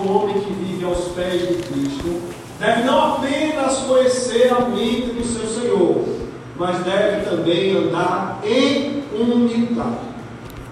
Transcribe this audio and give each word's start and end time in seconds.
todo 0.00 0.16
homem 0.16 0.40
que 0.40 0.52
vive 0.52 0.84
aos 0.84 1.08
pés 1.08 1.48
de 1.48 1.54
Cristo 1.62 2.22
deve 2.58 2.82
não 2.84 3.16
apenas 3.16 3.78
conhecer 3.78 4.52
a 4.52 4.60
mente 4.60 5.12
do 5.12 5.24
seu 5.24 5.46
Senhor, 5.46 6.04
mas 6.56 6.78
deve 6.84 7.28
também 7.28 7.76
andar 7.76 8.40
em 8.44 9.04
humildade. 9.12 10.10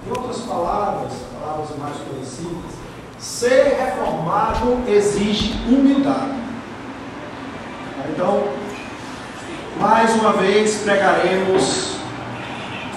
Em 0.06 0.10
outras 0.10 0.38
palavras, 0.38 1.12
palavras 1.38 1.68
mais 1.78 1.96
conhecidas, 1.96 2.72
ser 3.18 3.76
reformado 3.78 4.78
exige 4.88 5.54
humildade. 5.66 6.38
Então, 8.10 8.44
mais 9.78 10.14
uma 10.14 10.32
vez 10.34 10.82
pregaremos 10.82 11.96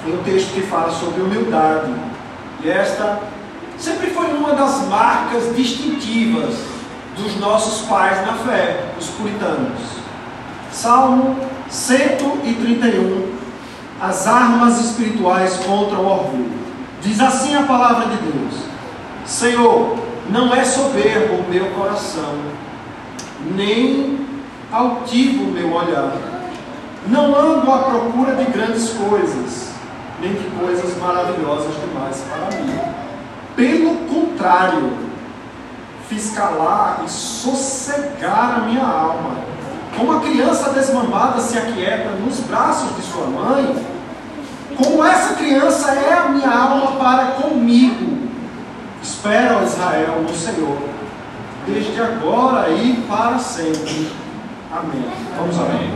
um 0.07 0.23
texto 0.23 0.54
que 0.54 0.61
fala 0.61 0.91
sobre 0.91 1.21
humildade. 1.21 1.93
E 2.63 2.70
esta 2.70 3.20
sempre 3.82 4.11
foi 4.11 4.27
uma 4.27 4.54
das 4.54 4.88
marcas 4.88 5.55
distintivas 5.55 6.55
dos 7.18 7.36
nossos 7.38 7.88
pais 7.88 8.25
na 8.25 8.33
fé, 8.33 8.86
os 8.97 9.07
puritanos. 9.07 9.79
Salmo 10.71 11.36
131, 11.68 13.33
as 14.00 14.28
armas 14.28 14.79
espirituais 14.79 15.56
contra 15.65 15.97
o 15.97 16.06
orgulho. 16.06 16.61
Diz 17.01 17.20
assim 17.20 17.56
a 17.56 17.64
palavra 17.64 18.06
de 18.06 18.18
Deus: 18.18 18.54
Senhor, 19.25 19.98
não 20.29 20.54
é 20.54 20.64
soberbo 20.64 21.36
o 21.36 21.50
meu 21.50 21.65
coração, 21.71 22.36
nem 23.56 24.25
altivo 24.71 25.45
o 25.45 25.51
meu 25.51 25.73
olhar. 25.73 26.14
Não 27.07 27.36
ando 27.36 27.71
à 27.71 27.79
procura 27.79 28.36
de 28.36 28.45
grandes 28.51 28.89
coisas, 28.92 29.71
nem 30.21 30.34
de 30.34 30.48
coisas 30.59 30.95
maravilhosas 30.98 31.73
demais 31.82 32.23
para 32.30 32.58
mim. 32.58 33.11
Pelo 33.55 33.95
contrário, 34.08 34.94
fiz 36.08 36.31
calar 36.31 37.03
e 37.05 37.09
sossegar 37.09 38.59
a 38.59 38.61
minha 38.66 38.86
alma. 38.86 39.36
Como 39.97 40.14
a 40.14 40.22
criança 40.22 40.72
desmamada 40.72 41.39
se 41.42 41.58
aquieta 41.58 42.11
nos 42.11 42.39
braços 42.42 42.95
de 42.95 43.02
sua 43.02 43.28
mãe, 43.28 43.86
como 44.78 45.03
essa 45.03 45.36
criança 45.36 45.92
é 45.92 46.14
a 46.14 46.30
minha 46.30 46.50
alma 46.50 46.94
para 46.94 47.26
comigo. 47.31 48.30
Espera, 49.02 49.58
ó 49.58 49.64
Israel, 49.64 50.22
no 50.22 50.33
Senhor, 50.33 50.78
desde 51.67 52.02
agora 52.02 52.70
e 52.70 53.04
para 53.08 53.38
sempre. 53.38 54.11
Amém. 54.72 55.11
Vamos 55.38 55.59
amém. 55.59 55.94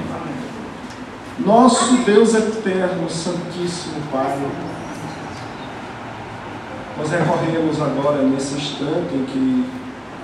Nosso 1.39 1.97
Deus 1.97 2.33
eterno, 2.33 3.09
Santíssimo 3.09 4.01
Pai, 4.11 4.37
nós 6.97 7.11
recorremos 7.11 7.81
agora 7.81 8.21
nesse 8.21 8.55
instante 8.55 9.13
em 9.13 9.25
que 9.25 9.65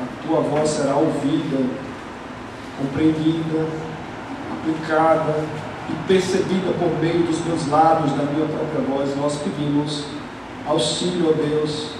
a 0.01 0.27
tua 0.27 0.41
voz 0.41 0.69
será 0.69 0.95
ouvida, 0.95 1.65
compreendida, 2.77 3.67
aplicada 4.53 5.35
e 5.89 6.07
percebida 6.07 6.71
por 6.79 6.97
meio 6.99 7.23
dos 7.23 7.43
meus 7.45 7.67
lábios, 7.67 8.13
da 8.13 8.23
minha 8.23 8.47
própria 8.47 8.81
voz. 8.87 9.15
Nós 9.17 9.37
pedimos 9.37 10.05
auxílio 10.65 11.31
a 11.31 11.33
Deus, 11.33 11.91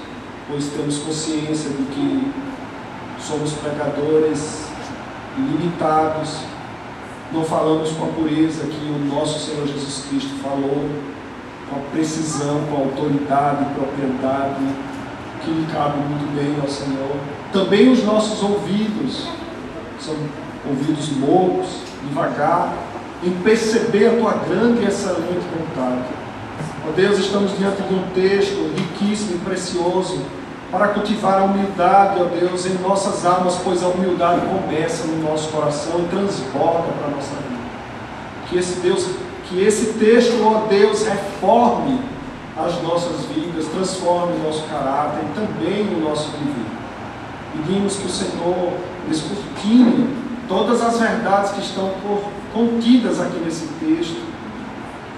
pois 0.48 0.68
temos 0.68 1.00
consciência 1.00 1.70
de 1.70 1.84
que 1.84 2.32
somos 3.20 3.52
pecadores 3.54 4.66
limitados, 5.38 6.38
não 7.32 7.44
falamos 7.44 7.92
com 7.92 8.06
a 8.06 8.08
pureza 8.08 8.66
que 8.66 8.86
o 8.86 9.16
nosso 9.16 9.40
Senhor 9.40 9.66
Jesus 9.68 10.06
Cristo 10.10 10.42
falou, 10.42 10.90
com 11.72 11.78
a 11.78 11.84
precisão, 11.92 12.62
com 12.70 12.76
a 12.76 12.80
autoridade 12.80 13.66
propriedade 13.74 14.66
que 15.44 15.50
lhe 15.50 15.66
cabe 15.72 15.98
muito 15.98 16.36
bem 16.36 16.56
ao 16.62 16.68
Senhor. 16.68 17.16
Também 17.52 17.92
os 17.92 18.04
nossos 18.04 18.44
ouvidos 18.44 19.28
são 20.00 20.16
ouvidos 20.68 21.10
loucos, 21.20 21.70
devagar, 22.08 22.74
em 23.24 23.32
perceber 23.44 24.08
a 24.08 24.18
tua 24.18 24.34
grande 24.48 24.84
e 24.84 24.88
excelente 24.88 25.46
vontade. 25.58 26.04
Ó 26.86 26.90
oh 26.90 26.92
Deus, 26.94 27.18
estamos 27.20 27.58
diante 27.58 27.82
de 27.82 27.94
um 27.94 28.04
texto 28.14 28.74
riquíssimo 28.76 29.36
e 29.36 29.40
precioso 29.40 30.20
para 30.72 30.90
cultivar 30.90 31.42
a 31.42 31.44
humildade, 31.44 32.22
ó 32.22 32.26
Deus, 32.26 32.66
em 32.66 32.76
nossas 32.76 33.26
almas, 33.26 33.60
pois 33.64 33.84
a 33.84 33.88
humildade 33.88 34.42
começa 34.48 35.06
no 35.06 35.22
nosso 35.22 35.50
coração 35.50 36.00
e 36.00 36.08
transborda 36.08 36.88
para 36.98 37.08
a 37.08 37.12
nossa 37.12 37.36
vida. 37.36 37.62
Que 38.48 38.58
esse 38.58 38.80
Deus, 38.80 39.08
que 39.52 39.62
esse 39.62 39.94
texto, 40.00 40.42
ó 40.44 40.68
Deus, 40.68 41.06
reforme 41.06 42.00
as 42.58 42.82
nossas 42.82 43.26
vidas, 43.26 43.66
transforme 43.68 44.34
o 44.38 44.44
nosso 44.48 44.64
caráter 44.64 45.20
e 45.24 45.40
também 45.40 45.94
o 45.94 46.00
nosso 46.00 46.32
viver. 46.32 46.66
Pedimos 47.54 47.98
que 47.98 48.06
o 48.06 48.10
Senhor 48.10 48.74
descortine 49.10 50.16
todas 50.48 50.82
as 50.82 50.98
verdades 50.98 51.52
que 51.52 51.60
estão 51.60 51.92
contidas 52.54 53.20
aqui 53.20 53.40
nesse 53.40 53.68
texto, 53.80 54.22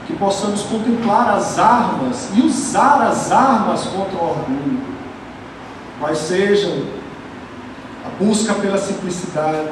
que 0.08 0.14
possamos 0.14 0.64
contemplar 0.64 1.36
as 1.36 1.60
armas 1.60 2.30
e 2.36 2.42
usar 2.42 3.04
as 3.04 3.32
armas 3.32 3.84
contra 3.84 4.18
o 4.18 4.30
orgulho 4.30 4.94
quais 6.00 6.18
sejam 6.18 6.84
a 8.06 8.10
busca 8.22 8.54
pela 8.56 8.78
simplicidade 8.78 9.70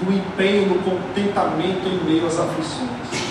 e 0.00 0.08
o 0.08 0.12
empenho 0.12 0.68
no 0.68 0.78
contentamento 0.78 1.86
em 1.86 2.04
meio 2.04 2.26
às 2.26 2.38
aflições. 2.38 3.29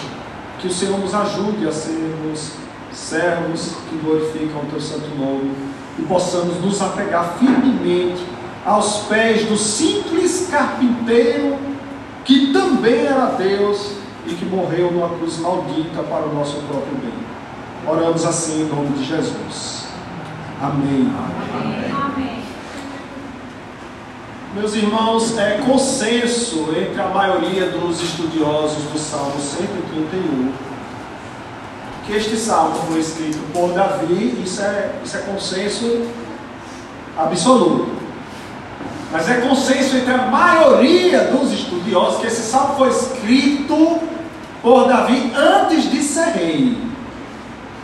Que 0.59 0.67
o 0.67 0.73
Senhor 0.73 0.99
nos 0.99 1.13
ajude 1.13 1.67
a 1.67 1.71
sermos 1.71 2.51
servos 2.91 3.75
que 3.89 3.97
glorificam 3.97 4.61
o 4.61 4.65
teu 4.65 4.81
santo 4.81 5.07
nome 5.17 5.51
e 5.97 6.01
possamos 6.03 6.59
nos 6.61 6.81
apegar 6.81 7.35
firmemente 7.37 8.25
aos 8.65 9.03
pés 9.07 9.45
do 9.45 9.57
simples 9.57 10.47
carpinteiro 10.51 11.57
que 12.25 12.51
também 12.53 13.05
era 13.05 13.25
Deus 13.37 13.93
e 14.25 14.33
que 14.35 14.45
morreu 14.45 14.91
numa 14.91 15.09
cruz 15.09 15.39
maldita 15.39 16.03
para 16.03 16.25
o 16.25 16.33
nosso 16.33 16.57
próprio 16.67 16.95
bem. 16.97 17.13
Oramos 17.87 18.25
assim 18.25 18.63
em 18.63 18.65
nome 18.67 18.89
de 18.97 19.05
Jesus. 19.05 19.87
Amém. 20.61 21.11
Amém. 21.95 22.38
Meus 24.53 24.73
irmãos, 24.73 25.37
é 25.37 25.61
consenso 25.65 26.69
entre 26.75 26.99
a 26.99 27.07
maioria 27.09 27.67
dos 27.67 28.01
estudiosos 28.01 28.83
do 28.91 28.97
Salmo 28.97 29.39
131 29.39 30.69
que 32.09 32.15
este 32.15 32.35
salmo 32.37 32.73
foi 32.87 32.99
escrito 33.01 33.37
por 33.53 33.71
Davi, 33.71 34.41
isso 34.43 34.63
é, 34.63 34.95
isso 35.05 35.15
é 35.15 35.19
consenso 35.19 36.07
absoluto. 37.15 37.87
Mas 39.11 39.29
é 39.29 39.35
consenso 39.35 39.95
entre 39.95 40.11
a 40.11 40.25
maioria 40.25 41.25
dos 41.25 41.51
estudiosos 41.53 42.19
que 42.19 42.25
esse 42.25 42.41
salmo 42.41 42.77
foi 42.77 42.89
escrito 42.89 43.99
por 44.63 44.87
Davi 44.87 45.31
antes 45.35 45.91
de 45.91 46.01
ser 46.01 46.29
rei. 46.29 46.81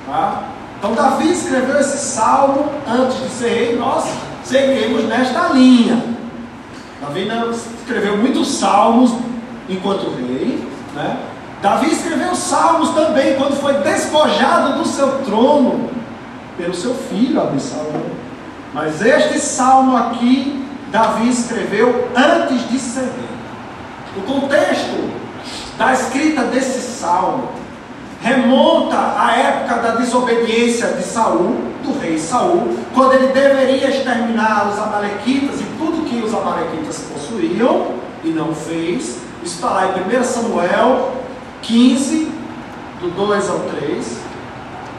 Tá? 0.08 0.46
Então 0.80 0.96
Davi 0.96 1.32
escreveu 1.32 1.80
esse 1.80 2.00
salmo 2.00 2.72
antes 2.88 3.22
de 3.22 3.30
ser 3.30 3.50
rei, 3.50 3.76
nós 3.76 4.06
seguimos 4.44 5.04
nesta 5.04 5.50
linha. 5.50 6.15
Davi 7.06 7.30
escreveu 7.80 8.18
muitos 8.18 8.48
salmos 8.48 9.14
enquanto 9.70 10.10
rei, 10.16 10.68
né? 10.96 11.18
Davi 11.62 11.92
escreveu 11.92 12.36
salmos 12.36 12.90
também 12.90 13.36
quando 13.36 13.60
foi 13.62 13.74
despojado 13.76 14.80
do 14.80 14.88
seu 14.88 15.20
trono 15.20 15.90
pelo 16.58 16.74
seu 16.74 16.96
filho 16.96 17.40
Absalão. 17.42 18.06
Mas 18.74 19.02
este 19.06 19.40
salmo 19.40 19.96
aqui, 19.96 20.66
Davi 20.92 21.30
escreveu 21.30 22.10
antes 22.16 22.70
de 22.70 23.00
rei. 23.00 23.36
O 24.18 24.22
contexto 24.22 25.12
da 25.78 25.94
escrita 25.94 26.46
desse 26.46 26.80
salmo 26.80 27.50
remonta 28.22 28.98
à 29.18 29.38
época 29.38 29.76
da 29.76 29.96
desobediência 29.96 30.88
de 30.88 31.04
Saul, 31.04 31.58
do 31.84 32.00
rei 32.00 32.18
Saul, 32.18 32.80
quando 32.94 33.14
ele 33.14 33.28
deveria 33.28 33.90
exterminar 33.90 34.70
os 34.70 34.80
amalequitas 34.80 35.62
e 35.62 35.66
amalequitas 36.42 37.00
possuíam 37.12 37.96
e 38.24 38.30
não 38.30 38.54
fez. 38.54 39.18
Está 39.44 39.70
lá 39.70 39.88
em 39.88 40.20
1 40.20 40.24
Samuel 40.24 41.12
15, 41.62 42.32
do 43.00 43.10
2 43.12 43.50
ao 43.50 43.60
3. 43.60 44.18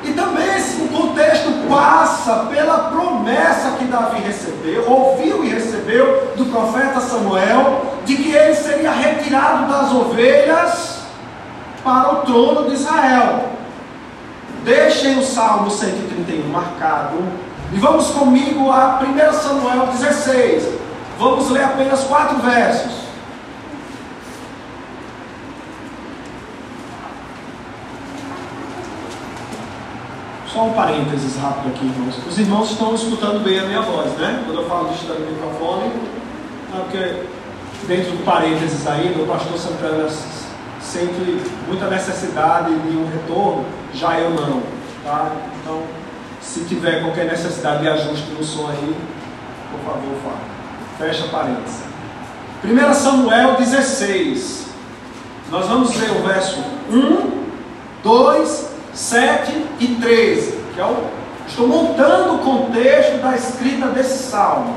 E 0.05 0.13
também 0.13 0.47
o 0.81 0.89
contexto 0.89 1.69
passa 1.69 2.47
pela 2.51 2.91
promessa 2.91 3.73
que 3.73 3.85
Davi 3.87 4.21
recebeu, 4.21 4.89
ouviu 4.89 5.45
e 5.45 5.49
recebeu 5.49 6.33
do 6.37 6.47
profeta 6.47 7.01
Samuel, 7.01 7.97
de 8.05 8.17
que 8.17 8.31
ele 8.31 8.55
seria 8.55 8.93
retirado 8.93 9.71
das 9.71 9.93
ovelhas 9.93 11.01
para 11.83 12.13
o 12.13 12.17
trono 12.23 12.69
de 12.69 12.75
Israel. 12.75 13.51
Deixem 14.65 15.19
o 15.19 15.25
Salmo 15.25 15.71
131 15.71 16.49
marcado 16.49 17.19
e 17.73 17.79
vamos 17.79 18.11
comigo 18.11 18.71
a 18.71 19.01
1 19.03 19.33
Samuel 19.33 19.87
16. 19.89 20.86
Vamos 21.19 21.51
ler 21.51 21.65
apenas 21.65 22.05
quatro 22.05 22.39
versos. 22.39 23.07
Só 30.53 30.65
um 30.65 30.73
parênteses 30.73 31.37
rápido 31.37 31.69
aqui, 31.69 31.87
irmãos. 31.87 32.19
Os 32.27 32.39
irmãos 32.39 32.71
estão 32.71 32.95
escutando 32.95 33.43
bem 33.43 33.59
a 33.59 33.65
minha 33.65 33.81
voz, 33.83 34.13
né? 34.13 34.43
Quando 34.45 34.61
eu 34.61 34.69
falo 34.69 34.89
de 34.89 34.95
estar 34.95 35.15
no 35.15 35.27
microfone, 35.27 35.93
porque 36.71 37.25
dentro 37.87 38.13
do 38.13 38.25
parênteses 38.25 38.87
aí, 38.87 39.15
o 39.19 39.27
pastor 39.27 39.59
Santana 39.59 40.09
sente 40.81 41.43
muita 41.67 41.89
necessidade 41.89 42.75
de 42.75 42.97
um 42.97 43.07
retorno, 43.07 43.65
já 43.93 44.19
eu 44.19 44.31
não, 44.31 44.63
tá? 45.05 45.33
Então, 45.61 45.83
se 46.41 46.61
tiver 46.65 47.03
qualquer 47.03 47.27
necessidade 47.27 47.83
de 47.83 47.89
ajuste 47.89 48.31
no 48.31 48.45
som 48.45 48.69
aí, 48.69 48.97
por 49.71 49.81
favor, 49.81 50.15
fale. 50.23 50.56
Fecha 50.99 51.29
parênteses. 51.29 51.83
1 52.65 52.95
Samuel 52.95 53.57
16. 53.57 54.67
Nós 55.51 55.67
vamos 55.67 55.95
ler 55.97 56.11
o 56.11 56.23
verso 56.27 56.59
1, 56.91 57.45
2, 58.03 58.71
7 58.95 59.67
e 59.79 59.87
13, 60.01 60.61
que 60.75 60.81
é 60.81 60.85
o 60.85 61.17
Estou 61.49 61.69
montando 61.69 62.35
o 62.35 62.39
contexto 62.39 63.23
da 63.23 63.37
escrita 63.37 63.87
desse 63.89 64.31
salmo. 64.31 64.75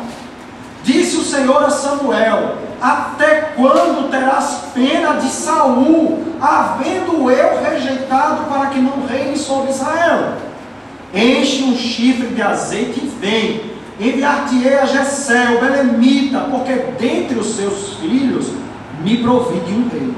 Disse 0.83 1.18
o 1.18 1.24
Senhor 1.24 1.63
a 1.63 1.69
Samuel: 1.69 2.57
Até 2.80 3.54
quando 3.56 4.10
terás 4.12 4.65
pena 4.74 5.13
de 5.13 5.30
Saul, 5.30 6.24
havendo 6.39 7.30
eu 7.31 7.63
rejeitado 7.63 8.45
para 8.45 8.68
que 8.68 8.80
não 8.80 9.06
reine 9.07 9.38
sobre 9.38 9.72
Israel? 9.72 10.33
Enche 11.13 11.63
um 11.63 11.75
chifre 11.75 12.27
de 12.27 12.42
azeite 12.42 13.00
e 13.00 13.07
vem. 13.19 13.79
Enviar-te-ei 14.00 14.80
a 14.80 14.86
Jessé, 14.86 15.50
o 15.50 15.60
Belemita, 15.60 16.40
porque 16.50 16.74
dentre 16.98 17.38
os 17.38 17.56
seus 17.56 17.96
filhos 17.96 18.48
me 19.04 19.18
provi 19.18 19.60
de 19.60 19.74
um 19.74 19.90
rei. 19.90 20.13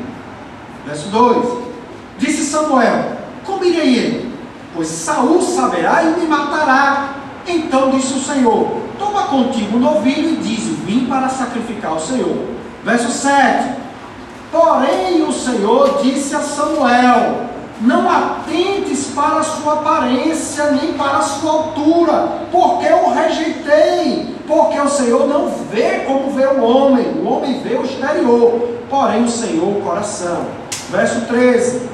Verso 0.85 1.09
2: 1.09 1.47
Disse 2.19 2.43
Samuel: 2.43 3.17
Como 3.43 3.63
irei 3.63 3.95
ele? 3.95 4.31
Pois 4.75 4.87
Saul 4.87 5.41
saberá 5.41 6.03
e 6.03 6.19
me 6.19 6.27
matará. 6.27 7.15
Então 7.47 7.89
disse 7.89 8.13
o 8.13 8.21
Senhor: 8.21 8.81
Toma 8.99 9.23
contigo 9.23 9.77
um 9.77 9.79
novilho 9.79 10.29
e 10.29 10.35
diz: 10.37 10.63
Vim 10.85 11.05
para 11.05 11.27
sacrificar 11.27 11.91
ao 11.91 11.99
Senhor. 11.99 12.37
Verso 12.83 13.09
7. 13.09 13.81
Porém 14.51 15.23
o 15.23 15.31
Senhor 15.31 16.01
disse 16.03 16.35
a 16.35 16.39
Samuel: 16.39 17.50
Não 17.81 18.07
atentes 18.07 19.07
para 19.07 19.39
a 19.39 19.43
sua 19.43 19.73
aparência, 19.73 20.71
nem 20.71 20.93
para 20.93 21.17
a 21.17 21.21
sua 21.21 21.51
altura, 21.51 22.45
porque 22.51 22.85
eu 22.85 23.05
o 23.05 23.13
rejeitei. 23.13 24.35
Porque 24.47 24.79
o 24.79 24.89
Senhor 24.89 25.27
não 25.27 25.49
vê 25.71 26.01
como 26.05 26.31
vê 26.31 26.45
o 26.45 26.61
homem, 26.61 27.07
o 27.07 27.27
homem 27.27 27.59
vê 27.61 27.75
o 27.75 27.83
exterior, 27.83 28.69
porém 28.89 29.23
o 29.23 29.29
Senhor 29.29 29.77
o 29.77 29.81
coração. 29.81 30.45
Verso 30.91 31.21
13: 31.21 31.89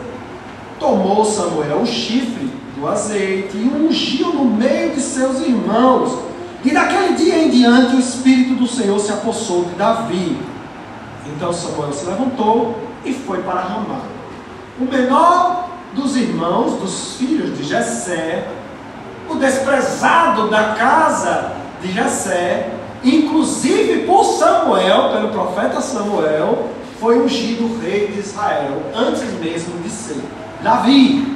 Tomou 0.78 1.24
Samuel 1.24 1.78
o 1.78 1.86
chifre 1.86 2.52
do 2.76 2.88
azeite 2.88 3.56
e 3.56 3.72
ungiu 3.74 4.34
no 4.34 4.46
meio 4.46 4.94
de 4.94 5.02
seus 5.02 5.40
irmãos. 5.40 6.20
E 6.66 6.72
daquele 6.72 7.14
dia 7.14 7.44
em 7.44 7.50
diante 7.50 7.96
o 7.96 8.00
Espírito 8.00 8.56
do 8.56 8.68
Senhor 8.68 9.00
se 9.00 9.12
apossou 9.12 9.66
de 9.66 9.76
Davi. 9.76 10.38
Então 11.28 11.54
Samuel 11.54 11.94
se 11.94 12.06
levantou 12.06 12.76
e 13.06 13.14
foi 13.14 13.42
para 13.44 13.62
Ramá. 13.62 14.02
O 14.80 14.86
menor 14.86 15.70
dos 15.98 16.16
irmãos, 16.16 16.80
dos 16.80 17.16
filhos 17.16 17.58
de 17.58 17.64
Jessé, 17.64 18.48
o 19.28 19.36
desprezado 19.36 20.48
da 20.48 20.76
casa 20.76 21.54
de 21.82 21.92
Jessé, 21.92 22.70
inclusive 23.04 24.06
por 24.06 24.24
Samuel, 24.24 25.10
pelo 25.12 25.30
profeta 25.30 25.82
Samuel, 25.82 26.70
foi 27.00 27.20
ungido 27.20 27.80
rei 27.82 28.08
de 28.08 28.20
Israel, 28.20 28.84
antes 28.96 29.34
mesmo 29.40 29.80
de 29.82 29.90
ser 29.90 30.22
Davi. 30.62 31.36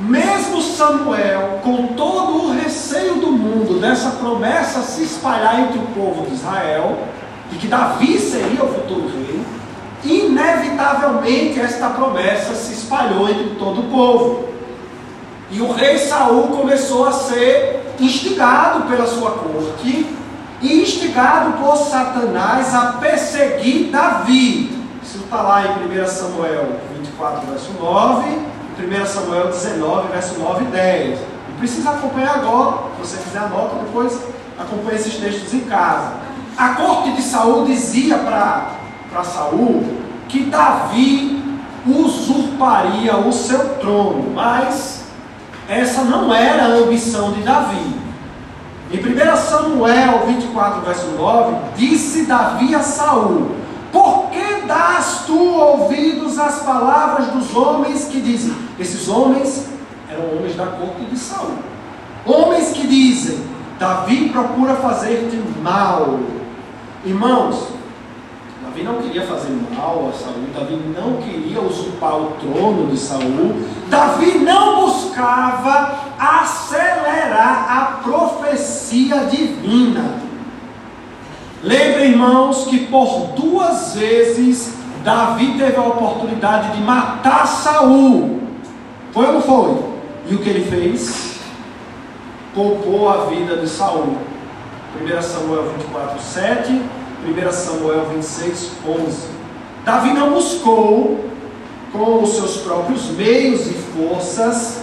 Mesmo 0.00 0.62
Samuel, 0.62 1.60
com 1.62 1.88
todo 1.88 2.44
o 2.44 2.52
receio 2.52 3.16
do 3.16 3.32
mundo 3.32 3.80
dessa 3.80 4.10
promessa 4.12 4.82
se 4.82 5.02
espalhar 5.02 5.60
entre 5.60 5.78
o 5.78 5.86
povo 5.88 6.26
de 6.26 6.34
Israel, 6.34 6.98
de 7.50 7.58
que 7.58 7.66
Davi 7.66 8.18
seria 8.18 8.64
o 8.64 8.72
futuro 8.72 9.08
rei, 9.08 9.40
inevitavelmente 10.04 11.60
esta 11.60 11.90
promessa 11.90 12.54
se 12.54 12.72
espalhou 12.72 13.28
entre 13.28 13.56
todo 13.58 13.80
o 13.80 13.90
povo. 13.90 14.48
E 15.50 15.60
o 15.60 15.72
rei 15.72 15.98
Saul 15.98 16.48
começou 16.48 17.06
a 17.06 17.12
ser 17.12 17.94
instigado 17.98 18.88
pela 18.88 19.06
sua 19.06 19.32
corte 19.32 20.06
e 20.62 20.82
instigado 20.82 21.52
por 21.58 21.76
Satanás 21.76 22.74
a 22.74 22.92
perseguir 23.00 23.90
Davi. 23.90 24.78
Isso 25.02 25.18
está 25.18 25.42
lá 25.42 25.64
em 25.66 26.00
1 26.00 26.06
Samuel 26.06 26.80
24, 26.96 27.46
verso 27.48 27.72
9 27.80 28.50
1 28.84 29.06
Samuel 29.06 29.48
19, 29.48 30.08
verso 30.08 30.38
9 30.38 30.64
e 30.64 30.68
10. 30.68 31.20
Não 31.20 31.56
precisa 31.58 31.90
acompanhar 31.90 32.36
agora, 32.36 32.84
se 32.96 33.08
você 33.08 33.22
quiser 33.22 33.40
anota, 33.40 33.76
depois 33.84 34.18
acompanhe 34.58 34.96
esses 34.96 35.16
textos 35.16 35.52
em 35.52 35.60
casa. 35.60 36.12
A 36.56 36.70
corte 36.70 37.12
de 37.12 37.22
Saul 37.22 37.64
dizia 37.66 38.18
para 38.18 38.79
Saul 39.24 39.84
que 40.28 40.44
Davi 40.44 41.42
usurparia 41.86 43.16
o 43.16 43.32
seu 43.32 43.76
trono, 43.76 44.32
mas 44.34 45.04
essa 45.68 46.02
não 46.04 46.32
era 46.32 46.64
a 46.64 46.78
ambição 46.78 47.32
de 47.32 47.42
Davi. 47.42 48.00
Em 48.92 48.98
1 48.98 49.36
Samuel 49.36 50.26
24, 50.26 50.80
verso 50.82 51.06
9, 51.16 51.54
disse 51.76 52.26
Davi 52.26 52.74
a 52.74 52.80
Saul: 52.80 53.52
Por 53.92 54.30
que 54.30 54.66
dás 54.66 55.22
tu 55.26 55.38
ouvidos 55.38 56.38
às 56.38 56.60
palavras 56.60 57.28
dos 57.28 57.54
homens 57.54 58.06
que 58.06 58.20
dizem: 58.20 58.54
esses 58.78 59.08
homens 59.08 59.68
eram 60.08 60.36
homens 60.36 60.56
da 60.56 60.66
corte 60.66 61.04
de 61.04 61.16
Saul. 61.16 61.54
Homens 62.26 62.70
que 62.70 62.86
dizem: 62.86 63.44
Davi 63.78 64.28
procura 64.30 64.74
fazer-te 64.74 65.36
mal. 65.62 66.18
Irmãos, 67.04 67.68
Davi 68.70 68.84
não 68.84 69.02
queria 69.02 69.26
fazer 69.26 69.50
mal 69.76 70.08
a 70.08 70.16
Saul, 70.16 70.46
Davi 70.54 70.78
não 70.96 71.16
queria 71.16 71.60
usurpar 71.60 72.16
o 72.16 72.36
trono 72.38 72.86
de 72.86 72.96
Saul, 72.96 73.64
Davi 73.88 74.38
não 74.38 74.86
buscava 74.86 75.98
acelerar 76.16 77.66
a 77.68 77.84
profecia 78.00 79.24
divina. 79.24 80.20
Lembrem, 81.64 82.12
irmãos, 82.12 82.66
que 82.66 82.86
por 82.86 83.32
duas 83.34 83.96
vezes 83.96 84.76
Davi 85.02 85.58
teve 85.58 85.76
a 85.76 85.82
oportunidade 85.82 86.76
de 86.76 86.82
matar 86.82 87.48
Saul. 87.48 88.40
Foi 89.10 89.26
ou 89.26 89.32
não 89.32 89.42
foi? 89.42 89.84
E 90.28 90.34
o 90.36 90.38
que 90.38 90.48
ele 90.48 90.70
fez? 90.70 91.40
Poupou 92.54 93.08
a 93.08 93.24
vida 93.24 93.56
de 93.56 93.68
Saul. 93.68 94.16
1 95.02 95.22
Samuel 95.22 95.72
24, 95.76 96.20
7, 96.20 96.82
1 97.26 97.52
Samuel 97.52 98.06
26, 98.14 98.72
11. 98.86 99.28
Davi 99.84 100.12
não 100.12 100.30
buscou, 100.30 101.24
com 101.92 102.22
os 102.22 102.34
seus 102.36 102.58
próprios 102.58 103.10
meios 103.10 103.66
e 103.66 103.74
forças, 103.74 104.82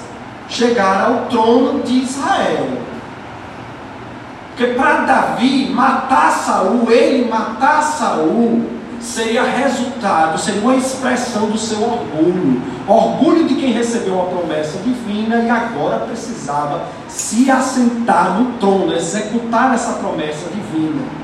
chegar 0.50 1.06
ao 1.06 1.26
trono 1.26 1.82
de 1.82 2.04
Israel. 2.04 2.68
Porque 4.50 4.74
para 4.74 5.02
Davi 5.02 5.70
matar 5.70 6.32
Saul, 6.32 6.92
ele 6.92 7.30
matar 7.30 7.82
Saul, 7.82 8.66
seria 9.00 9.44
resultado, 9.44 10.40
seria 10.40 10.62
uma 10.62 10.76
expressão 10.76 11.48
do 11.48 11.58
seu 11.58 11.82
orgulho. 11.82 12.62
Orgulho 12.88 13.48
de 13.48 13.56
quem 13.56 13.72
recebeu 13.72 14.20
a 14.20 14.26
promessa 14.26 14.80
divina 14.80 15.38
e 15.44 15.50
agora 15.50 16.00
precisava 16.06 16.86
se 17.08 17.52
assentar 17.52 18.40
no 18.40 18.54
trono, 18.54 18.94
executar 18.94 19.74
essa 19.74 19.94
promessa 19.94 20.50
divina. 20.50 21.17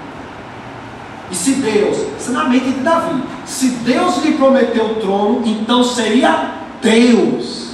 E 1.34 1.36
se 1.36 1.54
Deus, 1.54 1.98
isso 2.20 2.30
é 2.30 2.34
na 2.34 2.44
mente 2.44 2.66
de 2.66 2.82
Davi, 2.82 3.24
se 3.44 3.70
Deus 3.70 4.24
lhe 4.24 4.34
prometeu 4.34 4.86
o 4.86 4.96
trono, 4.98 5.42
então 5.44 5.84
seria 5.84 6.58
Deus 6.80 7.72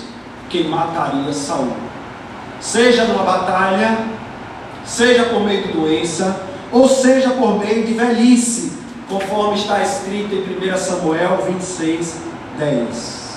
que 0.47 0.63
mataria 0.63 1.33
Saul. 1.33 1.73
Seja 2.61 3.03
numa 3.03 3.23
batalha, 3.23 3.97
seja 4.85 5.25
por 5.25 5.41
meio 5.41 5.63
de 5.63 5.73
doença, 5.73 6.41
ou 6.71 6.87
seja 6.87 7.31
por 7.31 7.59
meio 7.59 7.85
de 7.85 7.95
velhice 7.95 8.79
conforme 9.09 9.57
está 9.57 9.81
escrito 9.81 10.33
em 10.33 10.71
1 10.71 10.77
Samuel 10.77 11.43
26, 11.45 12.15
10. 12.57 13.29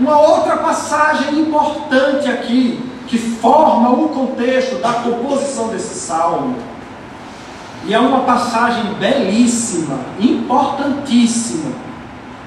Uma 0.00 0.18
outra 0.18 0.56
passagem 0.56 1.38
importante 1.38 2.30
aqui, 2.30 2.82
que 3.06 3.18
forma 3.18 3.90
o 3.90 4.08
contexto 4.08 4.76
da 4.76 4.94
composição 4.94 5.68
desse 5.68 6.00
salmo, 6.00 6.71
e 7.84 7.92
é 7.92 7.98
uma 7.98 8.20
passagem 8.20 8.94
belíssima, 8.94 9.98
importantíssima, 10.20 11.72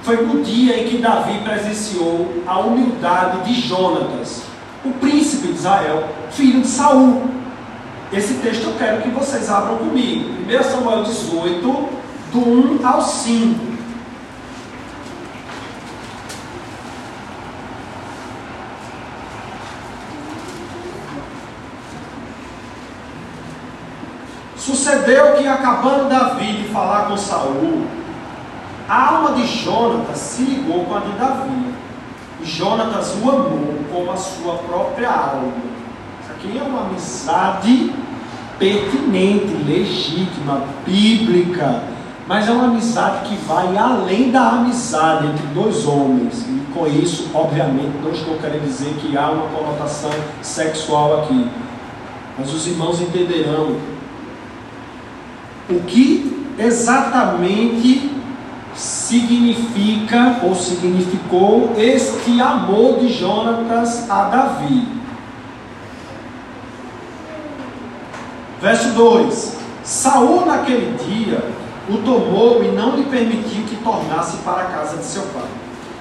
foi 0.06 0.24
no 0.24 0.44
dia 0.44 0.80
em 0.80 0.88
que 0.88 0.98
Davi 1.00 1.40
presenciou 1.40 2.44
a 2.46 2.60
humildade 2.60 3.44
de 3.44 3.60
Jonatas, 3.68 4.44
o 4.86 4.92
príncipe 4.92 5.48
de 5.48 5.56
Israel, 5.56 6.08
filho 6.30 6.62
de 6.62 6.68
Saul. 6.68 7.24
Esse 8.14 8.36
texto 8.36 8.66
eu 8.66 8.74
quero 8.78 9.02
que 9.02 9.10
vocês 9.10 9.50
abram 9.50 9.78
comigo. 9.78 10.30
1 10.48 10.64
Samuel 10.64 11.04
18, 11.04 11.90
do 12.32 12.40
1 12.40 12.88
ao 12.88 13.02
5. 13.02 13.75
Sucedeu 24.96 25.34
que, 25.34 25.46
acabando 25.46 26.08
Davi 26.08 26.54
de 26.54 26.70
falar 26.70 27.08
com 27.08 27.18
Saul, 27.18 27.86
a 28.88 29.10
alma 29.10 29.34
de 29.34 29.46
Jonatas 29.46 30.18
se 30.18 30.44
ligou 30.44 30.86
com 30.86 30.96
a 30.96 31.00
de 31.00 31.12
Davi. 31.18 31.74
E 32.42 32.46
Jonatas 32.46 33.14
o 33.22 33.30
amou 33.30 33.76
como 33.92 34.12
a 34.12 34.16
sua 34.16 34.54
própria 34.56 35.10
alma. 35.10 35.52
Isso 36.22 36.32
aqui 36.32 36.58
é 36.58 36.64
uma 36.64 36.88
amizade 36.88 37.94
pertinente, 38.58 39.54
legítima, 39.68 40.64
bíblica. 40.86 41.84
Mas 42.26 42.48
é 42.48 42.52
uma 42.52 42.66
amizade 42.66 43.28
que 43.28 43.36
vai 43.46 43.78
além 43.78 44.32
da 44.32 44.50
amizade 44.52 45.28
entre 45.28 45.46
dois 45.48 45.86
homens. 45.86 46.46
E 46.48 46.64
com 46.74 46.88
isso, 46.88 47.30
obviamente, 47.34 47.98
não 48.02 48.12
estou 48.12 48.38
querendo 48.38 48.64
dizer 48.64 48.94
que 49.02 49.18
há 49.18 49.30
uma 49.30 49.48
conotação 49.50 50.12
sexual 50.42 51.22
aqui. 51.22 51.50
Mas 52.38 52.54
os 52.54 52.66
irmãos 52.66 53.02
entenderão 53.02 53.95
o 55.70 55.80
que 55.82 56.46
exatamente 56.58 58.12
significa 58.76 60.40
ou 60.44 60.54
significou 60.54 61.74
este 61.78 62.40
amor 62.42 63.00
de 63.00 63.12
Jonatas 63.12 64.10
a 64.10 64.24
Davi. 64.24 64.88
Verso 68.62 68.90
2: 68.90 69.58
Saul 69.84 70.46
naquele 70.46 70.98
dia 70.98 71.44
o 71.90 71.98
tomou 71.98 72.64
e 72.64 72.70
não 72.70 72.96
lhe 72.96 73.04
permitiu 73.04 73.64
que 73.64 73.76
tornasse 73.78 74.38
para 74.38 74.64
a 74.64 74.66
casa 74.66 74.98
de 74.98 75.06
seu 75.06 75.24
pai. 75.24 75.44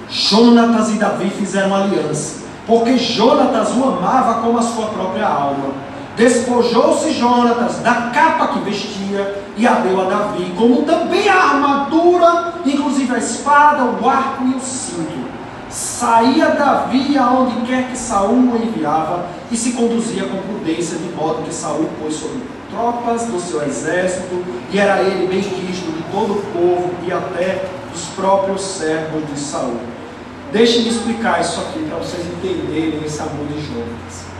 Jonatas 0.09 0.91
e 0.91 0.97
Davi 0.97 1.29
fizeram 1.29 1.75
aliança, 1.75 2.43
porque 2.67 2.97
Jonatas 2.97 3.71
o 3.75 3.83
amava 3.83 4.41
como 4.41 4.57
a 4.57 4.61
sua 4.61 4.87
própria 4.87 5.27
alma. 5.27 5.73
Despojou-se 6.15 7.11
Jonatas 7.13 7.79
da 7.79 8.09
capa 8.13 8.47
que 8.49 8.59
vestia 8.59 9.44
e 9.57 9.67
a 9.67 9.75
deu 9.75 10.01
a 10.01 10.05
Davi, 10.05 10.53
como 10.57 10.83
também 10.83 11.27
a 11.29 11.35
armadura, 11.35 12.53
inclusive 12.65 13.13
a 13.13 13.17
espada, 13.17 13.83
o 13.83 14.09
arco 14.09 14.43
e 14.45 14.55
o 14.55 14.59
cinto. 14.59 15.25
Saía 15.69 16.51
Davi 16.51 17.17
aonde 17.17 17.65
quer 17.65 17.89
que 17.89 17.97
Saul 17.97 18.51
o 18.51 18.57
enviava 18.57 19.25
e 19.51 19.57
se 19.57 19.73
conduzia 19.73 20.23
com 20.25 20.37
prudência, 20.37 20.97
de 20.97 21.09
modo 21.15 21.43
que 21.43 21.53
Saul 21.53 21.89
pôs 22.01 22.15
sobre 22.15 22.41
tropas 22.69 23.25
do 23.25 23.39
seu 23.39 23.63
exército, 23.63 24.43
e 24.71 24.79
era 24.79 25.01
ele 25.01 25.27
bem 25.27 25.41
quisto 25.41 25.91
de 25.91 26.03
todo 26.11 26.33
o 26.33 26.41
povo 26.53 26.91
e 27.05 27.11
até 27.11 27.65
dos 27.91 28.05
próprios 28.15 28.61
servos 28.61 29.25
de 29.27 29.39
Saul. 29.39 29.79
Deixe-me 30.51 30.89
explicar 30.89 31.41
isso 31.41 31.59
aqui 31.61 31.79
para 31.79 31.97
vocês 31.97 32.25
entenderem 32.25 33.03
esse 33.03 33.19
amor 33.21 33.47
de 33.47 33.61
Jonatas 33.65 34.35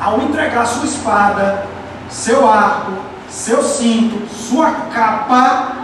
ao 0.00 0.22
entregar 0.22 0.64
sua 0.64 0.86
espada, 0.86 1.66
seu 2.08 2.48
arco, 2.48 2.92
seu 3.30 3.62
cinto, 3.62 4.28
sua 4.34 4.70
capa, 4.92 5.76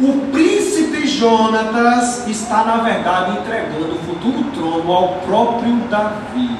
o 0.00 0.30
príncipe 0.32 1.06
Jonatas 1.06 2.26
está, 2.28 2.64
na 2.64 2.76
verdade, 2.78 3.38
entregando 3.38 3.94
o 3.94 3.98
futuro 3.98 4.44
trono 4.54 4.92
ao 4.92 5.08
próprio 5.26 5.74
Davi. 5.90 6.56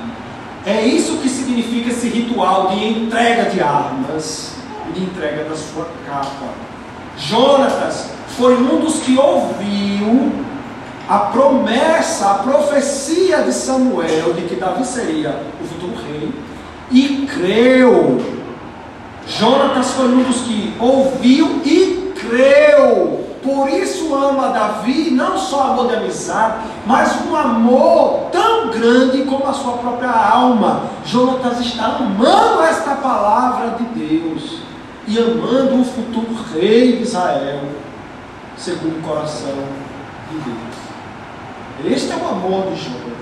É 0.66 0.84
isso 0.84 1.16
que 1.18 1.28
significa 1.28 1.90
esse 1.90 2.08
ritual 2.08 2.68
de 2.68 2.84
entrega 2.84 3.50
de 3.50 3.60
armas 3.60 4.56
e 4.88 4.92
de 4.92 5.04
entrega 5.04 5.44
da 5.44 5.56
sua 5.56 5.86
capa. 6.06 6.52
Jonatas 7.16 8.10
foi 8.36 8.56
um 8.56 8.80
dos 8.80 9.00
que 9.00 9.16
ouviu 9.16 10.32
a 11.08 11.18
promessa, 11.18 12.30
a 12.30 12.34
profecia 12.34 13.42
de 13.42 13.52
Samuel 13.52 14.34
de 14.34 14.42
que 14.42 14.56
Davi 14.56 14.84
seria 14.84 15.42
o 15.60 15.66
futuro 15.66 15.94
rei 16.06 16.32
e 16.90 17.26
creu. 17.26 18.41
Jonatas 19.26 19.92
foi 19.92 20.06
um 20.06 20.22
dos 20.24 20.42
que 20.42 20.74
ouviu 20.78 21.60
e 21.64 22.12
creu. 22.18 23.22
Por 23.42 23.68
isso 23.68 24.14
ama 24.14 24.48
Davi, 24.48 25.10
não 25.10 25.36
só 25.36 25.72
amor 25.72 25.88
de 25.88 25.96
amizade, 25.96 26.64
mas 26.86 27.26
um 27.26 27.34
amor 27.34 28.28
tão 28.30 28.70
grande 28.70 29.22
como 29.22 29.46
a 29.46 29.52
sua 29.52 29.78
própria 29.78 30.10
alma. 30.10 30.84
Jonatas 31.04 31.60
está 31.60 31.86
amando 31.86 32.62
esta 32.62 32.94
palavra 32.96 33.76
de 33.78 33.84
Deus 33.98 34.58
e 35.08 35.18
amando 35.18 35.80
o 35.80 35.84
futuro 35.84 36.36
rei 36.54 36.98
de 36.98 37.02
Israel, 37.02 37.62
segundo 38.56 39.00
o 39.00 39.02
coração 39.02 39.54
de 40.30 40.38
Deus. 40.38 41.96
Este 41.96 42.12
é 42.12 42.16
o 42.16 42.28
amor 42.28 42.66
de 42.70 42.76
Jonatas. 42.80 43.12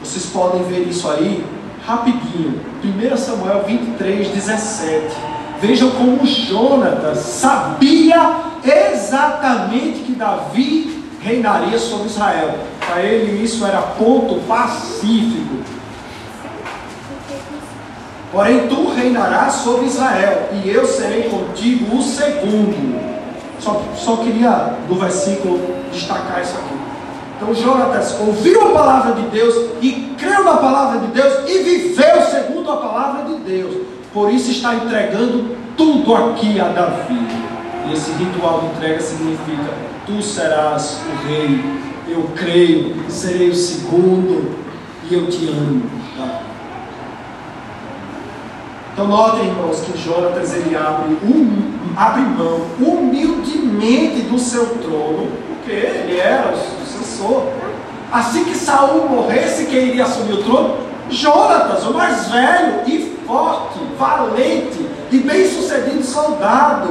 Vocês 0.00 0.26
podem 0.26 0.62
ver 0.62 0.86
isso 0.86 1.10
aí 1.10 1.44
rapidinho. 1.86 2.60
1 2.82 3.16
Samuel 3.16 3.64
23, 3.64 4.28
17. 4.28 5.16
Vejam 5.60 5.90
como 5.90 6.26
Jonatas 6.26 7.18
sabia 7.18 8.36
exatamente 8.64 10.00
que 10.00 10.12
Davi 10.12 11.04
reinaria 11.20 11.78
sobre 11.78 12.08
Israel. 12.08 12.54
Para 12.80 13.02
ele 13.02 13.42
isso 13.42 13.64
era 13.64 13.80
ponto 13.80 14.40
pacífico. 14.46 15.62
Porém, 18.32 18.66
tu 18.66 18.88
reinarás 18.88 19.56
sobre 19.56 19.86
Israel, 19.86 20.48
e 20.52 20.70
eu 20.70 20.86
serei 20.86 21.24
contigo 21.24 21.98
o 21.98 22.02
segundo. 22.02 22.98
Só, 23.60 23.82
só 23.94 24.16
queria 24.16 24.74
do 24.88 24.94
versículo 24.94 25.60
destacar 25.92 26.40
isso 26.40 26.56
aqui. 26.56 26.81
Então 27.42 27.52
Jonatas 27.52 28.16
ouviu 28.20 28.68
a 28.68 28.70
palavra 28.70 29.20
de 29.20 29.28
Deus 29.30 29.70
e 29.82 30.14
creu 30.16 30.44
na 30.44 30.58
palavra 30.58 31.00
de 31.00 31.08
Deus 31.08 31.50
e 31.50 31.58
viveu 31.58 32.22
segundo 32.22 32.70
a 32.70 32.76
palavra 32.76 33.24
de 33.24 33.40
Deus. 33.40 33.78
Por 34.14 34.32
isso 34.32 34.52
está 34.52 34.76
entregando 34.76 35.56
tudo 35.76 36.14
aqui 36.14 36.60
a 36.60 36.68
Davi. 36.68 37.26
E 37.88 37.92
esse 37.92 38.12
ritual 38.12 38.60
de 38.60 38.66
entrega 38.66 39.00
significa: 39.00 39.74
Tu 40.06 40.22
serás 40.22 41.00
o 41.04 41.26
rei, 41.26 41.64
eu 42.08 42.30
creio, 42.36 42.94
serei 43.08 43.50
o 43.50 43.54
segundo 43.56 44.56
e 45.10 45.14
eu 45.14 45.26
te 45.26 45.48
amo. 45.48 45.82
Então 48.92 49.08
notem, 49.08 49.46
irmãos, 49.46 49.80
que 49.80 49.98
Jonatas 49.98 50.54
ele 50.54 50.76
abre, 50.76 51.16
um, 51.24 51.72
abre 51.96 52.20
mão 52.20 52.60
humildemente 52.78 54.22
do 54.22 54.38
seu 54.38 54.66
trono, 54.76 55.28
porque 55.48 55.72
ele 55.72 56.20
era 56.20 56.52
o 56.52 56.81
Assim 58.12 58.44
que 58.44 58.54
Saul 58.54 59.08
morresse, 59.08 59.66
quem 59.66 59.88
iria 59.88 60.04
assumir 60.04 60.34
o 60.34 60.42
trono? 60.42 60.76
Jonatas, 61.08 61.86
o 61.86 61.94
mais 61.94 62.28
velho 62.28 62.80
e 62.86 63.16
forte, 63.26 63.78
valente 63.98 64.86
e 65.10 65.18
bem-sucedido 65.18 66.02
soldado, 66.02 66.90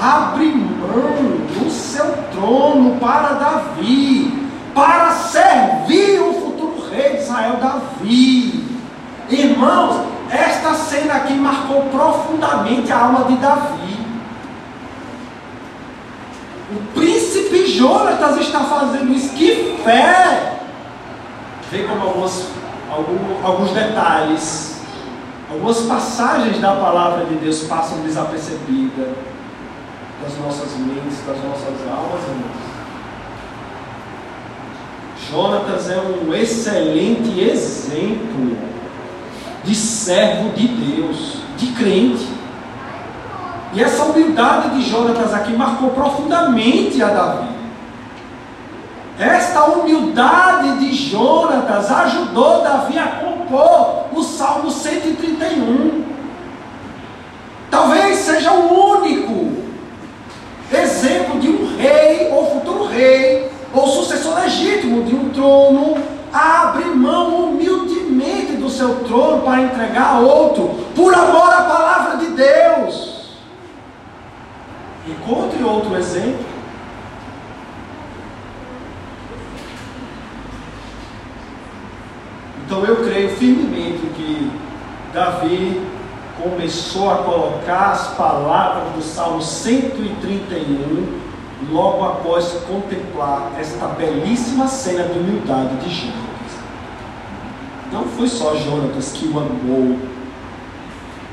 abre 0.00 0.46
mão 0.46 1.38
do 1.52 1.70
seu 1.70 2.06
trono 2.32 2.96
para 3.00 3.34
Davi, 3.34 4.48
para 4.74 5.10
servir 5.10 6.20
o 6.20 6.34
futuro 6.34 6.88
rei 6.90 7.16
de 7.16 7.22
Israel, 7.22 7.56
Davi. 7.60 8.64
Irmãos, 9.30 10.06
esta 10.30 10.74
cena 10.74 11.14
aqui 11.14 11.34
marcou 11.34 11.82
profundamente 11.82 12.92
a 12.92 12.98
alma 12.98 13.24
de 13.24 13.36
Davi. 13.36 13.83
O 16.74 16.92
príncipe 16.92 17.66
Jonatas 17.66 18.38
está 18.38 18.60
fazendo 18.60 19.12
isso. 19.12 19.34
Que 19.34 19.78
fé! 19.84 20.58
Vê 21.70 21.84
como 21.84 22.02
alguns, 22.02 22.48
alguns, 22.90 23.44
alguns 23.44 23.70
detalhes, 23.70 24.80
algumas 25.50 25.80
passagens 25.82 26.60
da 26.60 26.72
palavra 26.72 27.26
de 27.26 27.36
Deus 27.36 27.62
passam 27.62 27.98
desapercebidas 27.98 29.08
das 30.22 30.38
nossas 30.38 30.76
mentes, 30.78 31.18
das 31.26 31.36
nossas 31.44 31.88
almas, 31.88 32.22
irmãos. 32.28 32.74
Jonatas 35.30 35.90
é 35.90 35.98
um 35.98 36.34
excelente 36.34 37.40
exemplo 37.40 38.56
de 39.64 39.74
servo 39.74 40.50
de 40.50 40.68
Deus, 40.68 41.38
de 41.56 41.68
crente. 41.68 42.33
E 43.74 43.82
essa 43.82 44.04
humildade 44.04 44.76
de 44.76 44.88
Jonatas 44.88 45.34
aqui 45.34 45.52
marcou 45.52 45.90
profundamente 45.90 47.02
a 47.02 47.08
Davi. 47.08 47.48
Esta 49.18 49.64
humildade 49.64 50.78
de 50.78 50.92
Jonatas 50.92 51.90
ajudou 51.90 52.62
Davi 52.62 52.96
a 52.96 53.06
compor 53.06 54.04
o 54.12 54.22
Salmo 54.22 54.70
131. 54.70 56.04
Talvez 57.68 58.18
seja 58.18 58.52
o 58.52 58.98
único 58.98 59.64
exemplo 60.72 61.40
de 61.40 61.48
um 61.48 61.76
rei, 61.76 62.30
ou 62.30 62.52
futuro 62.52 62.86
rei, 62.86 63.50
ou 63.72 63.88
sucessor 63.88 64.36
legítimo 64.36 65.02
de 65.02 65.16
um 65.16 65.30
trono, 65.30 65.96
a 66.32 66.62
abrir 66.62 66.94
mão 66.94 67.46
humildemente 67.46 68.52
do 68.52 68.70
seu 68.70 69.04
trono 69.04 69.42
para 69.42 69.62
entregar 69.62 70.14
a 70.14 70.18
outro, 70.20 70.76
por 70.94 71.12
amor 71.12 71.52
à 71.52 71.62
palavra 71.62 72.16
de 72.18 72.26
Deus. 72.26 73.13
Encontre 75.06 75.62
outro 75.62 75.96
exemplo. 75.96 76.44
Então 82.64 82.84
eu 82.84 83.04
creio 83.04 83.30
firmemente 83.36 84.06
que 84.16 84.50
Davi, 85.12 85.80
começou 86.42 87.10
a 87.10 87.18
colocar 87.18 87.92
as 87.92 88.08
palavras 88.14 88.92
do 88.94 89.02
Salmo 89.02 89.40
131 89.40 91.20
logo 91.70 92.04
após 92.04 92.52
contemplar 92.66 93.52
esta 93.58 93.86
belíssima 93.86 94.66
cena 94.66 95.04
de 95.04 95.18
humildade 95.18 95.76
de 95.76 95.94
Jonas. 95.94 96.14
Não 97.92 98.04
foi 98.06 98.26
só 98.28 98.56
Jonatas 98.56 99.12
que 99.12 99.26
o 99.28 99.38
amou 99.38 99.98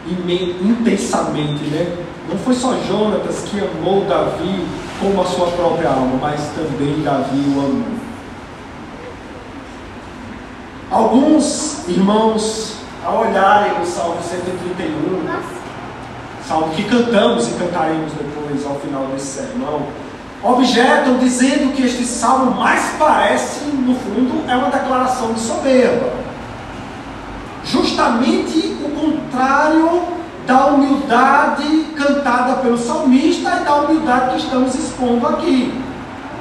intensamente, 0.07 1.63
né? 1.65 2.10
Não 2.31 2.37
foi 2.37 2.55
só 2.55 2.73
Jonatas 2.87 3.39
que 3.39 3.59
amou 3.59 4.05
Davi 4.05 4.65
como 5.01 5.21
a 5.21 5.25
sua 5.25 5.47
própria 5.47 5.89
alma, 5.89 6.17
mas 6.21 6.39
também 6.55 7.01
Davi 7.03 7.43
o 7.53 7.59
amou. 7.59 8.01
Alguns 10.89 11.85
irmãos, 11.89 12.77
ao 13.05 13.27
olharem 13.27 13.81
o 13.81 13.85
Salmo 13.85 14.21
131, 14.23 15.27
salmo 16.47 16.73
que 16.73 16.85
cantamos 16.85 17.49
e 17.49 17.51
cantaremos 17.51 18.13
depois 18.13 18.65
ao 18.65 18.75
final 18.75 19.07
desse 19.07 19.41
sermão, 19.41 19.87
objetam 20.41 21.17
dizendo 21.17 21.73
que 21.75 21.83
este 21.83 22.05
salmo 22.05 22.51
mais 22.51 22.93
parece, 22.97 23.65
no 23.65 23.93
fundo, 23.93 24.49
é 24.49 24.55
uma 24.55 24.69
declaração 24.69 25.33
de 25.33 25.39
soberba. 25.41 26.13
Justamente 27.65 28.77
o 28.85 28.89
contrário 28.89 30.20
da 30.51 30.65
humildade 30.65 31.85
cantada 31.95 32.55
pelo 32.55 32.77
salmista 32.77 33.59
e 33.61 33.63
da 33.63 33.75
humildade 33.75 34.31
que 34.31 34.37
estamos 34.43 34.75
expondo 34.75 35.25
aqui. 35.25 35.81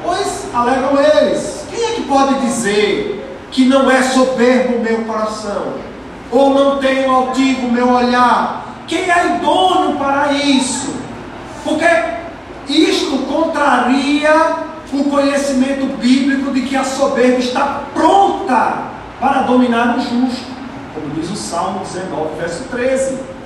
Pois, 0.03 0.49
alegam 0.53 0.99
eles, 0.99 1.65
quem 1.71 1.81
é 1.81 1.93
que 1.93 2.03
pode 2.03 2.41
dizer 2.41 3.25
que 3.53 3.67
não 3.67 3.89
é 3.89 4.03
soberbo 4.03 4.79
o 4.79 4.81
meu 4.81 5.05
coração? 5.05 5.75
Ou 6.33 6.53
não 6.53 6.79
tenho 6.79 7.09
altivo 7.09 7.69
o 7.69 7.73
meu 7.73 7.89
olhar? 7.89 8.65
Quem 8.89 9.09
é 9.09 9.37
idôneo 9.37 9.97
para 9.97 10.33
isso? 10.33 10.93
Porque 11.63 11.87
isto 12.69 13.17
contraria 13.29 14.57
o 14.93 15.05
conhecimento 15.05 15.87
bíblico 15.99 16.51
de 16.51 16.63
que 16.63 16.75
a 16.75 16.83
soberba 16.83 17.39
está 17.39 17.83
pronta 17.95 18.91
para 19.21 19.43
dominar 19.43 19.97
o 19.97 20.01
justo, 20.01 20.51
como 20.95 21.11
diz 21.15 21.31
o 21.31 21.37
Salmo 21.37 21.81
19, 21.85 22.41
verso 22.41 22.65
13. 22.65 23.40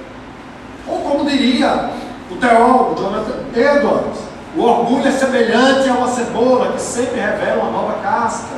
Ou 0.89 0.99
como 0.99 1.29
diria 1.29 1.91
o 2.31 2.37
teólogo 2.37 3.01
Jonathan 3.01 3.45
Edwards, 3.55 4.21
o 4.57 4.63
orgulho 4.63 5.07
é 5.07 5.11
semelhante 5.11 5.89
a 5.89 5.95
uma 5.95 6.09
cebola 6.09 6.73
que 6.73 6.81
sempre 6.81 7.21
revela 7.21 7.65
uma 7.65 7.71
nova 7.71 7.95
casca. 8.03 8.55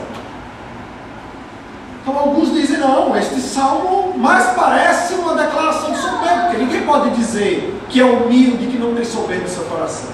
Então 2.02 2.18
alguns 2.18 2.52
dizem, 2.52 2.78
não, 2.78 3.16
este 3.16 3.40
salmo 3.40 4.16
mais 4.16 4.47
parece 4.54 5.14
uma 5.14 5.35
declaração 5.35 5.90
de 5.90 5.99
soberba, 5.99 6.42
porque 6.42 6.59
ninguém 6.59 6.83
pode 6.83 7.11
dizer 7.11 7.80
que 7.88 8.00
é 8.00 8.04
humilde, 8.04 8.66
que 8.66 8.78
não 8.78 8.95
tem 8.95 9.04
soberba 9.04 9.42
no 9.42 9.49
seu 9.49 9.64
coração. 9.64 10.11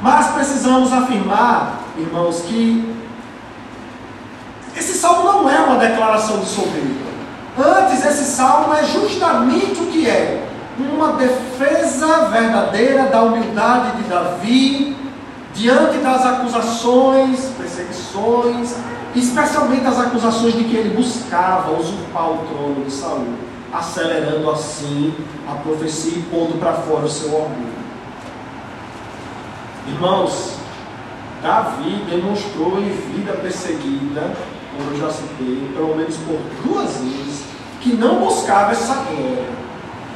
Mas 0.00 0.28
precisamos 0.32 0.92
afirmar, 0.92 1.80
irmãos, 1.96 2.42
que 2.42 2.94
esse 4.76 4.92
salmo 4.92 5.24
não 5.24 5.50
é 5.50 5.58
uma 5.58 5.78
declaração 5.78 6.38
de 6.40 6.46
soberba. 6.46 7.06
Antes, 7.58 8.04
esse 8.04 8.24
salmo 8.24 8.74
é 8.74 8.84
justamente 8.84 9.80
o 9.80 9.86
que 9.86 10.08
é: 10.08 10.46
uma 10.78 11.12
defesa 11.12 12.26
verdadeira 12.26 13.04
da 13.04 13.22
humildade 13.22 14.02
de 14.02 14.08
Davi 14.08 14.96
diante 15.54 15.98
das 15.98 16.24
acusações, 16.26 17.50
perseguições, 17.56 18.76
especialmente 19.14 19.86
as 19.86 19.98
acusações 19.98 20.54
de 20.54 20.64
que 20.64 20.76
ele 20.76 20.94
buscava 20.94 21.72
usurpar 21.72 22.30
o 22.30 22.38
trono 22.46 22.84
de 22.84 22.92
Saul, 22.92 23.34
acelerando 23.72 24.50
assim 24.50 25.14
a 25.48 25.54
profecia 25.54 26.18
e 26.18 26.22
pondo 26.22 26.58
para 26.60 26.74
fora 26.74 27.06
o 27.06 27.10
seu 27.10 27.32
orgulho. 27.32 27.86
Irmãos, 29.88 30.56
Davi 31.42 32.04
demonstrou 32.10 32.78
em 32.78 32.90
vida 32.90 33.32
perseguida, 33.34 34.32
como 34.76 34.90
eu 34.90 35.00
já 35.00 35.10
citei, 35.10 35.70
pelo 35.74 35.96
menos 35.96 36.16
por 36.18 36.38
duas 36.64 36.96
vezes, 36.98 37.44
que 37.80 37.94
não 37.94 38.16
buscava 38.16 38.72
essa 38.72 38.94
glória. 38.94 39.65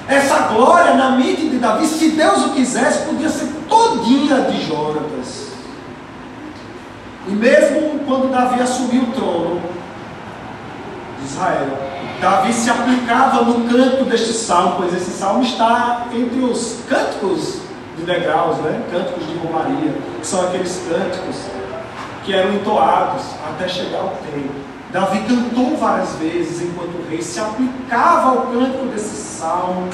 Essa 0.09 0.49
glória 0.49 0.95
na 0.95 1.11
mente 1.13 1.49
de 1.49 1.59
Davi, 1.59 1.87
se 1.87 2.11
Deus 2.11 2.47
o 2.47 2.51
quisesse, 2.51 3.07
podia 3.07 3.29
ser 3.29 3.49
todinha 3.69 4.41
de 4.43 4.67
Jonatas. 4.67 5.51
E 7.29 7.31
mesmo 7.31 8.01
quando 8.07 8.31
Davi 8.31 8.61
assumiu 8.61 9.03
o 9.03 9.13
trono 9.13 9.63
de 11.21 11.27
Israel, 11.27 11.69
Davi 12.21 12.53
se 12.53 12.69
aplicava 12.69 13.45
no 13.45 13.69
canto 13.69 14.05
deste 14.05 14.33
salmo, 14.33 14.77
pois 14.79 14.95
esse 14.95 15.11
salmo 15.11 15.43
está 15.43 16.07
entre 16.13 16.41
os 16.41 16.81
cânticos 16.89 17.61
de 17.97 18.03
degraus, 18.03 18.59
né? 18.59 18.83
cânticos 18.91 19.27
de 19.27 19.35
romaria, 19.39 19.95
que 20.21 20.27
são 20.27 20.47
aqueles 20.47 20.83
cânticos 20.89 21.37
que 22.25 22.35
eram 22.35 22.55
entoados 22.55 23.23
até 23.49 23.69
chegar 23.69 24.01
ao 24.01 24.09
templo. 24.31 24.70
Davi 24.93 25.21
cantou 25.21 25.77
várias 25.77 26.15
vezes 26.17 26.63
enquanto 26.63 26.97
o 26.97 27.09
rei 27.09 27.23
se 27.23 27.39
aplicava 27.39 28.31
ao 28.31 28.47
cântico 28.49 28.87
desse 28.87 29.17
salmo. 29.17 29.89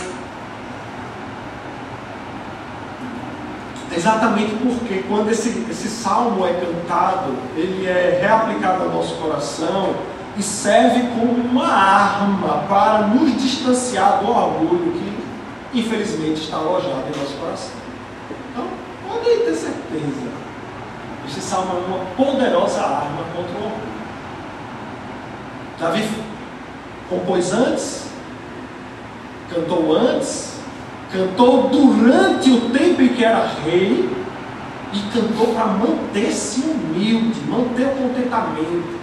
Exatamente 3.94 4.56
porque 4.56 5.04
quando 5.06 5.30
esse, 5.30 5.66
esse 5.70 5.88
salmo 5.88 6.46
é 6.46 6.52
cantado, 6.54 7.34
ele 7.54 7.86
é 7.86 8.18
reaplicado 8.20 8.84
ao 8.84 8.90
nosso 8.90 9.14
coração 9.16 9.94
e 10.36 10.42
serve 10.42 11.00
como 11.08 11.32
uma 11.32 11.66
arma 11.66 12.64
para 12.68 13.06
nos 13.08 13.36
distanciar 13.40 14.20
do 14.20 14.30
orgulho 14.30 14.92
que 14.92 15.78
infelizmente 15.78 16.42
está 16.42 16.56
alojado 16.56 17.04
em 17.14 17.18
nosso 17.18 17.36
coração. 17.38 17.72
Podem 19.06 19.38
ter 19.40 19.54
certeza. 19.54 20.26
Este 21.26 21.40
salmo 21.40 21.72
é 21.72 21.86
uma 21.86 21.98
poderosa 22.16 22.80
arma 22.80 23.22
contra 23.34 23.52
o 23.52 23.64
orgulho. 23.64 23.95
Davi 25.78 26.08
compôs 27.08 27.52
antes, 27.52 28.06
cantou 29.52 29.94
antes, 29.94 30.54
cantou 31.12 31.68
durante 31.68 32.50
o 32.50 32.70
tempo 32.70 33.02
em 33.02 33.08
que 33.08 33.24
era 33.24 33.46
rei 33.64 34.08
e 34.92 34.98
cantou 35.12 35.54
para 35.54 35.66
manter-se 35.66 36.60
humilde, 36.60 37.40
manter 37.46 37.86
o 37.86 37.90
contentamento. 37.90 38.96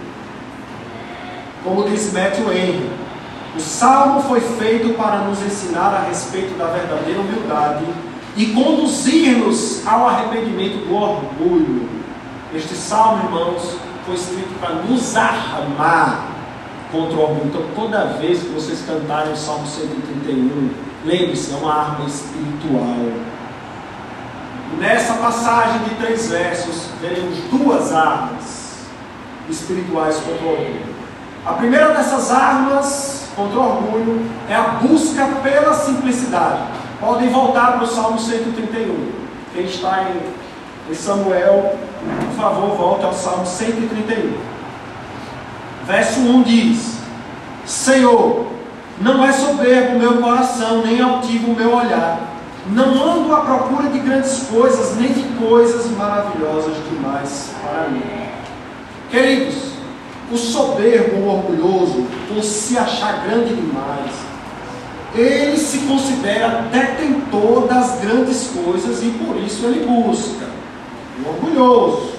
Como 1.62 1.88
disse 1.88 2.12
Matthew 2.12 2.52
Henry, 2.52 2.90
o 3.56 3.60
salmo 3.60 4.22
foi 4.22 4.40
feito 4.40 4.94
para 4.94 5.18
nos 5.18 5.40
ensinar 5.42 5.94
a 5.94 6.08
respeito 6.08 6.58
da 6.58 6.66
verdadeira 6.66 7.20
humildade 7.20 7.84
e 8.36 8.46
conduzir-nos 8.46 9.86
ao 9.86 10.08
arrependimento 10.08 10.86
do 10.88 10.94
orgulho. 10.94 11.88
Este 12.52 12.74
salmo, 12.74 13.24
irmãos, 13.24 13.76
foi 14.04 14.16
escrito 14.16 14.58
para 14.60 14.74
nos 14.74 15.16
armar 15.16 16.33
contra 16.94 17.16
o 17.16 17.22
orgulho. 17.22 17.46
Então, 17.46 17.62
toda 17.74 18.04
vez 18.18 18.40
que 18.40 18.48
vocês 18.50 18.84
cantarem 18.86 19.32
o 19.32 19.36
Salmo 19.36 19.66
131, 19.66 20.70
lembre-se, 21.04 21.52
é 21.52 21.56
uma 21.56 21.74
arma 21.74 22.06
espiritual. 22.06 22.96
Nessa 24.78 25.14
passagem 25.14 25.80
de 25.88 25.94
três 25.96 26.28
versos, 26.28 26.86
veremos 27.00 27.38
duas 27.50 27.92
armas 27.92 28.86
espirituais 29.48 30.16
contra 30.16 30.46
o 30.46 30.50
orgulho. 30.52 30.94
A 31.44 31.52
primeira 31.54 31.92
dessas 31.92 32.30
armas 32.30 33.28
contra 33.36 33.58
o 33.58 33.62
orgulho 33.62 34.26
é 34.48 34.54
a 34.54 34.78
busca 34.82 35.26
pela 35.42 35.74
simplicidade. 35.74 36.62
Podem 37.00 37.28
voltar 37.28 37.72
para 37.72 37.84
o 37.84 37.86
Salmo 37.86 38.18
131. 38.18 39.12
Quem 39.52 39.64
está 39.64 40.08
em, 40.10 40.94
Samuel, 40.94 41.76
por 42.26 42.42
favor, 42.42 42.76
volte 42.76 43.04
ao 43.04 43.12
Salmo 43.12 43.46
131. 43.46 44.53
Verso 45.86 46.20
1 46.20 46.42
diz: 46.42 46.98
Senhor, 47.66 48.46
não 49.00 49.24
é 49.24 49.32
soberbo 49.32 49.96
o 49.96 49.98
meu 49.98 50.18
coração, 50.18 50.82
nem 50.84 51.00
altivo 51.00 51.52
o 51.52 51.56
meu 51.56 51.74
olhar. 51.74 52.20
Não 52.66 53.02
ando 53.02 53.34
à 53.34 53.40
procura 53.40 53.90
de 53.90 53.98
grandes 53.98 54.44
coisas, 54.50 54.96
nem 54.96 55.12
de 55.12 55.22
coisas 55.38 55.90
maravilhosas 55.90 56.74
demais 56.88 57.50
para 57.62 57.88
mim. 57.88 58.02
Queridos, 59.10 59.74
o 60.32 60.36
soberbo, 60.36 61.16
o 61.16 61.28
orgulhoso, 61.28 62.06
por 62.28 62.42
se 62.42 62.78
achar 62.78 63.24
grande 63.26 63.54
demais, 63.54 64.10
ele 65.14 65.58
se 65.58 65.78
considera 65.80 66.64
detentor 66.72 67.66
das 67.68 68.00
grandes 68.00 68.48
coisas 68.48 69.02
e 69.02 69.10
por 69.10 69.36
isso 69.36 69.66
ele 69.66 69.84
busca. 69.86 70.46
O 71.22 71.28
orgulhoso. 71.28 72.14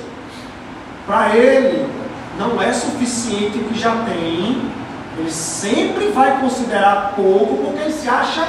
Para 1.07 1.35
ele, 1.35 1.87
não 2.37 2.61
é 2.61 2.73
suficiente 2.73 3.57
o 3.57 3.63
que 3.65 3.79
já 3.79 3.91
tem, 4.03 4.71
ele 5.17 5.31
sempre 5.31 6.09
vai 6.09 6.39
considerar 6.39 7.13
pouco 7.15 7.63
porque 7.63 7.81
ele 7.81 7.93
se 7.93 8.07
acha 8.09 8.45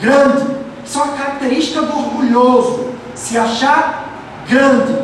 grande. 0.00 0.46
Isso 0.84 0.98
é 0.98 1.02
uma 1.02 1.16
característica 1.16 1.82
do 1.82 1.98
orgulhoso, 1.98 2.94
se 3.14 3.36
achar 3.36 4.04
grande. 4.48 4.96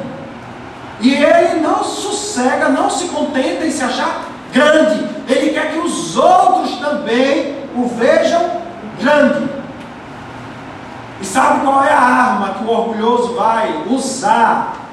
E 1.01 1.13
ele 1.13 1.61
não 1.61 1.83
sossega, 1.83 2.69
não 2.69 2.89
se 2.89 3.09
contenta 3.09 3.67
em 3.67 3.71
se 3.71 3.83
achar 3.83 4.23
grande. 4.53 5.05
Ele 5.29 5.53
quer 5.53 5.73
que 5.73 5.79
os 5.79 6.17
outros 6.17 6.77
também 6.77 7.57
o 7.75 7.89
vejam 7.89 8.63
grande. 9.01 9.49
E 11.21 11.25
sabe 11.25 11.65
qual 11.65 11.83
é 11.85 11.93
a 11.93 12.01
arma 12.01 12.55
que 12.55 12.65
o 12.65 12.71
orgulhoso 12.71 13.35
vai 13.35 13.83
usar 13.89 14.84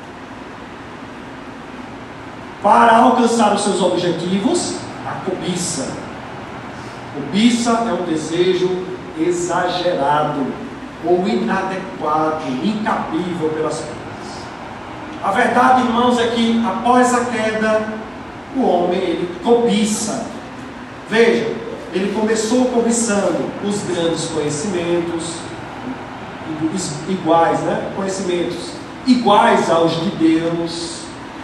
para 2.61 2.97
alcançar 2.97 3.53
os 3.53 3.61
seus 3.61 3.81
objetivos? 3.81 4.75
A 5.07 5.29
cobiça. 5.29 5.91
Cobiça 7.13 7.71
é 7.71 7.93
um 7.93 8.05
desejo 8.05 8.85
exagerado 9.19 10.45
ou 11.03 11.27
inadequado, 11.27 12.43
incabível 12.63 13.49
pelas 13.49 13.75
coisas. 13.75 14.01
A 15.23 15.31
verdade, 15.31 15.81
irmãos, 15.81 16.19
é 16.19 16.27
que 16.27 16.63
após 16.65 17.13
a 17.13 17.25
queda, 17.25 17.81
o 18.55 18.63
homem 18.63 18.99
ele 18.99 19.35
cobiça. 19.43 20.25
Veja, 21.09 21.53
ele 21.93 22.13
começou 22.13 22.65
cobiçando 22.65 23.51
os 23.63 23.83
grandes 23.83 24.25
conhecimentos, 24.25 25.35
iguais, 27.07 27.59
né? 27.61 27.91
Conhecimentos 27.95 28.71
iguais 29.05 29.69
aos 29.69 29.91
de 29.99 30.09
Deus. 30.11 31.00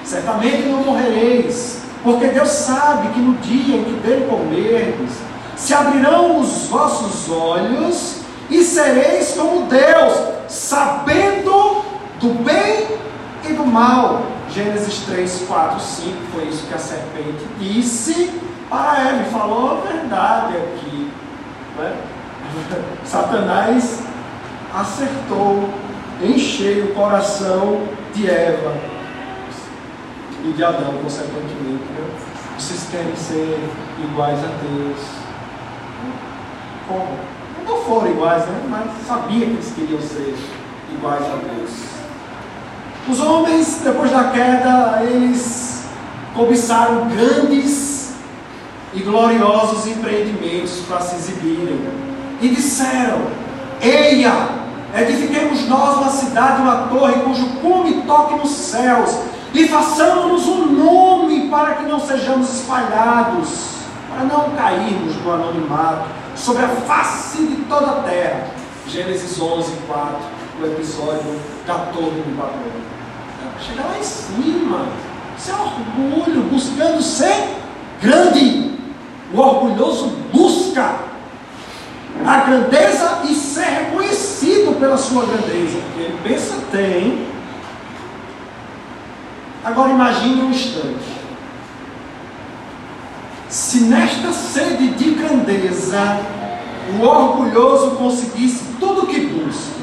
Certamente 0.08 0.70
não 0.70 0.86
morrereis, 0.86 1.82
porque 2.02 2.28
Deus 2.28 2.48
sabe 2.48 3.10
que 3.10 3.20
no 3.20 3.34
dia 3.40 3.76
em 3.76 3.84
que 3.84 3.92
dele 4.00 4.26
comerdes, 4.26 5.18
se 5.58 5.74
abrirão 5.74 6.40
os 6.40 6.68
vossos 6.68 7.30
olhos 7.30 8.22
e 8.50 8.64
sereis 8.64 9.34
como 9.38 9.66
Deus, 9.66 10.14
sabendo 10.48 11.84
do 12.22 12.42
bem 12.42 12.88
e 13.50 13.52
do 13.52 13.66
mal. 13.66 14.22
Gênesis 14.50 15.00
3, 15.00 15.44
4, 15.46 15.78
5 15.78 16.18
foi 16.34 16.46
isso 16.46 16.66
que 16.68 16.74
a 16.74 16.78
serpente 16.78 17.46
disse 17.60 18.32
para 18.70 19.10
Eva, 19.10 19.26
falou 19.26 19.72
a 19.72 19.92
verdade 19.92 20.56
aqui. 20.56 21.12
Né? 21.78 21.94
Satanás 23.04 24.04
acertou, 24.74 25.68
encheu 26.24 26.86
o 26.86 26.96
coração 26.96 27.82
de 28.14 28.30
Eva 28.30 28.97
e 30.44 30.52
de 30.54 30.64
Adão, 30.64 30.94
consequentemente. 31.02 31.84
Né? 31.84 32.10
Vocês 32.58 32.88
querem 32.92 33.16
ser 33.16 33.60
iguais 34.04 34.40
a 34.40 34.48
Deus. 34.48 35.00
Como? 36.88 37.08
Não 37.66 37.84
foram 37.84 38.12
iguais, 38.12 38.46
né? 38.46 38.62
mas 38.70 39.08
sabia 39.08 39.46
que 39.46 39.52
eles 39.52 39.74
queriam 39.76 40.02
ser 40.02 40.36
iguais 40.92 41.24
a 41.26 41.36
Deus. 41.54 41.72
Os 43.10 43.20
homens, 43.20 43.82
depois 43.84 44.12
da 44.12 44.26
queda, 44.26 45.02
eles 45.04 45.86
cobiçaram 46.36 47.08
grandes 47.08 48.16
e 48.94 49.00
gloriosos 49.00 49.88
empreendimentos 49.88 50.82
para 50.88 51.00
se 51.02 51.16
exibirem. 51.16 51.80
E 52.42 52.50
disseram: 52.50 53.22
Eia, 53.82 54.50
edifiquemos 54.96 55.68
nós 55.68 55.98
uma 55.98 56.10
cidade, 56.10 56.62
uma 56.62 56.88
torre, 56.88 57.14
cujo 57.24 57.46
cume 57.62 58.04
toque 58.04 58.36
nos 58.36 58.52
céus, 58.52 59.18
e 59.54 59.68
façamos-nos 59.68 60.48
um 60.48 60.66
nome 60.66 61.50
para 61.50 61.76
que 61.76 61.84
não 61.84 62.00
sejamos 62.00 62.54
espalhados, 62.54 63.78
para 64.10 64.24
não 64.26 64.52
cairmos 64.52 65.16
no 65.24 65.34
anonimato 65.34 66.08
sobre 66.36 66.64
a 66.64 66.70
face 66.70 67.38
de 67.46 67.56
toda 67.64 67.92
a 67.92 68.04
terra. 68.04 68.48
Gênesis 68.88 69.40
11, 69.40 69.72
4, 69.88 70.16
o 70.62 70.66
episódio 70.66 71.40
da 71.66 71.74
Torre 71.74 72.22
de 72.22 72.32
Babel. 72.32 72.72
Chega 73.60 73.84
lá 73.84 73.98
em 74.00 74.04
cima, 74.04 74.86
isso 75.38 75.52
é 75.52 75.56
orgulho, 75.56 76.44
buscando 76.44 77.02
ser 77.02 77.58
grande. 78.02 78.78
O 79.34 79.40
orgulhoso 79.40 80.14
busca 80.32 81.00
a 82.26 82.38
grandeza 82.42 83.22
e 83.26 83.36
ser 83.36 83.66
reconhecido 83.66 84.80
pela 84.80 84.98
sua 84.98 85.26
grandeza. 85.26 85.80
Porque 85.80 86.02
ele 86.02 86.20
pensa, 86.24 86.56
tem. 86.72 87.37
Agora 89.68 89.90
imagine 89.90 90.44
um 90.44 90.50
instante. 90.50 91.18
Se 93.50 93.82
nesta 93.82 94.32
sede 94.32 94.92
de 94.92 95.12
grandeza 95.12 96.22
o 96.98 97.06
orgulhoso 97.06 97.98
conseguisse 97.98 98.64
tudo 98.80 99.04
o 99.04 99.08
que 99.08 99.20
busca, 99.20 99.82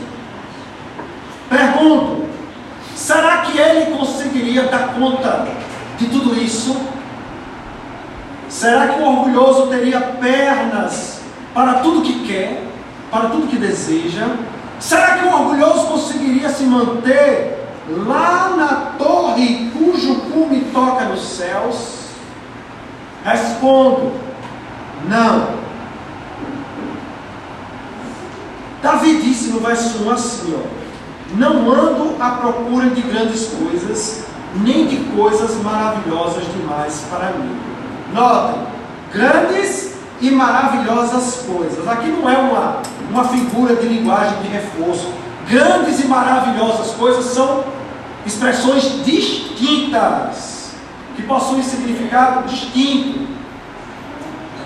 pergunto: 1.50 2.24
será 2.96 3.42
que 3.42 3.58
ele 3.58 3.94
conseguiria 3.94 4.62
dar 4.68 4.94
conta 4.94 5.48
de 5.98 6.06
tudo 6.06 6.34
isso? 6.34 6.80
Será 8.48 8.88
que 8.88 9.02
o 9.02 9.06
orgulhoso 9.06 9.66
teria 9.66 10.00
pernas 10.00 11.20
para 11.52 11.80
tudo 11.80 12.00
que 12.00 12.26
quer, 12.26 12.62
para 13.10 13.28
tudo 13.28 13.48
que 13.48 13.58
deseja? 13.58 14.28
Será 14.80 15.18
que 15.18 15.26
o 15.26 15.30
orgulhoso 15.30 15.88
conseguiria 15.88 16.48
se 16.48 16.62
manter 16.64 17.63
lá 17.88 18.54
na 18.56 18.74
torre 18.98 19.70
cujo 19.72 20.14
cume 20.30 20.60
toca 20.72 21.04
nos 21.04 21.22
céus? 21.22 22.04
Respondo: 23.24 24.12
não. 25.08 25.64
Davi 28.82 29.20
disse 29.22 29.50
no 29.50 29.60
verso 29.60 30.04
1 30.04 30.10
assim: 30.10 30.54
ó, 30.54 31.36
Não 31.36 31.70
ando 31.70 32.22
à 32.22 32.30
procura 32.32 32.90
de 32.90 33.00
grandes 33.02 33.48
coisas, 33.48 34.24
nem 34.56 34.86
de 34.86 34.96
coisas 35.16 35.62
maravilhosas 35.62 36.44
demais 36.52 37.04
para 37.10 37.32
mim. 37.32 37.56
Notem, 38.12 38.62
grandes 39.12 39.94
e 40.20 40.30
maravilhosas 40.30 41.44
coisas. 41.46 41.86
Aqui 41.88 42.08
não 42.08 42.28
é 42.30 42.36
uma, 42.36 42.82
uma 43.10 43.24
figura 43.24 43.76
de 43.76 43.86
linguagem 43.86 44.42
de 44.42 44.48
reforço. 44.48 45.12
Grandes 45.48 46.02
e 46.02 46.06
maravilhosas 46.06 46.73
coisas 47.04 47.26
são 47.26 47.62
expressões 48.24 49.04
distintas, 49.04 50.70
que 51.14 51.22
possuem 51.24 51.62
significado 51.62 52.48
distinto. 52.48 53.26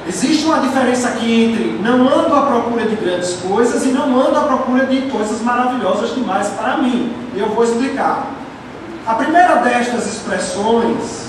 Existe 0.07 0.45
uma 0.45 0.61
diferença 0.61 1.09
aqui 1.09 1.47
entre 1.47 1.65
não 1.83 2.09
ando 2.09 2.33
à 2.33 2.43
procura 2.43 2.85
de 2.87 2.95
grandes 2.95 3.33
coisas 3.33 3.85
e 3.85 3.89
não 3.89 4.17
ando 4.17 4.39
à 4.39 4.43
procura 4.43 4.87
de 4.87 5.11
coisas 5.11 5.43
maravilhosas 5.43 6.15
demais 6.15 6.47
para 6.51 6.77
mim. 6.77 7.13
Eu 7.35 7.49
vou 7.49 7.65
explicar. 7.65 8.31
A 9.05 9.15
primeira 9.15 9.57
destas 9.57 10.07
expressões, 10.07 11.27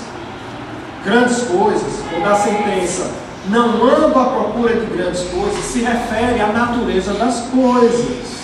grandes 1.04 1.42
coisas, 1.42 1.92
ou 2.14 2.22
da 2.22 2.36
sentença 2.36 3.10
não 3.48 3.82
ando 3.82 4.16
à 4.16 4.24
procura 4.26 4.76
de 4.76 4.86
grandes 4.86 5.22
coisas, 5.22 5.64
se 5.64 5.80
refere 5.80 6.40
à 6.40 6.46
natureza 6.52 7.14
das 7.14 7.40
coisas. 7.52 8.39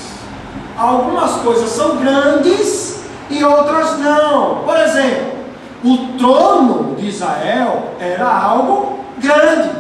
Algumas 0.77 1.33
coisas 1.37 1.71
são 1.71 1.97
grandes 1.97 3.01
e 3.31 3.43
outras 3.43 3.99
não. 3.99 4.57
Por 4.65 4.77
exemplo, 4.77 5.37
o 5.83 6.19
trono 6.19 6.95
de 6.97 7.09
Israel 7.09 7.93
era 7.99 8.27
algo 8.27 9.01
grande. 9.19 9.71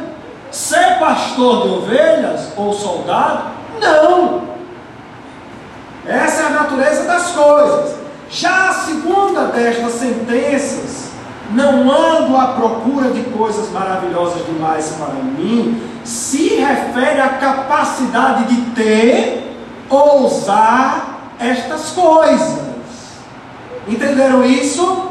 Ser 0.51 0.99
pastor 0.99 1.63
de 1.63 1.75
ovelhas 1.75 2.53
ou 2.57 2.73
soldado, 2.73 3.51
não. 3.81 4.43
Essa 6.07 6.43
é 6.43 6.47
a 6.47 6.51
natureza 6.51 7.05
das 7.05 7.33
coisas. 7.33 7.97
Já 8.31 8.71
a 8.71 8.73
segunda 8.73 9.47
destas 9.47 9.93
sentenças, 9.93 11.11
não 11.51 11.91
ando 11.91 12.37
à 12.37 12.49
procura 12.49 13.11
de 13.11 13.23
coisas 13.31 13.71
maravilhosas 13.71 14.45
demais 14.47 14.95
para 14.99 15.15
mim, 15.15 15.81
se 16.05 16.57
refere 16.57 17.21
à 17.21 17.29
capacidade 17.29 18.45
de 18.45 18.61
ter 18.71 19.56
ou 19.89 20.27
usar 20.27 21.33
estas 21.39 21.91
coisas. 21.91 22.67
Entenderam 23.89 24.45
isso? 24.45 25.11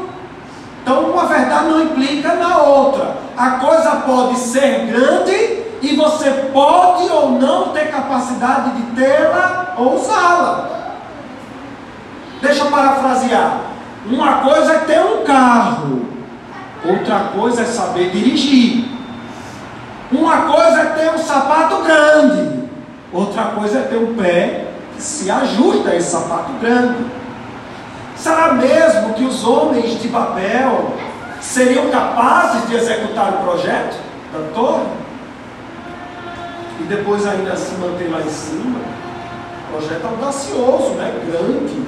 Então, 0.82 1.10
uma 1.10 1.26
verdade 1.26 1.68
não 1.68 1.82
implica 1.82 2.34
na 2.34 2.58
outra. 2.58 3.16
A 3.36 3.50
coisa 3.52 3.90
pode 4.06 4.38
ser 4.38 4.86
grande 4.86 5.64
e 5.82 5.96
você 5.96 6.30
pode 6.52 7.10
ou 7.10 7.32
não 7.32 7.68
ter 7.68 7.90
capacidade 7.90 8.70
de 8.70 8.82
tê-la 8.94 9.74
ou 9.76 9.96
usá-la. 9.96 10.70
Deixa 12.40 12.64
eu 12.64 12.70
parafrasear. 12.70 13.60
Uma 14.06 14.34
coisa 14.34 14.72
é 14.72 14.78
ter 14.78 15.00
um 15.00 15.24
carro, 15.24 16.06
outra 16.84 17.30
coisa 17.34 17.62
é 17.62 17.64
saber 17.64 18.10
dirigir. 18.10 18.84
Uma 20.12 20.42
coisa 20.42 20.80
é 20.80 20.84
ter 20.96 21.10
um 21.12 21.18
sapato 21.18 21.82
grande, 21.82 22.55
outra 23.12 23.44
coisa 23.46 23.78
é 23.78 23.82
ter 23.82 23.96
um 23.96 24.14
pé 24.14 24.68
que 24.94 25.02
se 25.02 25.30
ajusta 25.30 25.90
a 25.90 25.96
esse 25.96 26.10
sapato 26.10 26.52
grande. 26.60 27.04
Será 28.16 28.54
mesmo 28.54 29.14
que 29.14 29.24
os 29.24 29.44
homens 29.44 30.00
de 30.00 30.08
Babel 30.08 30.92
seriam 31.40 31.90
capazes 31.90 32.68
de 32.68 32.74
executar 32.74 33.34
o 33.34 33.44
projeto 33.44 33.96
da 34.32 34.54
torre? 34.54 34.86
E 36.80 36.84
depois 36.84 37.26
ainda 37.26 37.54
se 37.56 37.74
manter 37.74 38.10
lá 38.10 38.20
em 38.20 38.30
cima? 38.30 38.80
Projeto 39.70 40.06
audacioso, 40.06 40.94
né? 40.94 41.12
grande. 41.26 41.82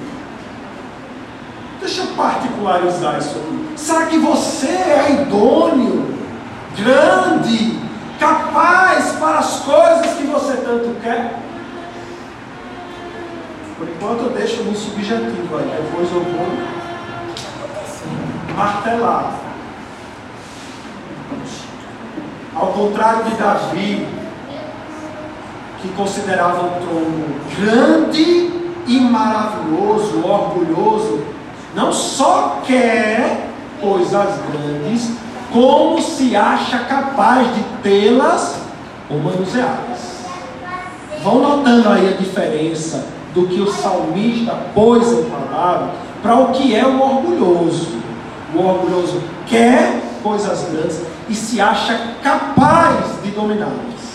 Deixa 1.80 2.02
eu 2.02 2.06
particularizar 2.08 3.18
isso 3.18 3.38
aqui. 3.38 3.68
Será 3.76 4.06
que 4.06 4.18
você 4.18 4.66
é 4.66 5.22
idôneo, 5.22 6.14
grande, 6.76 7.78
capaz 8.18 9.12
para 9.12 9.38
as 9.38 9.60
coisas 9.60 10.14
que 10.16 10.26
você 10.26 10.54
tanto 10.58 10.77
quer? 11.08 11.34
Por 13.78 13.88
enquanto 13.88 14.24
eu 14.24 14.30
deixo 14.30 14.62
no 14.64 14.76
subjetivo 14.76 15.56
aí, 15.56 15.82
depois 15.82 16.12
eu 16.12 16.22
vou 16.22 16.48
martelar. 18.56 19.34
Ao 22.54 22.66
contrário 22.68 23.24
de 23.24 23.36
Davi, 23.36 24.08
que 25.80 25.88
considerava 25.96 26.66
o 26.66 26.70
trono 26.80 27.40
grande 27.56 28.50
e 28.86 29.00
maravilhoso, 29.00 30.26
orgulhoso, 30.26 31.24
não 31.74 31.92
só 31.92 32.60
quer 32.66 33.48
coisas 33.80 34.40
grandes, 34.50 35.12
como 35.52 36.02
se 36.02 36.34
acha 36.34 36.80
capaz 36.80 37.54
de 37.54 37.62
tê-las 37.82 38.60
ou 39.08 39.20
manuseá-las. 39.20 39.97
Vão 41.22 41.40
notando 41.40 41.88
aí 41.88 42.08
a 42.08 42.16
diferença 42.16 43.06
do 43.34 43.46
que 43.46 43.60
o 43.60 43.70
salmista 43.70 44.54
pôs 44.74 45.12
em 45.12 45.24
palavra 45.24 45.90
para 46.22 46.36
o 46.36 46.52
que 46.52 46.74
é 46.74 46.86
o 46.86 47.00
orgulhoso. 47.00 47.98
O 48.54 48.62
orgulhoso 48.62 49.22
quer 49.46 50.00
coisas 50.22 50.68
grandes 50.70 51.02
e 51.28 51.34
se 51.34 51.60
acha 51.60 52.14
capaz 52.22 53.22
de 53.22 53.30
dominá-las. 53.30 54.08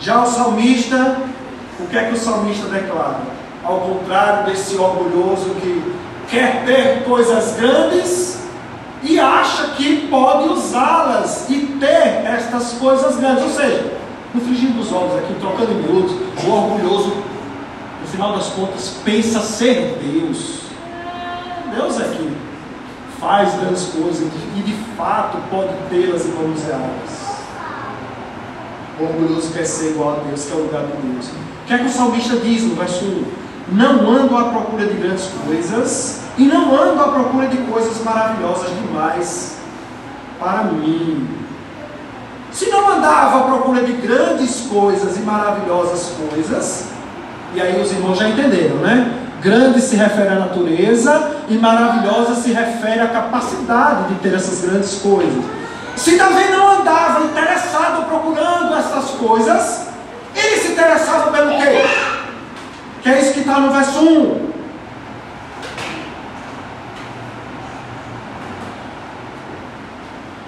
Já 0.00 0.22
o 0.22 0.26
salmista, 0.26 1.18
o 1.78 1.86
que 1.86 1.98
é 1.98 2.04
que 2.04 2.14
o 2.14 2.18
salmista 2.18 2.66
declara? 2.68 3.20
Ao 3.62 3.80
contrário 3.80 4.46
desse 4.46 4.76
orgulhoso 4.76 5.50
que 5.60 5.94
quer 6.28 6.64
ter 6.64 7.04
coisas 7.04 7.56
grandes 7.56 8.37
e 9.02 9.18
acha 9.18 9.68
que 9.76 10.08
pode 10.08 10.48
usá-las 10.48 11.48
e 11.48 11.76
ter 11.80 12.26
estas 12.26 12.72
coisas 12.72 13.16
grandes. 13.16 13.44
Ou 13.44 13.50
seja, 13.50 13.92
no 14.34 14.40
frigir 14.40 14.70
dos 14.70 14.92
olhos 14.92 15.16
aqui, 15.16 15.34
trocando 15.40 15.72
em 15.72 15.82
miúdos, 15.82 16.12
o 16.44 16.50
orgulhoso, 16.50 17.12
no 18.00 18.06
final 18.06 18.36
das 18.36 18.48
contas, 18.48 18.96
pensa 19.04 19.40
ser 19.40 19.98
Deus. 20.02 20.58
Deus 21.74 22.00
é 22.00 22.04
que 22.04 22.36
faz 23.20 23.54
grandes 23.54 23.84
coisas 23.84 24.28
e 24.56 24.62
de 24.62 24.74
fato 24.96 25.38
pode 25.50 25.70
tê-las 25.90 26.24
e 26.24 26.28
manuseá-las. 26.28 27.28
O 28.98 29.04
orgulhoso 29.04 29.52
quer 29.52 29.64
ser 29.64 29.90
igual 29.90 30.20
a 30.20 30.28
Deus, 30.28 30.44
que 30.44 30.52
é 30.52 30.56
o 30.56 30.62
lugar 30.64 30.82
de 30.82 30.92
Deus. 30.96 31.26
O 31.26 31.66
que 31.66 31.74
é 31.74 31.78
que 31.78 31.84
o 31.84 31.90
salmista 31.90 32.36
diz 32.36 32.64
no 32.64 32.74
verso 32.74 33.04
1? 33.04 33.47
Não 33.70 34.10
ando 34.10 34.36
à 34.36 34.44
procura 34.44 34.86
de 34.86 34.94
grandes 34.94 35.28
coisas 35.44 36.20
e 36.38 36.44
não 36.44 36.74
ando 36.74 37.02
à 37.02 37.08
procura 37.08 37.48
de 37.48 37.58
coisas 37.58 38.02
maravilhosas 38.02 38.70
demais 38.70 39.56
para 40.38 40.64
mim. 40.64 41.28
Se 42.50 42.70
não 42.70 42.88
andava 42.88 43.38
à 43.38 43.42
procura 43.42 43.82
de 43.82 43.92
grandes 43.92 44.62
coisas 44.62 45.16
e 45.16 45.20
maravilhosas 45.20 46.14
coisas, 46.16 46.86
e 47.54 47.60
aí 47.60 47.80
os 47.80 47.92
irmãos 47.92 48.18
já 48.18 48.28
entenderam, 48.28 48.76
né? 48.76 49.12
Grande 49.42 49.80
se 49.80 49.96
refere 49.96 50.28
à 50.28 50.34
natureza 50.36 51.36
e 51.48 51.56
maravilhosa 51.56 52.34
se 52.36 52.52
refere 52.52 53.00
à 53.00 53.08
capacidade 53.08 54.08
de 54.08 54.14
ter 54.16 54.34
essas 54.34 54.62
grandes 54.62 54.94
coisas. 54.96 55.44
Se 55.94 56.16
Davi 56.16 56.50
não 56.50 56.80
andava 56.80 57.24
interessado 57.24 58.06
procurando 58.06 58.74
essas 58.74 59.10
coisas, 59.10 59.88
ele 60.34 60.56
se 60.56 60.72
interessava 60.72 61.30
pelo 61.30 61.50
quê? 61.50 61.84
Que 63.02 63.08
é 63.08 63.20
isso 63.20 63.32
que 63.34 63.40
está 63.40 63.60
no 63.60 63.72
verso 63.72 64.00
1. 64.00 64.48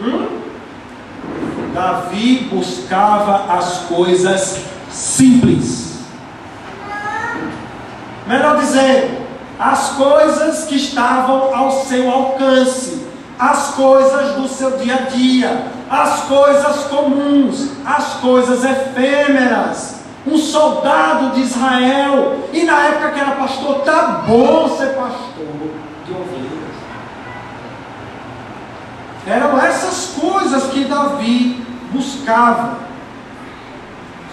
Hum? 0.01 0.41
Davi 1.75 2.49
buscava 2.51 3.53
as 3.57 3.81
coisas 3.81 4.65
simples. 4.91 6.01
Melhor 8.27 8.59
dizer, 8.59 9.27
as 9.59 9.91
coisas 9.91 10.65
que 10.65 10.77
estavam 10.77 11.55
ao 11.55 11.71
seu 11.85 12.11
alcance, 12.11 13.07
as 13.39 13.75
coisas 13.75 14.35
do 14.37 14.49
seu 14.49 14.79
dia 14.79 14.95
a 14.95 15.11
dia, 15.11 15.67
as 15.91 16.21
coisas 16.23 16.85
comuns, 16.85 17.71
as 17.85 18.15
coisas 18.21 18.65
efêmeras. 18.65 20.00
Um 20.27 20.37
soldado 20.37 21.31
de 21.31 21.41
Israel, 21.41 22.49
e 22.53 22.65
na 22.65 22.79
época 22.87 23.11
que 23.11 23.21
era 23.21 23.33
pastor, 23.33 23.81
tá 23.81 24.23
bom 24.27 24.69
ser 24.77 24.95
pastor 24.95 25.71
de 26.07 26.13
ovelhas. 26.13 26.51
Eram 29.27 29.59
essas 29.59 30.15
coisas 30.21 30.65
que 30.65 30.85
Davi 30.85 31.65
buscava. 31.91 32.79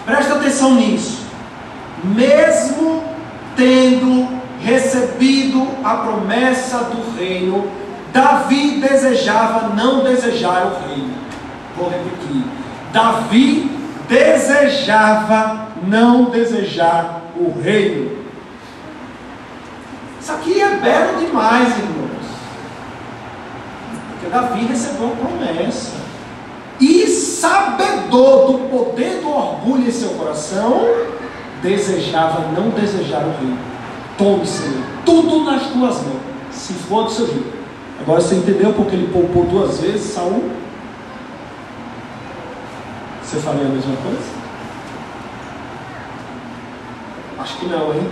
Presta 0.04 0.34
atenção 0.34 0.74
nisso. 0.74 1.22
Mesmo 2.04 3.02
tendo 3.56 4.28
recebido 4.60 5.66
a 5.82 5.94
promessa 5.96 6.78
do 6.84 7.16
reino, 7.16 7.70
Davi 8.12 8.80
desejava 8.80 9.74
não 9.74 10.02
desejar 10.02 10.66
o 10.66 10.88
reino. 10.88 11.14
Vou 11.76 11.90
repetir. 11.90 12.44
Davi 12.92 13.70
desejava 14.08 15.67
não 15.82 16.30
desejar 16.30 17.22
o 17.36 17.52
reino. 17.60 18.18
Isso 20.20 20.32
aqui 20.32 20.60
é 20.60 20.76
belo 20.76 21.18
demais, 21.18 21.68
irmãos. 21.78 22.26
Porque 24.10 24.26
Davi 24.28 24.66
recebeu 24.66 25.16
promessa. 25.16 25.96
E 26.80 27.06
sabedor 27.06 28.52
do 28.52 28.58
poder 28.68 29.20
do 29.20 29.30
orgulho 29.30 29.88
em 29.88 29.90
seu 29.90 30.10
coração, 30.10 30.86
desejava 31.62 32.52
não 32.52 32.70
desejar 32.70 33.22
o 33.22 33.32
reino. 33.40 33.58
Tome, 34.16 34.46
Senhor, 34.46 34.84
tudo 35.04 35.44
nas 35.44 35.62
tuas 35.68 36.02
mãos, 36.02 36.22
se 36.50 36.72
for 36.74 37.04
do 37.04 37.10
seu 37.10 37.26
jeito. 37.26 37.58
Agora 38.00 38.20
você 38.20 38.36
entendeu 38.36 38.72
porque 38.72 38.94
ele 38.94 39.12
poupou 39.12 39.44
duas 39.44 39.80
vezes 39.80 40.12
Saul? 40.12 40.50
Você 43.22 43.38
faria 43.38 43.66
a 43.66 43.68
mesma 43.68 43.96
coisa? 43.96 44.37
Acho 47.38 47.56
que 47.58 47.66
não, 47.66 47.94
hein? 47.94 48.10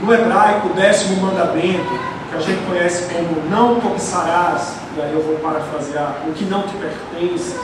No 0.00 0.14
hebraico, 0.14 0.68
o 0.68 0.72
décimo 0.72 1.26
mandamento, 1.26 2.00
que 2.30 2.36
a 2.36 2.40
gente 2.40 2.64
conhece 2.66 3.12
como 3.12 3.48
não 3.50 3.78
cobiçarás, 3.80 4.76
e 4.96 5.00
aí 5.00 5.12
eu 5.12 5.22
vou 5.22 5.36
parafrasear, 5.36 6.16
o 6.26 6.32
que 6.32 6.44
não 6.46 6.62
te 6.62 6.74
pertence. 6.76 7.60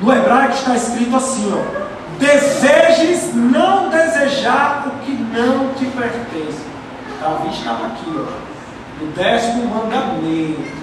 No 0.00 0.12
hebraico 0.12 0.54
está 0.54 0.76
escrito 0.76 1.16
assim, 1.16 1.52
ó. 1.52 1.82
Desejes 2.18 3.34
não 3.34 3.88
desejar 3.88 4.86
o 4.86 5.04
que 5.04 5.10
não 5.12 5.74
te 5.74 5.86
pertence. 5.86 6.62
Davi 7.20 7.48
estava 7.48 7.86
aqui, 7.86 8.14
ó, 8.16 9.02
no 9.02 9.12
décimo 9.12 9.66
mandamento. 9.66 10.82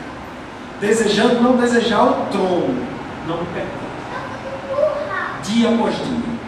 Desejando 0.82 1.42
não 1.42 1.56
desejar 1.56 2.04
o 2.04 2.26
trono, 2.32 2.86
não 3.26 3.38
pertence. 3.38 3.80
Dia 5.44 5.70
após 5.70 5.96
dia. 5.96 6.39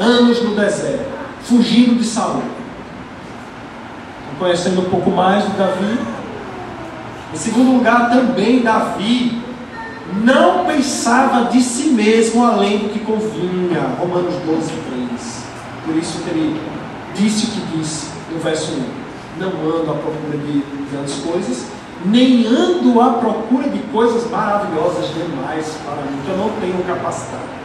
Anos 0.00 0.42
no 0.42 0.56
deserto, 0.56 1.04
fugindo 1.42 1.96
de 1.96 2.04
Saul. 2.04 2.42
Conhecendo 4.38 4.80
um 4.80 4.88
pouco 4.88 5.10
mais 5.10 5.44
de 5.44 5.50
Davi. 5.50 5.98
Em 7.34 7.36
segundo 7.36 7.76
lugar, 7.76 8.08
também 8.08 8.62
Davi 8.62 9.42
não 10.24 10.64
pensava 10.64 11.50
de 11.50 11.60
si 11.60 11.90
mesmo 11.90 12.42
além 12.42 12.78
do 12.78 12.88
que 12.88 13.00
convinha. 13.00 13.80
Romanos 13.98 14.34
12, 14.46 14.72
3. 15.18 15.44
Por 15.84 15.94
isso 15.96 16.22
que 16.22 16.30
ele 16.30 16.60
disse 17.14 17.46
o 17.46 17.50
que 17.50 17.76
disse 17.76 18.06
no 18.32 18.38
verso 18.38 18.72
1. 18.72 19.38
Não 19.38 19.48
ando 19.48 19.90
à 19.90 19.94
procura 19.94 20.38
de 20.38 20.64
grandes 20.90 21.16
coisas, 21.16 21.66
nem 22.06 22.46
ando 22.46 22.98
à 23.02 23.10
procura 23.10 23.68
de 23.68 23.78
coisas 23.92 24.30
maravilhosas 24.30 25.08
demais 25.12 25.76
para 25.84 25.96
mim, 25.96 26.22
que 26.24 26.30
eu 26.30 26.38
não 26.38 26.48
tenho 26.58 26.82
capacidade. 26.84 27.59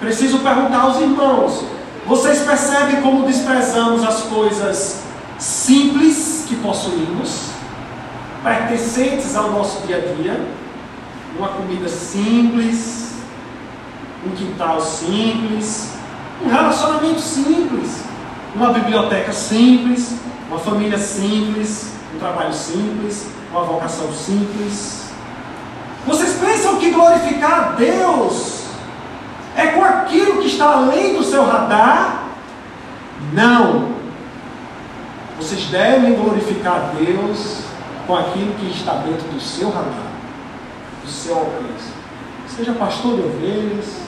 Preciso 0.00 0.40
perguntar 0.40 0.82
aos 0.82 1.00
irmãos: 1.00 1.64
vocês 2.06 2.40
percebem 2.40 3.00
como 3.00 3.26
desprezamos 3.26 4.04
as 4.04 4.22
coisas 4.22 5.00
simples 5.38 6.44
que 6.46 6.56
possuímos, 6.56 7.48
pertencentes 8.42 9.34
ao 9.34 9.50
nosso 9.50 9.86
dia 9.86 9.96
a 9.96 10.14
dia? 10.14 10.40
Uma 11.38 11.48
comida 11.48 11.88
simples, 11.88 13.14
um 14.24 14.30
quintal 14.30 14.80
simples, 14.80 15.90
um 16.44 16.48
relacionamento 16.48 17.20
simples, 17.20 18.02
uma 18.54 18.72
biblioteca 18.72 19.32
simples, 19.32 20.12
uma 20.48 20.58
família 20.58 20.98
simples, 20.98 21.90
um 22.14 22.18
trabalho 22.18 22.54
simples, 22.54 23.26
uma 23.50 23.64
vocação 23.64 24.12
simples. 24.12 25.06
Vocês 26.06 26.38
pensam 26.38 26.76
que 26.76 26.90
glorificar 26.90 27.52
a 27.52 27.62
Deus 27.72 28.55
é 29.56 29.66
com 29.68 29.82
aquilo 29.82 30.42
que 30.42 30.48
está 30.48 30.72
além 30.72 31.16
do 31.16 31.24
seu 31.24 31.44
radar? 31.44 32.24
Não. 33.32 33.96
Vocês 35.38 35.64
devem 35.66 36.14
glorificar 36.14 36.74
a 36.74 36.94
Deus 36.98 37.62
com 38.06 38.16
aquilo 38.16 38.52
que 38.54 38.66
está 38.70 38.94
dentro 38.94 39.26
do 39.28 39.40
seu 39.40 39.70
radar, 39.70 40.12
do 41.02 41.10
seu 41.10 41.34
alcance. 41.34 41.96
Seja 42.48 42.72
pastor 42.72 43.16
de 43.16 43.22
ovelhas, 43.22 44.02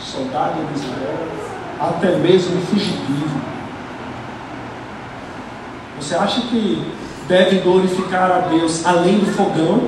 soldado 0.00 0.64
de 0.66 0.80
Israel, 0.80 1.28
até 1.80 2.16
mesmo 2.16 2.60
fugitivo. 2.62 3.40
Você 6.00 6.14
acha 6.14 6.40
que 6.42 6.92
deve 7.28 7.58
glorificar 7.58 8.30
a 8.30 8.38
Deus 8.48 8.84
além 8.84 9.18
do 9.18 9.26
fogão? 9.26 9.78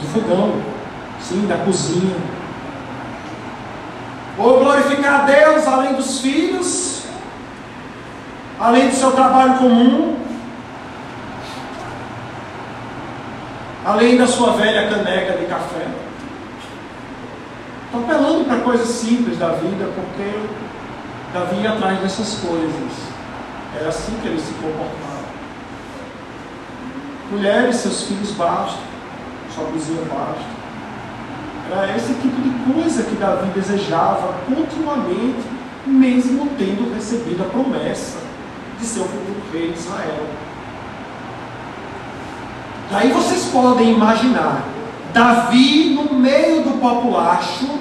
Do 0.00 0.06
fogão, 0.12 0.52
sim, 1.20 1.46
da 1.46 1.56
cozinha. 1.58 2.35
Ou 4.38 4.60
glorificar 4.60 5.22
a 5.22 5.24
Deus 5.24 5.66
além 5.66 5.94
dos 5.94 6.20
filhos, 6.20 7.04
além 8.60 8.88
do 8.88 8.94
seu 8.94 9.12
trabalho 9.12 9.58
comum, 9.58 10.18
além 13.84 14.16
da 14.18 14.26
sua 14.26 14.52
velha 14.52 14.90
caneca 14.90 15.38
de 15.38 15.46
café. 15.46 15.86
Estou 17.86 18.02
apelando 18.02 18.44
para 18.44 18.60
coisas 18.60 18.88
simples 18.88 19.38
da 19.38 19.50
vida, 19.50 19.88
porque 19.94 20.48
Davi 21.32 21.62
ia 21.62 21.72
atrás 21.72 21.98
dessas 22.00 22.40
coisas. 22.40 22.92
Era 23.78 23.88
assim 23.88 24.18
que 24.20 24.28
ele 24.28 24.40
se 24.40 24.52
comportava. 24.54 25.26
Mulheres, 27.30 27.76
seus 27.76 28.02
filhos 28.02 28.30
bastam, 28.32 28.80
sua 29.54 29.64
cozinha 29.66 30.02
basta. 30.02 30.55
Era 31.70 31.96
esse 31.96 32.14
tipo 32.14 32.40
de 32.40 32.72
coisa 32.72 33.02
que 33.02 33.16
Davi 33.16 33.50
desejava 33.54 34.34
continuamente, 34.46 35.44
mesmo 35.84 36.48
tendo 36.56 36.94
recebido 36.94 37.42
a 37.42 37.46
promessa 37.46 38.18
de 38.78 38.86
ser 38.86 39.00
o 39.00 39.04
futuro 39.04 39.42
rei 39.52 39.72
de 39.72 39.78
Israel. 39.78 40.26
Daí 42.90 43.10
vocês 43.10 43.46
podem 43.46 43.92
imaginar 43.92 44.62
Davi 45.12 45.94
no 45.94 46.14
meio 46.14 46.62
do 46.62 46.78
populacho, 46.80 47.80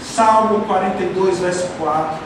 Salmo 0.00 0.60
42, 0.60 1.40
verso 1.40 1.68
4. 1.78 2.18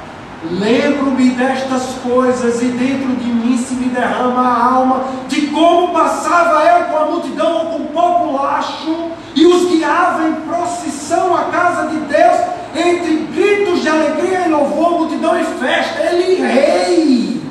Lembro-me 0.51 1.31
destas 1.31 1.85
coisas 2.03 2.61
e 2.61 2.67
dentro 2.67 3.15
de 3.15 3.27
mim 3.27 3.57
se 3.57 3.75
me 3.75 3.89
derrama 3.89 4.43
a 4.43 4.75
alma 4.75 5.05
de 5.29 5.47
como 5.49 5.93
passava 5.93 6.65
eu 6.65 6.85
com 6.87 6.97
a 6.97 7.05
multidão 7.07 7.53
ou 7.59 7.67
com 7.67 7.83
o 7.83 7.87
populacho 7.87 9.13
e 9.35 9.47
os 9.47 9.71
guiava 9.71 10.29
em 10.29 10.35
procissão 10.43 11.37
à 11.37 11.45
casa 11.45 11.89
de 11.89 11.97
Deus 11.97 12.39
entre 12.75 13.17
gritos 13.35 13.83
de 13.83 13.89
alegria 13.89 14.47
e 14.47 14.51
louvor, 14.51 15.01
multidão 15.01 15.39
e 15.39 15.45
festa. 15.45 16.03
Ele, 16.03 16.43
rei, 16.43 17.43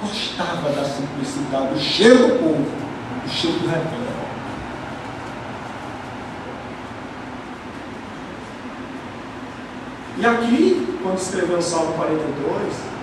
gostava 0.00 0.70
da 0.70 0.84
simplicidade, 0.84 1.74
do 1.74 1.80
cheiro 1.80 2.18
do 2.18 2.38
povo, 2.38 2.66
do 3.24 3.30
cheiro 3.30 3.58
do 3.58 3.66
rebanho. 3.66 4.14
E 10.16 10.24
aqui, 10.26 10.98
quando 11.02 11.18
escreveu 11.18 11.58
o 11.58 11.62
Salmo 11.62 11.92
42, 11.94 12.94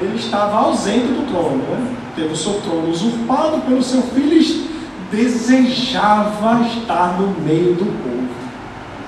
ele 0.00 0.16
estava 0.16 0.56
ausente 0.56 1.08
do 1.08 1.30
trono, 1.30 1.56
né? 1.58 1.96
teve 2.14 2.32
o 2.32 2.36
seu 2.36 2.60
trono 2.62 2.90
usurpado 2.90 3.60
pelo 3.62 3.82
seu 3.82 4.02
filho 4.02 4.67
desejava 5.10 6.62
estar 6.66 7.18
no 7.18 7.28
meio 7.40 7.74
do 7.74 7.86
povo, 7.86 8.28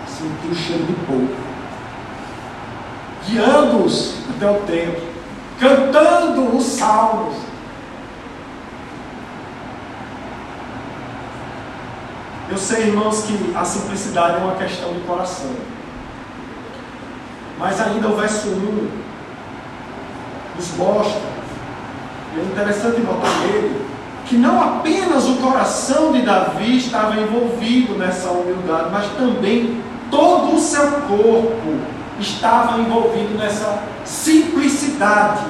sentir 0.06 0.50
o 0.50 0.54
cheiro 0.54 0.84
do 0.84 1.06
povo, 1.06 1.34
guiando-os 3.26 4.14
até 4.30 4.50
o 4.50 4.60
templo, 4.60 5.02
cantando 5.58 6.56
os 6.56 6.64
salmos. 6.64 7.36
Eu 12.48 12.56
sei, 12.56 12.88
irmãos, 12.88 13.22
que 13.22 13.54
a 13.54 13.64
simplicidade 13.64 14.36
é 14.36 14.38
uma 14.38 14.56
questão 14.56 14.92
de 14.92 15.00
coração. 15.00 15.52
Mas 17.58 17.80
ainda 17.80 18.08
o 18.08 18.16
verso 18.16 18.48
1 18.48 18.90
nos 20.56 20.76
mostra, 20.76 21.20
e 22.34 22.40
é 22.40 22.42
interessante 22.42 23.00
notar 23.02 23.30
nele, 23.40 23.89
que 24.30 24.36
não 24.36 24.62
apenas 24.62 25.28
o 25.28 25.34
coração 25.38 26.12
de 26.12 26.22
Davi 26.22 26.76
estava 26.76 27.20
envolvido 27.20 27.98
nessa 27.98 28.30
humildade, 28.30 28.90
mas 28.92 29.06
também 29.18 29.82
todo 30.08 30.54
o 30.54 30.58
seu 30.60 30.88
corpo 31.08 31.80
estava 32.20 32.80
envolvido 32.80 33.36
nessa 33.36 33.82
simplicidade. 34.04 35.46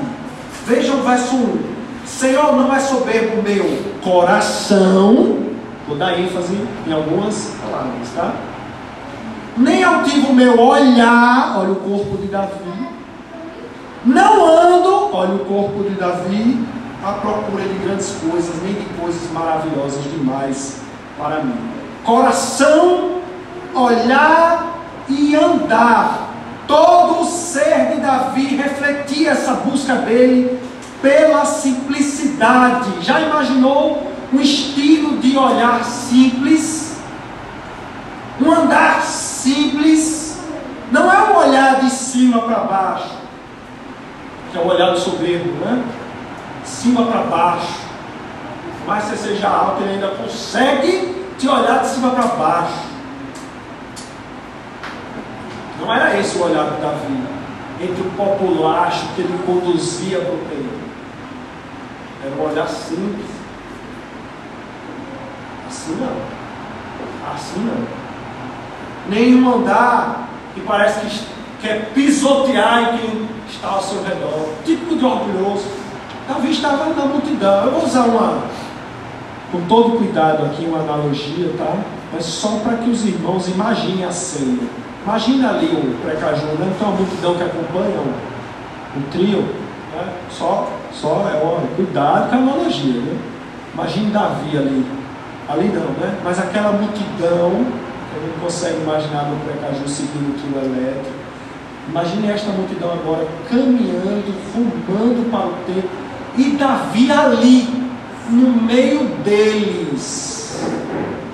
Vejam 0.66 1.00
o 1.00 1.02
verso 1.02 1.36
1. 1.36 1.58
Senhor, 2.06 2.56
não 2.56 2.74
é 2.74 2.80
soberbo 2.80 3.42
meu 3.42 3.92
coração, 4.02 5.40
vou 5.86 5.98
dar 5.98 6.18
ênfase 6.18 6.58
em 6.86 6.92
algumas 6.92 7.52
palavras, 7.62 8.08
tá? 8.16 8.32
nem 9.58 9.84
altivo 9.84 10.28
o 10.28 10.34
meu 10.34 10.58
olhar, 10.58 11.58
olha 11.58 11.72
o 11.72 11.76
corpo 11.76 12.16
de 12.16 12.28
Davi. 12.28 12.88
Não 14.06 14.46
ando, 14.46 15.14
olha 15.14 15.34
o 15.34 15.40
corpo 15.40 15.82
de 15.82 15.90
Davi, 15.96 16.66
à 17.04 17.12
procura 17.12 17.64
de 17.64 17.74
grandes 17.78 18.16
coisas, 18.20 18.62
nem 18.62 18.74
de 18.74 18.84
coisas 19.00 19.30
maravilhosas 19.32 20.02
demais 20.04 20.80
para 21.18 21.40
mim. 21.40 21.58
Coração, 22.04 23.20
olhar 23.74 24.78
e 25.08 25.34
andar. 25.34 26.28
Todo 26.66 27.22
o 27.22 27.24
ser 27.24 27.94
de 27.94 28.00
Davi 28.00 28.56
refletia 28.56 29.30
essa 29.30 29.54
busca 29.54 29.96
dele 29.96 30.60
pela 31.02 31.44
simplicidade. 31.44 32.90
Já 33.00 33.20
imaginou 33.20 34.12
um 34.32 34.40
estilo 34.40 35.18
de 35.18 35.36
olhar 35.36 35.82
simples? 35.84 36.96
Um 38.40 38.52
andar 38.52 39.02
simples? 39.02 40.20
não 40.90 41.12
é 41.12 41.30
um 41.30 41.36
olhar 41.36 41.80
de 41.80 41.90
cima 41.90 42.42
para 42.42 42.58
baixo, 42.60 43.10
que 44.50 44.58
é 44.58 44.60
o 44.60 44.66
olhar 44.66 44.90
do 44.90 44.98
soberbo, 44.98 45.52
né? 45.64 45.82
De 46.62 46.68
cima 46.68 47.06
para 47.06 47.22
baixo. 47.22 47.80
Mas 48.86 49.04
você 49.04 49.16
seja 49.16 49.48
alto, 49.48 49.82
ele 49.82 49.94
ainda 49.94 50.08
consegue 50.08 51.26
te 51.38 51.48
olhar 51.48 51.80
de 51.80 51.88
cima 51.88 52.10
para 52.10 52.26
baixo. 52.26 52.90
Não 55.80 55.94
era 55.94 56.18
esse 56.18 56.36
o 56.36 56.44
olhar 56.44 56.70
de 56.70 56.80
Davi, 56.80 57.22
entre 57.80 58.02
o 58.02 58.10
populacho 58.10 59.06
que 59.14 59.22
ele 59.22 59.42
conduzia 59.46 60.20
para 60.20 60.34
o 60.34 60.38
templo. 60.38 60.80
Era 62.24 62.34
um 62.34 62.50
olhar 62.50 62.68
simples. 62.68 63.26
Assim 65.68 65.96
não. 65.96 67.32
Assim 67.32 67.60
não 67.60 68.00
nenhum 69.10 69.54
andar 69.54 70.28
que 70.54 70.60
parece 70.60 71.00
que 71.00 71.26
quer 71.60 71.90
pisotear 71.92 72.82
em 72.82 72.98
quem 72.98 73.28
está 73.48 73.68
ao 73.68 73.82
seu 73.82 74.02
redor. 74.02 74.48
Tipo 74.64 74.96
de 74.96 75.04
orgulhoso. 75.04 75.66
Davi 76.30 76.52
estava 76.52 76.94
na 76.94 77.06
multidão. 77.06 77.64
Eu 77.64 77.72
vou 77.72 77.84
usar 77.84 78.04
uma, 78.04 78.44
com 79.50 79.60
todo 79.62 79.98
cuidado 79.98 80.46
aqui, 80.46 80.64
uma 80.64 80.78
analogia, 80.78 81.52
tá? 81.58 81.76
Mas 82.12 82.24
só 82.24 82.60
para 82.62 82.76
que 82.76 82.88
os 82.88 83.04
irmãos 83.04 83.48
imaginem 83.48 84.04
a 84.04 84.12
cena. 84.12 84.62
Imagina 85.04 85.50
ali 85.50 85.66
o 85.66 85.98
precaju, 86.04 86.46
né? 86.46 86.72
Tem 86.78 86.86
uma 86.86 86.96
multidão 86.96 87.34
que 87.34 87.42
acompanha 87.42 87.98
o, 87.98 88.98
o 88.98 89.02
trio. 89.10 89.42
Né? 89.92 90.12
Só, 90.30 90.68
só 90.92 91.28
é, 91.32 91.42
ó, 91.44 91.58
cuidado 91.74 92.30
com 92.30 92.36
a 92.36 92.38
analogia, 92.38 93.00
né? 93.00 93.18
Imagine 93.74 94.10
Davi 94.12 94.56
ali. 94.56 94.86
Ali 95.48 95.68
não, 95.68 95.90
né? 95.98 96.16
Mas 96.22 96.38
aquela 96.38 96.72
multidão 96.72 97.66
a 98.14 98.24
gente 98.24 98.40
consegue 98.40 98.82
imaginar 98.82 99.24
no 99.24 99.36
Precaju 99.44 99.88
seguindo 99.88 100.30
o 100.30 100.38
trio 100.38 100.64
elétrico. 100.64 101.10
Imagine 101.88 102.30
esta 102.30 102.52
multidão 102.52 102.92
agora 102.92 103.26
caminhando, 103.48 104.32
rumando 104.54 105.28
para 105.28 105.46
o 105.46 105.52
templo, 105.66 106.09
e 106.40 106.56
Davi 106.56 107.12
ali, 107.12 107.68
no 108.30 108.62
meio 108.62 109.04
deles. 109.22 110.58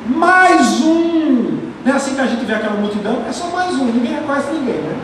Mais 0.09 0.80
um! 0.80 1.59
Não 1.84 1.92
é 1.92 1.96
assim 1.96 2.16
que 2.16 2.20
a 2.20 2.26
gente 2.26 2.44
vê 2.44 2.54
aquela 2.54 2.80
multidão? 2.80 3.22
É 3.28 3.32
só 3.32 3.46
mais 3.48 3.74
um, 3.76 3.84
ninguém 3.84 4.14
reconhece 4.14 4.50
ninguém, 4.52 4.74
né? 4.74 4.96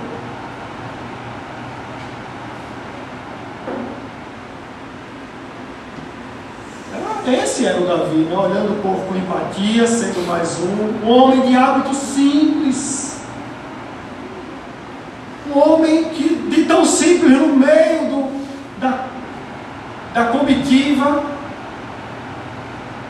Esse 7.25 7.65
era 7.67 7.81
o 7.81 7.87
Davi, 7.87 8.17
né? 8.17 8.37
olhando 8.37 8.73
o 8.73 8.83
povo 8.83 9.07
com 9.07 9.17
empatia, 9.17 9.87
sendo 9.87 10.27
mais 10.27 10.59
um, 10.59 11.07
um 11.07 11.11
homem 11.11 11.43
de 11.43 11.55
hábito 11.55 11.95
simples. 11.95 13.21
Um 15.49 15.59
homem 15.59 16.05
que, 16.07 16.35
de 16.51 16.65
tão 16.65 16.85
simples, 16.85 17.31
no 17.31 17.55
meio 17.55 18.07
do, 18.11 18.42
da 20.15 20.27
comitiva, 20.27 21.23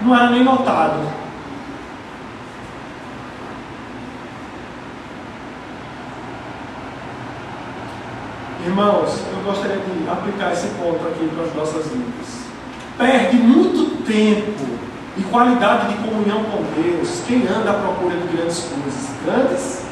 não 0.03 0.14
era 0.14 0.30
nem 0.30 0.44
notado. 0.44 1.00
Irmãos, 8.64 9.18
eu 9.32 9.42
gostaria 9.44 9.78
de 9.78 10.09
aplicar 10.09 10.53
esse 10.53 10.68
ponto 10.68 11.05
aqui 11.09 11.28
para 11.34 11.44
as 11.44 11.55
nossas 11.55 11.90
vidas. 11.90 12.42
Perde 12.96 13.36
muito 13.36 14.05
tempo 14.05 14.78
e 15.16 15.22
qualidade 15.24 15.88
de 15.88 16.09
comunhão 16.09 16.44
com 16.44 16.62
Deus, 16.80 17.22
quem 17.26 17.46
anda 17.48 17.72
à 17.72 17.74
procura 17.74 18.16
de 18.16 18.36
grandes 18.36 18.61
coisas? 18.61 19.11
Grandes 19.24 19.82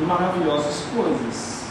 e 0.00 0.04
maravilhosas 0.04 0.84
coisas. 0.94 1.62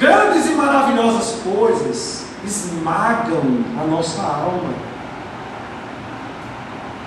Grandes 0.00 0.46
e 0.46 0.54
maravilhosas 0.54 1.40
coisas 1.42 2.27
esmagam 2.44 3.42
a 3.80 3.86
nossa 3.86 4.22
alma. 4.22 4.88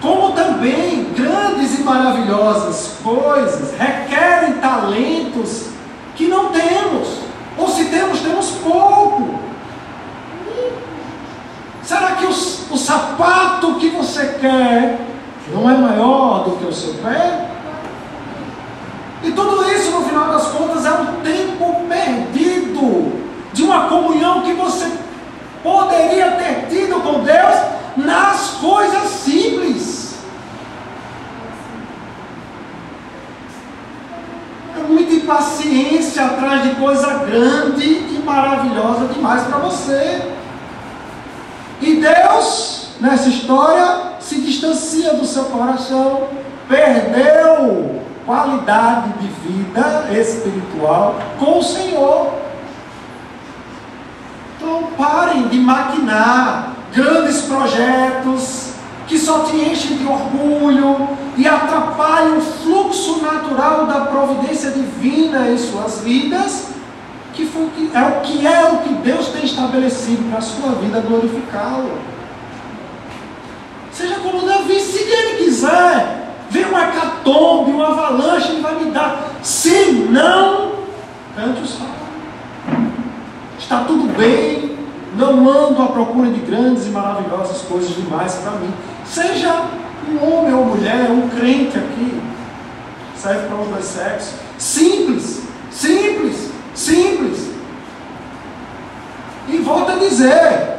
Como 0.02 0.34
também 0.34 1.14
grandes 1.16 1.80
e 1.80 1.84
maravilhosas 1.84 2.98
coisas 3.04 3.74
requerem 3.78 4.54
talentos 4.54 5.68
que 6.16 6.28
não 6.28 6.48
temos, 6.48 7.20
ou 7.58 7.68
se 7.68 7.86
temos, 7.86 8.20
temos 8.20 8.50
pouco. 8.64 9.40
Será 11.84 12.14
que 12.14 12.26
o, 12.26 12.78
sapato 12.78 13.76
que 13.76 13.90
você 13.90 14.38
quer 14.40 15.00
não 15.54 15.70
é 15.70 15.78
maior 15.78 16.46
do 16.46 16.58
que 16.58 16.66
o 16.66 16.74
seu 16.74 16.94
pé? 16.96 17.48
E 19.24 19.32
tudo 19.32 19.64
isso, 19.70 19.92
no 19.92 20.04
final 20.04 20.30
das 20.30 20.48
contas, 20.48 20.86
é 20.86 20.92
um 20.92 21.22
tempo 21.22 21.82
perdido 21.88 23.22
de 23.54 23.64
uma 23.64 23.88
comunhão 23.88 24.42
que 24.42 24.54
você 24.54 24.90
poderia 25.64 26.32
ter 26.32 26.68
tido 26.70 27.02
com 27.02 27.24
Deus 27.24 27.56
nas 27.98 28.52
coisas 28.62 29.10
simples. 29.10 30.16
É 34.78 34.84
muita 34.84 35.14
impaciência 35.14 36.26
atrás 36.26 36.64
de 36.64 36.76
coisa 36.76 37.08
grande 37.26 37.86
e 37.86 38.22
maravilhosa 38.26 39.14
demais 39.14 39.44
para 39.44 39.58
você. 39.60 40.22
E 41.82 41.96
Deus, 41.96 42.90
nessa 43.00 43.30
história, 43.30 44.14
se 44.20 44.40
distancia 44.42 45.14
do 45.14 45.26
seu 45.26 45.46
coração, 45.46 46.28
perdeu 46.68 48.02
qualidade 48.26 49.10
de 49.20 49.28
vida 49.28 50.06
espiritual 50.12 51.16
com 51.40 51.60
o 51.60 51.64
Senhor. 51.64 52.41
Então 54.62 54.84
parem 54.96 55.48
de 55.48 55.58
maquinar 55.58 56.74
grandes 56.94 57.42
projetos 57.42 58.74
que 59.08 59.18
só 59.18 59.40
te 59.40 59.56
enchem 59.56 59.98
de 59.98 60.06
orgulho 60.06 61.10
e 61.36 61.48
atrapalham 61.48 62.38
o 62.38 62.42
fluxo 62.42 63.24
natural 63.24 63.88
da 63.88 64.02
providência 64.02 64.70
divina 64.70 65.50
em 65.50 65.58
suas 65.58 66.02
vidas, 66.02 66.68
que, 67.34 67.48
foi, 67.48 67.64
é 67.92 68.02
o 68.04 68.22
que 68.22 68.46
é 68.46 68.64
o 68.66 68.78
que 68.78 68.94
Deus 69.04 69.30
tem 69.30 69.46
estabelecido 69.46 70.30
para 70.30 70.38
a 70.38 70.42
sua 70.42 70.74
vida 70.76 71.02
glorificá-lo. 71.02 71.98
Seja 73.92 74.16
como 74.20 74.46
Davi, 74.46 74.80
se 74.80 75.00
ele 75.00 75.44
quiser, 75.44 76.36
vem 76.52 76.66
uma 76.66 76.84
hecatombe, 76.84 77.72
uma 77.72 77.88
avalanche, 77.88 78.52
ele 78.52 78.62
vai 78.62 78.76
me 78.76 78.92
dar. 78.92 79.28
Se 79.42 79.92
não, 80.12 80.74
cante 81.36 81.64
o 81.64 81.68
salmo. 81.68 82.01
Está 83.72 83.86
tudo 83.86 84.14
bem, 84.18 84.78
não 85.16 85.50
ando 85.50 85.82
à 85.82 85.88
procura 85.88 86.30
de 86.30 86.42
grandes 86.42 86.88
e 86.88 86.90
maravilhosas 86.90 87.62
coisas 87.62 87.96
demais 87.96 88.34
para 88.34 88.52
mim. 88.60 88.70
Seja 89.06 89.64
um 90.10 90.30
homem 90.30 90.54
ou 90.54 90.66
mulher, 90.66 91.10
um 91.10 91.30
crente 91.30 91.78
aqui, 91.78 92.22
serve 93.16 93.48
para 93.48 93.62
os 93.62 93.68
dois 93.70 93.86
sexos. 93.86 94.34
Simples, 94.58 95.44
simples, 95.72 96.52
simples. 96.76 97.50
E 99.48 99.58
volto 99.60 99.94
a 99.94 99.96
dizer, 99.96 100.76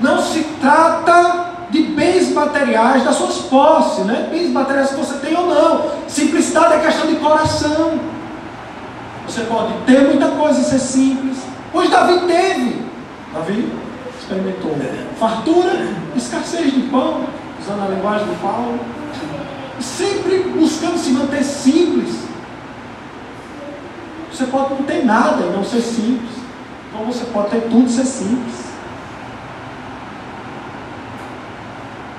não 0.00 0.22
se 0.22 0.44
trata 0.60 1.66
de 1.70 1.82
bens 1.82 2.32
materiais, 2.32 3.02
das 3.02 3.16
suas 3.16 3.38
posses, 3.38 4.06
né? 4.06 4.28
bens 4.30 4.52
materiais 4.52 4.90
que 4.90 4.94
você 4.94 5.14
tem 5.14 5.36
ou 5.36 5.48
não. 5.48 5.90
Simplicidade 6.06 6.74
é 6.74 6.78
questão 6.78 7.08
de 7.08 7.16
coração. 7.16 7.98
Você 9.26 9.40
pode 9.40 9.72
ter 9.84 10.02
muita 10.02 10.28
coisa 10.28 10.60
e 10.60 10.64
ser 10.64 10.78
simples. 10.78 11.45
Pois 11.76 11.90
Davi 11.90 12.20
teve. 12.20 12.82
Davi 13.34 13.70
experimentou 14.18 14.74
fartura, 15.20 15.72
escassez 16.16 16.72
de 16.72 16.80
pão, 16.88 17.26
usando 17.60 17.82
a 17.84 17.94
linguagem 17.94 18.26
de 18.28 18.34
Paulo. 18.36 18.80
Sempre 19.78 20.38
buscando 20.56 20.96
se 20.96 21.10
manter 21.10 21.44
simples. 21.44 22.24
Você 24.32 24.46
pode 24.46 24.72
não 24.72 24.84
ter 24.84 25.04
nada 25.04 25.44
e 25.44 25.54
não 25.54 25.62
ser 25.62 25.82
simples. 25.82 26.30
Como 26.94 27.12
você 27.12 27.26
pode 27.26 27.50
ter 27.50 27.60
tudo 27.68 27.84
e 27.84 27.90
ser 27.90 28.06
simples. 28.06 28.54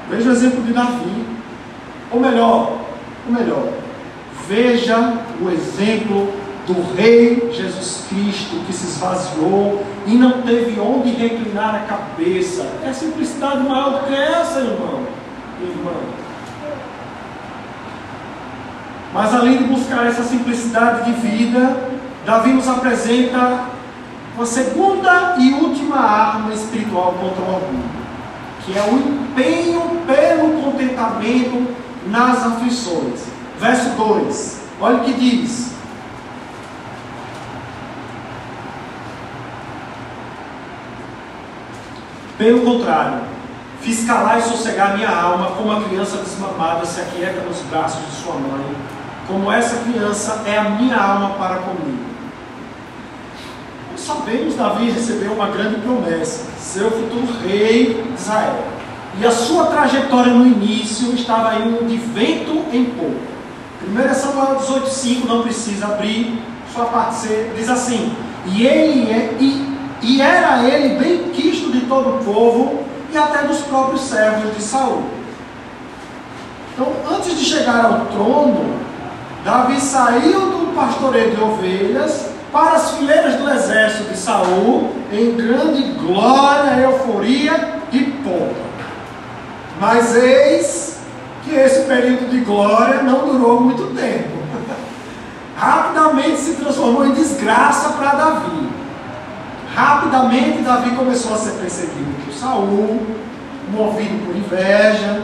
Veja 0.07 0.29
o 0.29 0.33
exemplo 0.33 0.61
de 0.61 0.71
Davi. 0.71 1.25
Ou 2.11 2.19
melhor, 2.19 2.77
ou 3.25 3.33
melhor, 3.33 3.73
veja 4.47 5.17
o 5.41 5.49
exemplo 5.49 6.36
do 6.67 6.93
Rei 6.95 7.49
Jesus 7.51 8.05
Cristo 8.09 8.63
que 8.67 8.73
se 8.73 8.87
esvaziou 8.87 9.83
e 10.05 10.15
não 10.15 10.41
teve 10.43 10.79
onde 10.79 11.09
reclinar 11.11 11.75
a 11.75 11.79
cabeça. 11.79 12.67
É 12.85 12.93
simplicidade 12.93 13.63
maior 13.63 14.01
do 14.01 14.07
que 14.07 14.13
essa, 14.13 14.59
irmão. 14.59 15.01
Irmã. 15.61 15.93
Mas 19.13 19.33
além 19.33 19.57
de 19.57 19.63
buscar 19.63 20.05
essa 20.05 20.23
simplicidade 20.23 21.05
de 21.05 21.13
vida, 21.13 21.89
Davi 22.25 22.51
nos 22.51 22.67
apresenta 22.67 23.65
uma 24.35 24.45
segunda 24.45 25.37
e 25.39 25.53
última 25.53 25.97
arma 25.97 26.53
espiritual 26.53 27.15
contra 27.19 27.41
o 27.41 27.55
orgulho 27.55 27.97
que 28.67 28.77
é 28.77 28.81
o 28.83 28.97
empenho 28.97 30.01
pelo 30.05 30.61
contentamento 30.61 31.73
nas 32.07 32.45
aflições. 32.45 33.23
Verso 33.57 33.91
2, 33.91 34.61
olha 34.81 34.97
o 34.97 35.03
que 35.05 35.13
diz. 35.13 35.71
Pelo 42.37 42.61
contrário, 42.61 43.21
fiz 43.81 44.05
calar 44.05 44.39
e 44.39 44.43
sossegar 44.43 44.95
minha 44.95 45.09
alma, 45.09 45.51
como 45.51 45.71
a 45.71 45.83
criança 45.83 46.17
desmamada 46.17 46.85
se 46.85 47.01
aquieta 47.01 47.41
nos 47.41 47.61
braços 47.63 48.05
de 48.05 48.11
sua 48.21 48.33
mãe, 48.35 48.75
como 49.27 49.51
essa 49.51 49.77
criança 49.83 50.43
é 50.45 50.57
a 50.57 50.69
minha 50.69 50.97
alma 50.97 51.31
para 51.31 51.57
comigo 51.57 52.17
sabemos 54.07 54.55
Davi 54.55 54.89
recebeu 54.89 55.33
uma 55.33 55.49
grande 55.49 55.81
promessa, 55.81 56.45
ser 56.57 56.83
o 56.83 56.91
futuro 56.91 57.27
rei 57.43 57.93
de 57.93 58.21
Israel. 58.21 58.63
E 59.19 59.25
a 59.25 59.31
sua 59.31 59.65
trajetória 59.65 60.33
no 60.33 60.45
início 60.45 61.13
estava 61.13 61.55
indo 61.55 61.85
de 61.85 61.97
vento 61.97 62.63
em 62.71 62.85
pouco. 62.85 63.19
1 63.85 64.13
Samuel 64.13 64.59
18,5 64.59 65.25
não 65.25 65.41
precisa 65.41 65.87
abrir, 65.87 66.41
sua 66.73 66.85
parte 66.85 67.15
C 67.15 67.51
diz 67.55 67.69
assim: 67.69 68.13
E 68.45 68.65
ele 68.65 69.11
é, 69.11 69.35
e, 69.39 69.76
e 70.01 70.21
era 70.21 70.63
ele 70.63 70.95
bem 70.99 71.29
quisto 71.31 71.71
de 71.71 71.81
todo 71.81 72.15
o 72.15 72.23
povo 72.23 72.83
e 73.11 73.17
até 73.17 73.43
dos 73.43 73.59
próprios 73.61 74.01
servos 74.01 74.55
de 74.55 74.61
Saul. 74.61 75.03
Então, 76.73 76.93
antes 77.11 77.37
de 77.37 77.43
chegar 77.43 77.85
ao 77.85 78.05
trono, 78.07 78.75
Davi 79.43 79.79
saiu 79.79 80.41
do 80.51 80.75
pastoreio 80.75 81.35
de 81.35 81.41
ovelhas 81.41 82.29
para 82.51 82.73
as 82.73 82.91
fileiras 82.91 83.35
do 83.35 83.49
exército 83.49 84.11
de 84.11 84.17
Saul 84.17 84.91
em 85.11 85.35
grande 85.35 85.83
glória, 85.93 86.81
euforia 86.81 87.79
e 87.91 88.03
pompa. 88.03 88.67
Mas 89.79 90.15
eis 90.15 90.99
que 91.43 91.55
esse 91.55 91.85
período 91.85 92.29
de 92.29 92.41
glória 92.41 93.01
não 93.03 93.27
durou 93.27 93.61
muito 93.61 93.95
tempo. 93.95 94.37
Rapidamente 95.55 96.37
se 96.39 96.55
transformou 96.55 97.05
em 97.05 97.13
desgraça 97.13 97.89
para 97.89 98.15
Davi. 98.15 98.76
Rapidamente 99.77 100.63
Davi 100.63 100.95
começou 100.95 101.35
a 101.35 101.37
ser 101.37 101.51
perseguido 101.51 102.25
por 102.25 102.33
Saul, 102.33 102.99
movido 103.71 104.25
por 104.25 104.35
inveja, 104.35 105.21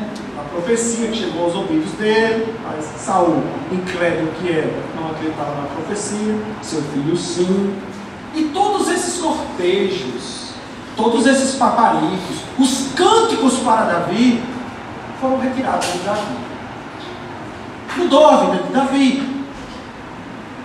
profecia 0.54 1.08
que 1.08 1.18
chegou 1.18 1.46
aos 1.46 1.56
ouvidos 1.56 1.92
dele, 1.94 2.54
mas 2.64 2.86
Saul, 2.86 3.44
incrédulo 3.72 4.32
que 4.40 4.52
era, 4.52 4.72
não 4.96 5.10
acreditava 5.10 5.62
na 5.62 5.68
profecia, 5.68 6.36
seu 6.62 6.82
filho 6.84 7.18
sim. 7.18 7.74
E 8.36 8.44
todos 8.46 8.90
esses 8.90 9.20
cortejos, 9.20 10.54
todos 10.96 11.26
esses 11.26 11.56
paparicos, 11.56 12.38
os 12.60 12.90
cânticos 12.96 13.58
para 13.60 13.86
Davi, 13.86 14.44
foram 15.20 15.40
retirados 15.40 15.92
de 15.92 16.00
Davi. 16.00 16.36
Mudou 17.98 18.28
a 18.28 18.38
vida 18.38 18.64
de 18.64 18.74
Davi. 18.74 19.46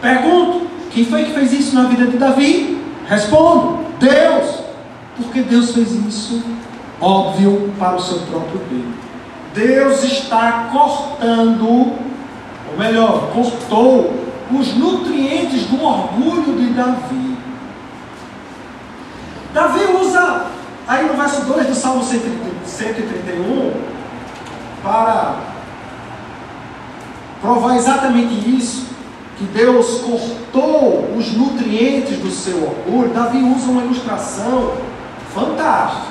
Pergunto, 0.01 0.67
quem 0.91 1.05
foi 1.05 1.25
que 1.25 1.33
fez 1.33 1.53
isso 1.53 1.75
na 1.75 1.85
vida 1.85 2.07
de 2.07 2.17
Davi? 2.19 2.78
Respondo, 3.09 3.79
Deus. 3.99 4.69
Porque 5.17 5.43
Deus 5.43 5.73
fez 5.73 5.93
isso, 5.93 6.45
óbvio, 7.01 7.73
para 7.77 7.97
o 7.97 8.01
seu 8.01 8.21
próprio 8.21 8.61
bem. 8.71 8.95
Deus 9.53 10.05
está 10.05 10.69
cortando, 10.71 11.67
ou 11.69 12.79
melhor, 12.79 13.33
cortou 13.33 14.15
os 14.53 14.77
nutrientes 14.77 15.67
do 15.67 15.83
orgulho 15.83 16.57
de 16.57 16.73
Davi. 16.73 17.37
Davi 19.53 19.85
usa, 20.01 20.47
aí 20.87 21.05
no 21.07 21.15
verso 21.15 21.41
2 21.47 21.67
do 21.67 21.75
Salmo 21.75 22.05
131, 22.05 23.73
para 24.83 25.35
provar 27.41 27.77
exatamente 27.77 28.57
isso, 28.57 28.87
que 29.39 29.45
Deus 29.45 30.01
cortou 30.01 31.15
os 31.17 31.33
nutrientes 31.33 32.19
do 32.19 32.31
seu 32.31 32.57
orgulho, 32.57 33.15
Davi 33.15 33.39
usa 33.39 33.71
uma 33.71 33.85
ilustração 33.85 34.73
fantástica 35.33 36.09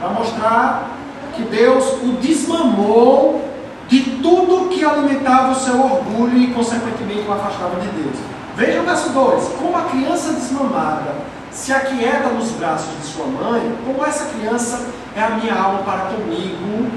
para 0.00 0.08
mostrar 0.08 0.90
que 1.36 1.42
Deus 1.42 1.84
o 2.02 2.16
desmamou 2.20 3.44
de 3.86 4.00
tudo 4.22 4.70
que 4.70 4.82
alimentava 4.82 5.52
o 5.52 5.54
seu 5.54 5.78
orgulho 5.78 6.38
e, 6.38 6.54
consequentemente, 6.54 7.28
o 7.28 7.32
afastava 7.32 7.78
de 7.80 7.88
Deus. 7.88 8.16
Veja 8.56 8.80
o 8.80 8.84
verso 8.84 9.10
2: 9.10 9.48
Como 9.60 9.76
a 9.76 9.82
criança 9.82 10.32
desmamada 10.32 11.14
se 11.50 11.72
aquieta 11.72 12.28
nos 12.30 12.50
braços 12.52 12.96
de 12.98 13.06
sua 13.06 13.26
mãe, 13.26 13.76
como 13.84 14.04
essa 14.04 14.26
criança 14.26 14.86
é 15.14 15.22
a 15.22 15.30
minha 15.30 15.54
alma 15.54 15.82
para 15.82 16.12
comigo 16.12 16.88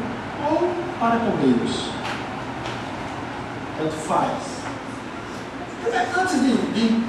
ou 0.49 0.69
para 0.99 1.17
com 1.17 1.35
Deus. 1.37 1.89
Tanto 3.77 3.93
faz. 3.93 4.52
Antes 6.17 6.41
de, 6.41 6.55
de 6.73 7.03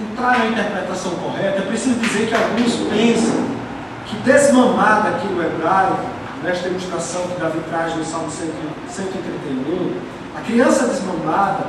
entrar 0.00 0.38
na 0.38 0.46
interpretação 0.46 1.12
correta, 1.12 1.58
é 1.58 1.66
preciso 1.66 1.98
dizer 2.00 2.28
que 2.28 2.34
alguns 2.34 2.74
pensam 2.90 3.58
que 4.06 4.16
desmamada 4.16 5.10
aqui 5.10 5.28
no 5.28 5.42
hebraico, 5.42 5.98
nesta 6.42 6.68
ilustração 6.68 7.22
que 7.28 7.40
Davi 7.40 7.60
traz 7.68 7.96
no 7.96 8.04
Salmo 8.04 8.30
131, 8.30 9.94
a 10.36 10.40
criança 10.40 10.86
desmamada, 10.86 11.66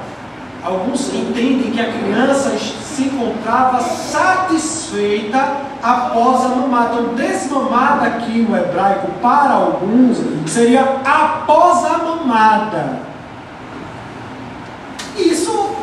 alguns 0.63 1.13
entendem 1.13 1.71
que 1.71 1.79
a 1.79 1.91
criança 1.91 2.57
se 2.57 3.03
encontrava 3.03 3.81
satisfeita 3.81 5.57
após 5.81 6.45
a 6.45 6.49
mamada. 6.49 6.99
Então, 6.99 7.15
desmamada 7.15 8.05
aqui 8.05 8.39
no 8.39 8.57
hebraico, 8.57 9.11
para 9.21 9.53
alguns, 9.53 10.17
seria 10.47 10.81
após 11.05 11.85
a 11.85 11.97
mamada. 11.99 12.99
Isso, 15.17 15.75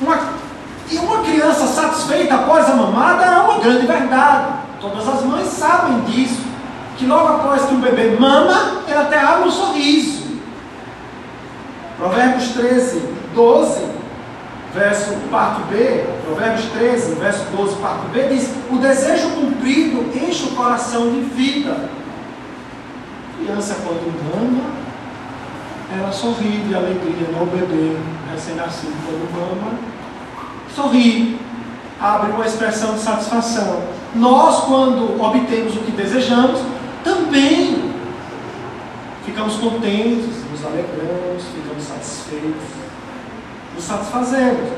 uma, 0.00 0.18
e 0.90 0.98
uma 0.98 1.22
criança 1.22 1.66
satisfeita 1.66 2.34
após 2.34 2.70
a 2.70 2.74
mamada 2.74 3.24
é 3.24 3.38
uma 3.40 3.58
grande 3.58 3.86
verdade. 3.86 4.52
Todas 4.80 5.08
as 5.08 5.22
mães 5.22 5.48
sabem 5.48 6.00
disso. 6.02 6.44
Que 6.96 7.06
logo 7.06 7.28
após 7.28 7.62
que 7.66 7.74
o 7.74 7.78
bebê 7.78 8.16
mama, 8.18 8.82
ele 8.86 8.96
até 8.96 9.20
abre 9.20 9.48
um 9.48 9.50
sorriso. 9.50 10.24
Provérbios 11.98 12.48
13, 12.50 13.02
12, 13.34 13.84
verso 14.74 15.14
parte 15.30 15.62
B, 15.70 16.04
Provérbios 16.24 16.66
13, 16.66 17.14
verso 17.14 17.44
12, 17.56 17.76
parte 17.76 18.06
B, 18.12 18.28
diz: 18.28 18.50
O 18.70 18.76
desejo 18.76 19.30
cumprido 19.30 20.06
enche 20.16 20.44
o 20.44 20.50
coração 20.54 21.10
de 21.10 21.20
vida. 21.20 21.88
A 23.32 23.44
criança, 23.44 23.76
quando 23.84 24.06
mama, 24.34 24.70
ela 25.98 26.12
sorri 26.12 26.64
de 26.68 26.74
alegria, 26.74 27.28
não 27.32 27.42
o 27.42 27.46
bebê 27.46 27.96
recém-nascido, 28.32 28.94
quando 29.04 29.32
mama, 29.32 29.78
sorri, 30.76 31.38
abre 32.00 32.32
uma 32.32 32.44
expressão 32.44 32.94
de 32.94 33.00
satisfação. 33.00 33.80
Nós, 34.14 34.64
quando 34.64 35.20
obtemos 35.20 35.74
o 35.74 35.80
que 35.80 35.90
desejamos, 35.92 36.60
também 37.02 37.90
ficamos 39.24 39.54
contentes, 39.56 40.44
nos 40.50 40.64
alegramos, 40.64 41.44
ficamos 41.54 41.82
satisfeitos, 41.82 42.62
nos 43.74 43.84
satisfazemos. 43.84 44.70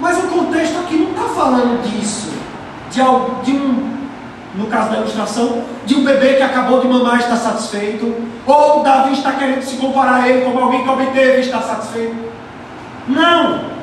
Mas 0.00 0.18
o 0.18 0.26
contexto 0.26 0.78
aqui 0.80 0.96
não 0.96 1.10
está 1.12 1.28
falando 1.28 1.82
disso, 1.82 2.30
de, 2.90 3.00
de 3.44 3.56
um, 3.56 3.96
no 4.56 4.66
caso 4.66 4.90
da 4.90 4.98
ilustração, 4.98 5.62
de 5.86 5.94
um 5.94 6.04
bebê 6.04 6.34
que 6.34 6.42
acabou 6.42 6.80
de 6.80 6.88
mamar 6.88 7.16
e 7.16 7.20
está 7.20 7.36
satisfeito, 7.36 8.14
ou 8.44 8.82
Davi 8.82 9.12
está 9.12 9.32
querendo 9.32 9.62
se 9.62 9.76
comparar 9.76 10.22
a 10.22 10.28
ele 10.28 10.44
como 10.44 10.58
alguém 10.58 10.82
que 10.82 10.90
obteve 10.90 11.38
e 11.38 11.40
está 11.40 11.62
satisfeito. 11.62 12.16
Não! 13.08 13.75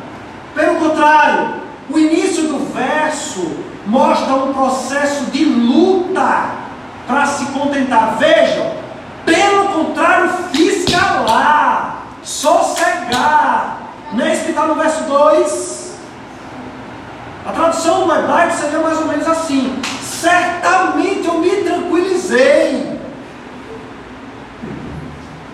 Pelo 0.54 0.76
contrário, 0.76 1.56
o 1.90 1.98
início 1.98 2.44
do 2.44 2.60
verso 2.74 3.58
mostra 3.86 4.34
um 4.36 4.54
processo 4.54 5.26
de 5.32 5.46
luta 5.46 6.52
para 7.08 7.26
se 7.26 7.46
contentar. 7.48 8.18
Vejam, 8.18 8.72
pelo 9.26 9.70
contrário, 9.70 10.30
fiz 10.52 10.86
calar, 10.86 12.06
sossegar. 12.24 13.80
Não 14.14 14.26
é 14.26 14.34
isso 14.34 14.44
que 14.44 14.50
está 14.52 14.66
no 14.66 14.76
verso 14.76 15.04
2? 15.04 15.84
A 17.46 17.52
tradução 17.52 18.08
do 18.08 18.14
hebraico 18.14 18.56
seria 18.56 18.80
mais 18.80 19.00
ou 19.00 19.08
menos 19.08 19.28
assim: 19.28 19.82
certamente 20.02 21.28
eu 21.28 21.40
me 21.40 21.50
tranquilizei. 21.64 23.00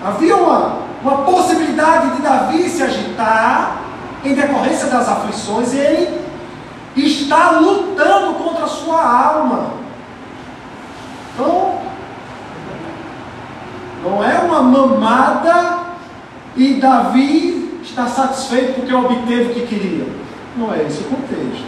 Havia 0.06 0.36
uma, 0.36 0.80
uma 1.02 1.18
possibilidade 1.24 2.16
de 2.16 2.22
Davi 2.22 2.70
se 2.70 2.84
agitar 2.84 3.79
em 4.24 4.34
decorrência 4.34 4.88
das 4.88 5.08
aflições, 5.08 5.74
ele 5.74 6.22
está 6.96 7.52
lutando 7.52 8.34
contra 8.36 8.66
a 8.66 8.68
sua 8.68 9.02
alma. 9.02 9.74
Então, 11.34 11.80
não 14.04 14.24
é 14.24 14.40
uma 14.40 14.62
mamada 14.62 15.80
e 16.56 16.76
Davi 16.76 17.80
está 17.84 18.08
satisfeito 18.08 18.76
porque 18.76 18.94
obteve 18.94 19.52
o 19.52 19.54
que 19.54 19.68
queria. 19.68 20.08
Não 20.58 20.74
é 20.74 20.84
esse 20.84 21.02
o 21.02 21.04
contexto. 21.06 21.66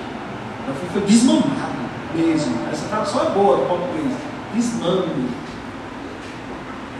Davi 0.67 0.87
foi 0.91 1.01
desmamado 1.01 1.81
mesmo. 2.13 2.57
Essa 2.71 2.87
tradução 2.87 3.21
é 3.27 3.29
boa 3.29 3.57
do 3.57 3.65
português. 3.67 4.13
Desmame. 4.53 5.29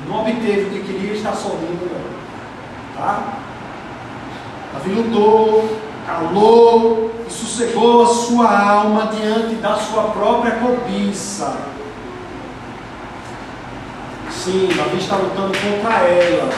Não 0.08 0.22
obteve 0.22 0.62
o 0.62 0.70
que 0.70 0.84
queria 0.84 1.14
e 1.14 1.18
está 1.18 1.34
sorrindo. 1.34 1.89
Tá? 2.95 3.24
Davi 4.74 4.91
lutou, 4.91 5.78
calou 6.05 7.11
e 7.28 7.32
sossegou 7.32 8.03
a 8.03 8.07
sua 8.07 8.69
alma 8.69 9.11
diante 9.15 9.55
da 9.55 9.76
sua 9.76 10.03
própria 10.03 10.51
cobiça. 10.51 11.57
Sim, 14.30 14.69
Davi 14.76 14.97
está 14.97 15.17
lutando 15.17 15.51
contra 15.57 15.99
ela. 15.99 16.49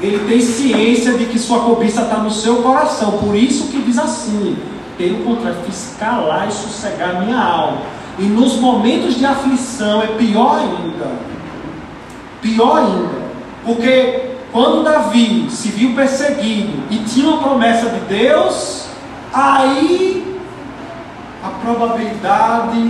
Ele 0.00 0.28
tem 0.28 0.40
ciência 0.40 1.12
de 1.14 1.26
que 1.26 1.38
sua 1.38 1.60
cobiça 1.60 2.02
está 2.02 2.18
no 2.18 2.30
seu 2.30 2.56
coração. 2.62 3.18
Por 3.18 3.34
isso 3.34 3.68
que 3.68 3.80
diz 3.82 3.98
assim: 3.98 4.56
pelo 4.98 5.24
contrário, 5.24 5.58
fiz 5.64 5.96
calar 5.98 6.48
e 6.48 6.52
sossegar 6.52 7.24
minha 7.24 7.38
alma. 7.38 7.82
E 8.18 8.24
nos 8.24 8.56
momentos 8.56 9.16
de 9.16 9.24
aflição 9.24 10.02
é 10.02 10.08
pior 10.08 10.58
ainda. 10.58 11.12
Pior 12.40 12.78
ainda. 12.78 13.22
Porque 13.64 14.31
quando 14.52 14.84
Davi 14.84 15.50
se 15.50 15.68
viu 15.70 15.94
perseguido 15.94 16.84
e 16.90 16.98
tinha 16.98 17.26
uma 17.26 17.42
promessa 17.42 17.88
de 17.88 18.00
Deus, 18.00 18.86
aí 19.32 20.38
a 21.42 21.48
probabilidade 21.64 22.82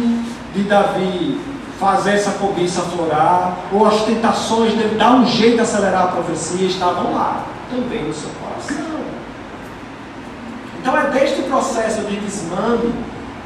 de 0.54 0.62
Davi 0.64 1.40
fazer 1.78 2.12
essa 2.12 2.32
cobiça 2.32 2.80
aflorar, 2.80 3.56
ou 3.72 3.86
as 3.86 4.02
tentações 4.02 4.74
dele 4.74 4.96
dar 4.96 5.14
um 5.14 5.26
jeito 5.26 5.56
de 5.56 5.60
acelerar 5.62 6.04
a 6.04 6.08
profecia, 6.08 6.66
estavam 6.66 7.14
lá, 7.14 7.44
também 7.70 8.04
no 8.04 8.14
seu 8.14 8.30
coração. 8.40 9.02
Então 10.80 10.96
é 10.96 11.10
deste 11.10 11.42
processo 11.42 12.02
de 12.02 12.16
desmame 12.16 12.92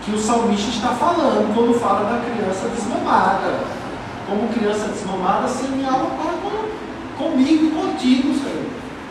que 0.02 0.10
o 0.10 0.18
salmista 0.18 0.70
está 0.70 0.88
falando 0.88 1.54
quando 1.54 1.78
fala 1.78 2.10
da 2.10 2.18
criança 2.18 2.68
desmamada. 2.68 3.76
Como 4.28 4.48
criança 4.48 4.88
desmamada, 4.88 5.46
sem 5.48 5.84
alma 5.86 6.10
para 6.16 6.45
comigo 7.16 7.66
e 7.66 7.70
contigo, 7.70 8.34
Senhor. 8.34 8.66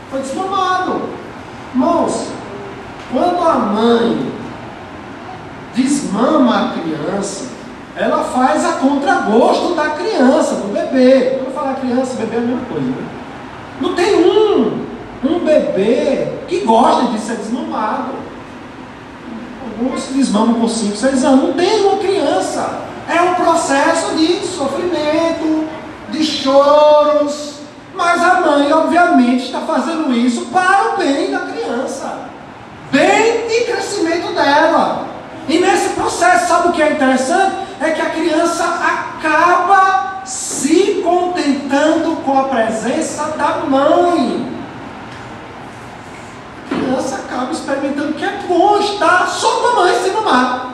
Foi 0.09 0.21
desmamado. 0.21 1.01
Irmãos, 1.73 2.27
quando 3.11 3.41
a 3.41 3.53
mãe 3.55 4.31
desmama 5.75 6.55
a 6.55 6.73
criança, 6.73 7.45
ela 7.95 8.23
faz 8.23 8.65
a 8.65 8.73
contragosto 8.73 9.73
da 9.73 9.91
criança, 9.91 10.55
do 10.55 10.73
bebê. 10.73 11.37
Quando 11.37 11.47
eu 11.47 11.51
falar 11.51 11.75
criança, 11.75 12.15
bebê 12.15 12.35
é 12.35 12.39
a 12.39 12.41
mesma 12.41 12.65
coisa. 12.65 12.85
Né? 12.85 13.07
Não 13.81 13.93
tem 13.93 14.15
um, 14.15 14.85
um 15.23 15.39
bebê 15.39 16.27
que 16.47 16.61
gosta 16.61 17.11
de 17.11 17.19
ser 17.19 17.35
desmamado. 17.37 18.11
Alguns 19.63 20.01
se 20.03 20.13
desmamam 20.13 20.61
com 20.61 20.67
5, 20.67 20.95
6 20.95 21.25
anos. 21.25 21.43
Não 21.45 21.53
tem 21.53 21.85
uma 21.85 21.97
criança. 21.97 22.81
É 23.09 23.21
um 23.21 23.35
processo 23.35 24.15
de 24.15 24.45
sofrimento, 24.45 25.67
de 26.09 26.23
choros, 26.23 27.54
mas 27.95 28.21
a 28.21 28.41
mãe, 28.41 28.71
obviamente, 28.71 29.45
está 29.45 29.61
fazendo 29.61 30.13
isso 30.13 30.47
para 30.47 30.93
o 30.93 30.97
bem 30.97 31.31
da 31.31 31.39
criança, 31.39 32.29
bem 32.91 33.47
e 33.49 33.65
crescimento 33.65 34.33
dela. 34.33 35.07
E 35.47 35.59
nesse 35.59 35.89
processo, 35.89 36.47
sabe 36.47 36.69
o 36.69 36.71
que 36.71 36.81
é 36.81 36.91
interessante? 36.91 37.55
É 37.79 37.91
que 37.91 38.01
a 38.01 38.09
criança 38.09 38.63
acaba 38.63 40.21
se 40.25 41.01
contentando 41.03 42.17
com 42.17 42.39
a 42.39 42.43
presença 42.45 43.27
da 43.37 43.59
mãe. 43.67 44.53
A 46.65 46.75
criança 46.75 47.15
acaba 47.15 47.51
experimentando 47.51 48.13
que 48.13 48.25
é 48.25 48.39
bom 48.47 48.79
estar 48.79 49.27
só 49.27 49.49
com 49.59 49.67
a 49.67 49.75
mãe 49.83 49.95
sem 50.01 50.13
mamar. 50.13 50.73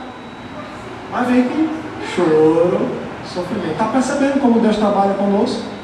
Mas 1.11 1.27
vem 1.27 1.43
com 1.43 1.67
choro, 2.15 2.89
sofrimento. 3.25 3.73
Está 3.73 3.85
percebendo 3.85 4.39
como 4.39 4.61
Deus 4.61 4.77
trabalha 4.77 5.13
conosco? 5.15 5.80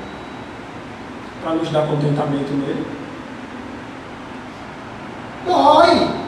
Para 1.48 1.56
nos 1.56 1.70
dar 1.70 1.88
contentamento 1.88 2.52
nele. 2.52 2.86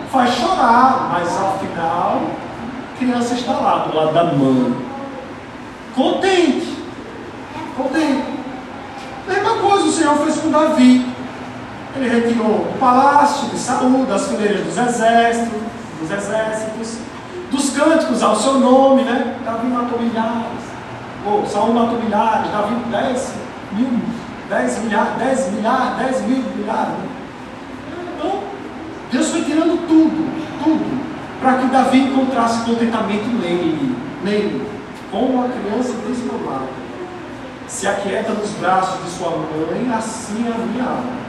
faz 0.09 0.33
chorar, 0.35 1.09
mas 1.11 1.27
afinal, 1.27 2.21
a 2.93 2.97
criança 2.97 3.33
está 3.33 3.51
lá 3.51 3.79
do 3.79 3.95
lado 3.95 4.13
da 4.13 4.23
mãe, 4.23 4.75
contente, 5.93 6.83
contente. 7.75 8.39
Mesma 9.27 9.55
coisa 9.57 9.85
o 9.85 9.91
Senhor 9.91 10.15
fez 10.19 10.37
com 10.37 10.49
Davi. 10.49 11.05
Ele 11.95 12.09
retirou 12.09 12.47
o 12.47 12.77
palácio 12.79 13.49
de 13.49 13.57
Saúl, 13.57 14.05
das 14.05 14.27
fileiras 14.27 14.65
dos 14.65 14.77
exércitos, 14.77 15.61
dos 15.99 16.11
exércitos, 16.11 16.97
dos 17.51 17.69
cânticos 17.71 18.23
ao 18.23 18.35
seu 18.35 18.53
nome, 18.53 19.03
né? 19.03 19.37
Davi 19.45 19.67
matou 19.67 19.99
milhares, 19.99 20.63
ou 21.25 21.45
Saúl 21.45 21.73
matou 21.73 21.99
milhares, 21.99 22.51
Davi 22.51 22.75
dez 22.89 23.33
mil, 23.73 23.99
dez 24.49 24.79
milhares, 24.79 25.13
dez 25.17 25.51
milhares, 25.51 25.97
dez 25.97 26.21
mil 26.27 26.43
milhares. 26.55 26.95
Então, 28.17 28.43
Deus 29.11 29.29
foi 29.29 29.43
tirando 29.43 29.87
tudo, 29.87 30.63
tudo, 30.63 31.39
para 31.39 31.59
que 31.59 31.67
Davi 31.67 31.99
encontrasse 31.99 32.65
contentamento 32.65 33.27
nele, 33.27 33.95
nele, 34.23 34.67
como 35.11 35.33
uma 35.35 35.49
criança 35.49 35.93
desmamada. 36.07 36.67
Se 37.67 37.87
aquieta 37.87 38.33
nos 38.33 38.49
braços 38.53 39.03
de 39.03 39.11
sua 39.11 39.29
mãe, 39.29 39.93
assim 39.95 40.47
é 40.47 40.51
a 40.51 40.57
minha 40.57 40.83
alma. 40.83 41.19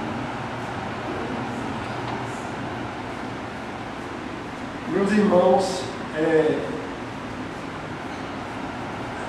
Meus 4.89 5.13
irmãos, 5.13 5.83
é, 6.17 6.59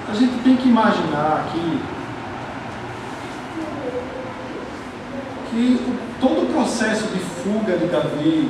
a 0.09 0.13
gente 0.13 0.41
tem 0.43 0.55
que 0.55 0.69
imaginar 0.69 1.45
aqui 1.45 1.81
todo 6.20 6.43
o 6.43 6.54
processo 6.54 7.08
de 7.08 7.20
fuga 7.20 7.78
de 7.78 7.88
Davi 7.88 8.49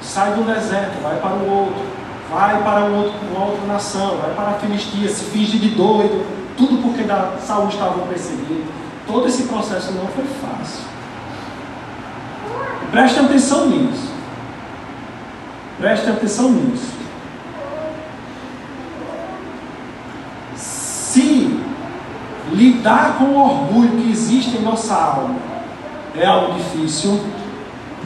sai 0.00 0.32
do 0.34 0.44
deserto, 0.44 1.02
vai 1.02 1.18
para 1.18 1.34
o 1.34 1.50
outro, 1.50 1.82
vai 2.30 2.62
para 2.62 2.84
um 2.84 2.96
outro, 2.96 3.14
uma 3.30 3.46
outra 3.46 3.66
nação, 3.66 4.16
vai 4.18 4.34
para 4.34 4.50
a 4.50 4.54
Filistia, 4.54 5.08
se 5.08 5.24
finge 5.24 5.58
de 5.58 5.70
doido, 5.70 6.24
tudo 6.56 6.82
porque 6.82 7.02
da 7.02 7.36
Saúl 7.38 7.68
estava 7.68 8.06
perseguindo. 8.06 8.64
Todo 9.06 9.28
esse 9.28 9.44
processo 9.44 9.92
não 9.92 10.06
foi 10.08 10.24
fácil. 10.24 10.84
Preste 12.90 13.20
atenção 13.20 13.68
nisso. 13.68 14.12
Preste 15.78 16.08
atenção 16.08 16.50
nisso. 16.50 16.94
Se 20.56 21.60
lidar 22.52 23.18
com 23.18 23.24
o 23.24 23.36
orgulho 23.36 24.00
que 24.00 24.10
existe 24.10 24.56
em 24.56 24.62
nossa 24.62 24.94
alma 24.94 25.53
é 26.16 26.26
algo 26.26 26.54
difícil, 26.54 27.20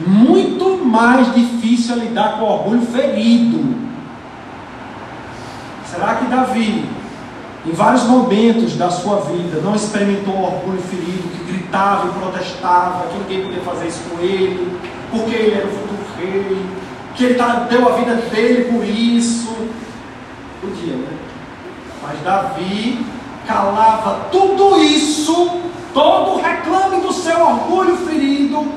muito 0.05 0.85
mais 0.85 1.33
difícil 1.33 1.95
é 1.95 1.99
lidar 1.99 2.39
com 2.39 2.45
o 2.45 2.51
orgulho 2.51 2.81
ferido. 2.81 3.75
Será 5.85 6.15
que 6.15 6.25
Davi, 6.25 6.85
em 7.65 7.71
vários 7.71 8.03
momentos 8.03 8.75
da 8.75 8.89
sua 8.89 9.21
vida, 9.21 9.59
não 9.61 9.75
experimentou 9.75 10.33
um 10.33 10.43
orgulho 10.43 10.81
ferido, 10.81 11.29
que 11.29 11.51
gritava 11.51 12.07
e 12.07 12.11
protestava, 12.11 13.07
que 13.07 13.17
ninguém 13.17 13.43
podia 13.43 13.61
fazer 13.61 13.87
isso 13.87 14.01
com 14.09 14.21
ele, 14.21 14.79
porque 15.11 15.35
ele 15.35 15.55
era 15.55 15.67
o 15.67 15.71
futuro 15.71 15.99
rei, 16.17 16.65
que 17.15 17.23
ele 17.25 17.33
tá, 17.35 17.67
deu 17.69 17.87
a 17.89 17.97
vida 17.97 18.15
dele 18.15 18.71
por 18.71 18.85
isso? 18.85 19.49
Podia, 20.61 20.95
né? 20.95 21.17
Mas 22.01 22.21
Davi 22.23 23.05
calava 23.45 24.27
tudo 24.31 24.81
isso, 24.81 25.59
todo 25.93 26.31
o 26.31 26.41
reclame 26.41 27.01
do 27.01 27.11
seu 27.11 27.39
orgulho 27.39 27.97
ferido, 27.97 28.67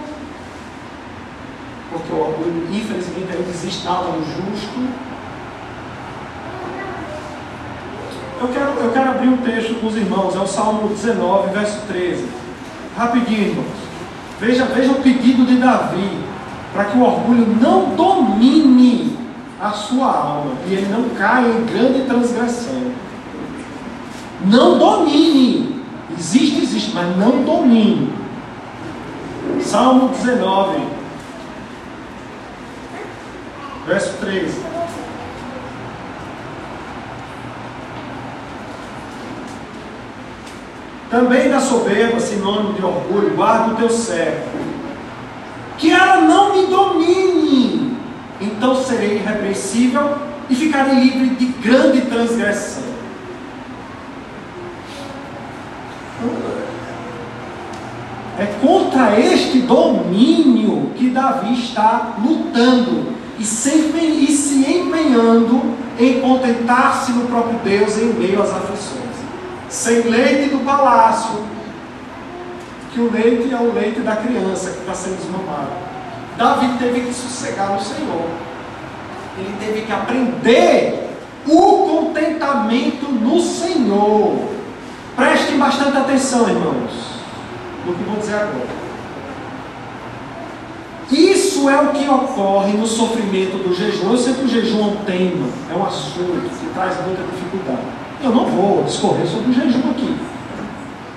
porque 1.91 2.13
o 2.13 2.21
orgulho, 2.21 2.69
infelizmente, 2.73 3.33
ele 3.33 3.45
desistava 3.51 4.13
no 4.13 4.25
justo. 4.25 5.13
Eu 8.41 8.49
quero, 8.49 8.71
eu 8.71 8.93
quero 8.93 9.11
abrir 9.11 9.29
um 9.29 9.37
texto 9.39 9.81
com 9.81 9.87
os 9.87 9.97
irmãos, 9.97 10.35
é 10.35 10.39
o 10.41 10.47
Salmo 10.47 10.89
19, 10.89 11.51
verso 11.53 11.81
13. 11.87 12.27
Rapidinho, 12.97 13.49
irmãos. 13.49 13.67
Veja, 14.41 14.65
veja 14.65 14.91
o 14.91 15.03
pedido 15.03 15.47
de 15.47 15.57
Davi, 15.57 16.19
para 16.73 16.87
que 16.87 16.99
o 16.99 17.03
orgulho 17.03 17.47
não 17.61 17.95
domine 17.95 19.17
a 19.61 19.71
sua 19.71 20.07
alma 20.07 20.53
e 20.67 20.75
ele 20.75 20.89
não 20.91 21.11
caia 21.11 21.47
em 21.47 21.65
grande 21.67 22.05
transgressão. 22.07 22.91
Não 24.45 24.77
domine. 24.77 25.72
Existe, 26.19 26.63
existe, 26.63 26.93
mas 26.95 27.17
não 27.17 27.43
domine. 27.43 28.13
Salmo 29.61 30.09
19, 30.09 30.83
verso 33.87 34.13
13. 34.19 34.61
Também 41.11 41.51
da 41.51 41.61
soberba, 41.61 42.19
sinônimo 42.19 42.73
de 42.73 42.83
orgulho, 42.83 43.37
guarda 43.37 43.75
o 43.75 43.77
teu 43.77 43.91
servo, 43.91 44.49
que 45.77 45.93
ela 45.93 46.23
não 46.23 46.55
me 46.55 46.67
domine, 46.69 47.99
então 48.41 48.75
serei 48.83 49.17
irrepreensível 49.17 50.17
e 50.49 50.55
ficarei 50.55 50.95
livre 50.95 51.35
de 51.35 51.47
grande 51.47 52.01
transgressão. 52.03 52.92
É 58.39 58.47
contra 58.61 59.19
este 59.19 59.61
domínio 59.61 60.91
que 60.97 61.11
Davi 61.11 61.53
está 61.55 62.15
lutando 62.25 63.13
e 63.39 63.45
se, 63.45 63.71
empenhando 64.71 65.75
em 65.99 66.21
contentar-se 66.21 67.13
no 67.13 67.27
próprio 67.27 67.59
Deus 67.65 67.99
em 67.99 68.13
meio 68.15 68.41
às 68.43 68.51
aflições. 68.51 69.03
Sem 69.69 70.03
leite 70.03 70.51
do 70.51 70.65
palácio, 70.65 71.41
que 72.93 73.01
o 73.01 73.11
leite 73.11 73.53
é 73.53 73.57
o 73.57 73.73
leite 73.73 74.01
da 74.01 74.17
criança 74.17 74.71
que 74.71 74.81
está 74.81 74.95
sendo 74.95 75.17
desmamada. 75.17 75.71
Davi 76.37 76.69
teve 76.79 77.01
que 77.01 77.15
sossegar 77.15 77.73
no 77.73 77.81
Senhor. 77.81 78.27
Ele 79.39 79.55
teve 79.59 79.83
que 79.83 79.93
aprender 79.93 81.11
o 81.47 81.87
contentamento 81.89 83.11
no 83.11 83.41
Senhor. 83.41 84.62
Prestem 85.17 85.59
bastante 85.59 85.97
atenção, 85.97 86.49
irmãos, 86.49 86.91
no 87.87 87.95
que 87.95 88.05
vou 88.05 88.17
dizer 88.17 88.35
agora. 88.35 88.83
Isso 91.11 91.69
é 91.69 91.79
o 91.79 91.89
que 91.89 92.09
ocorre 92.09 92.73
no 92.73 92.87
sofrimento 92.87 93.63
do 93.63 93.75
jejum. 93.75 94.13
Eu 94.13 94.17
sei 94.17 94.33
que 94.33 94.45
o 94.45 94.49
jejum 94.49 94.81
é 94.81 94.87
um 94.87 94.97
tema, 95.05 95.47
é 95.71 95.77
um 95.77 95.85
assunto 95.85 96.51
que 96.59 96.73
traz 96.73 96.97
muita 97.07 97.23
dificuldade. 97.25 97.83
Eu 98.23 98.31
não 98.31 98.47
vou 98.47 98.85
discorrer 98.85 99.27
sobre 99.27 99.51
o 99.51 99.53
jejum 99.53 99.91
aqui. 99.91 100.17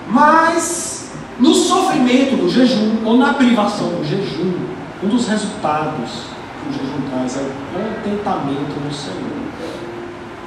Mas, 0.10 1.12
no 1.40 1.54
sofrimento 1.54 2.36
do 2.36 2.50
jejum, 2.50 2.98
ou 3.06 3.18
na 3.18 3.36
privação 3.36 3.88
do 3.88 4.04
jejum, 4.04 4.54
um 5.02 5.08
dos 5.08 5.28
resultados 5.28 6.24
que 6.62 6.70
o 6.70 6.74
jejum 6.74 7.10
traz 7.10 7.38
é 7.38 7.42
o 7.42 8.04
contentamento 8.04 8.80
no 8.84 8.94
Senhor. 8.94 9.35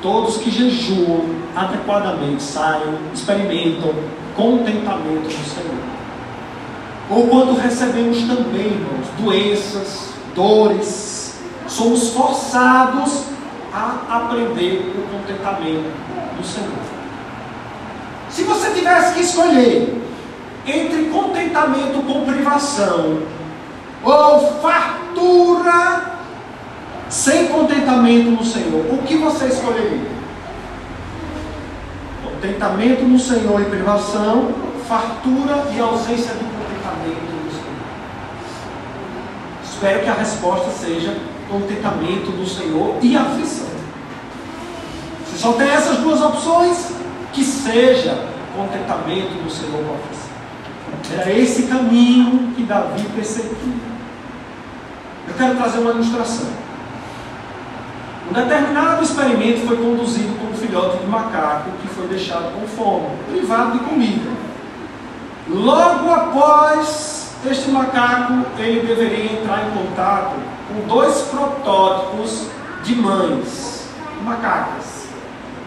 Todos 0.00 0.36
que 0.38 0.50
jejuam 0.50 1.24
adequadamente 1.56 2.42
saem, 2.42 2.94
experimentam 3.12 3.92
contentamento 4.36 5.24
no 5.24 5.44
Senhor. 5.44 5.88
Ou 7.10 7.26
quando 7.26 7.58
recebemos 7.58 8.18
também, 8.22 8.66
irmãos, 8.66 9.06
doenças, 9.18 10.10
dores, 10.34 11.36
somos 11.66 12.10
forçados 12.10 13.24
a 13.72 13.98
aprender 14.08 14.94
o 14.96 15.18
contentamento 15.18 15.90
do 16.36 16.44
Senhor. 16.44 16.98
Se 18.30 18.44
você 18.44 18.70
tivesse 18.70 19.14
que 19.14 19.20
escolher 19.20 20.02
entre 20.66 21.04
contentamento 21.06 22.02
com 22.06 22.24
privação 22.24 23.22
ou 24.04 24.60
fartura 24.60 26.17
sem 27.08 27.48
contentamento 27.48 28.30
no 28.30 28.44
Senhor, 28.44 28.84
o 28.92 28.98
que 28.98 29.16
você 29.16 29.46
escolheria? 29.46 30.18
Contentamento 32.22 33.02
no 33.02 33.18
Senhor 33.18 33.60
e 33.60 33.64
privação, 33.64 34.52
fartura 34.86 35.68
e 35.74 35.80
ausência 35.80 36.34
de 36.34 36.48
Espero 39.78 40.02
que 40.02 40.08
a 40.08 40.14
resposta 40.14 40.72
seja 40.72 41.16
contentamento 41.48 42.32
do 42.32 42.44
Senhor 42.44 42.96
e 43.00 43.16
aflição. 43.16 43.68
Se 45.30 45.38
só 45.38 45.52
tem 45.52 45.68
essas 45.68 45.98
duas 45.98 46.20
opções, 46.20 46.90
que 47.32 47.44
seja 47.44 48.26
contentamento 48.56 49.40
do 49.40 49.48
Senhor 49.48 49.84
com 49.84 49.94
aflição. 49.94 51.20
Era 51.20 51.32
esse 51.32 51.68
caminho 51.68 52.52
que 52.56 52.64
Davi 52.64 53.04
perseguia. 53.14 53.54
Eu 55.28 55.34
quero 55.34 55.54
trazer 55.54 55.78
uma 55.78 55.92
ilustração. 55.92 56.48
Um 58.28 58.34
determinado 58.34 59.02
experimento 59.02 59.66
foi 59.66 59.78
conduzido 59.78 60.38
por 60.38 60.50
um 60.50 60.54
filhote 60.54 60.98
de 60.98 61.06
macaco 61.06 61.70
que 61.80 61.88
foi 61.88 62.06
deixado 62.08 62.52
com 62.52 62.66
fome, 62.66 63.08
privado 63.30 63.78
de 63.78 63.84
comida. 63.84 64.30
Logo 65.48 66.12
após 66.12 67.32
este 67.46 67.70
macaco 67.70 68.44
ele 68.58 68.86
deveria 68.86 69.32
entrar 69.32 69.66
em 69.66 69.70
contato 69.70 70.34
com 70.68 70.86
dois 70.86 71.22
protótipos 71.22 72.48
de 72.84 72.96
mães, 72.96 73.88
macacas. 74.22 75.06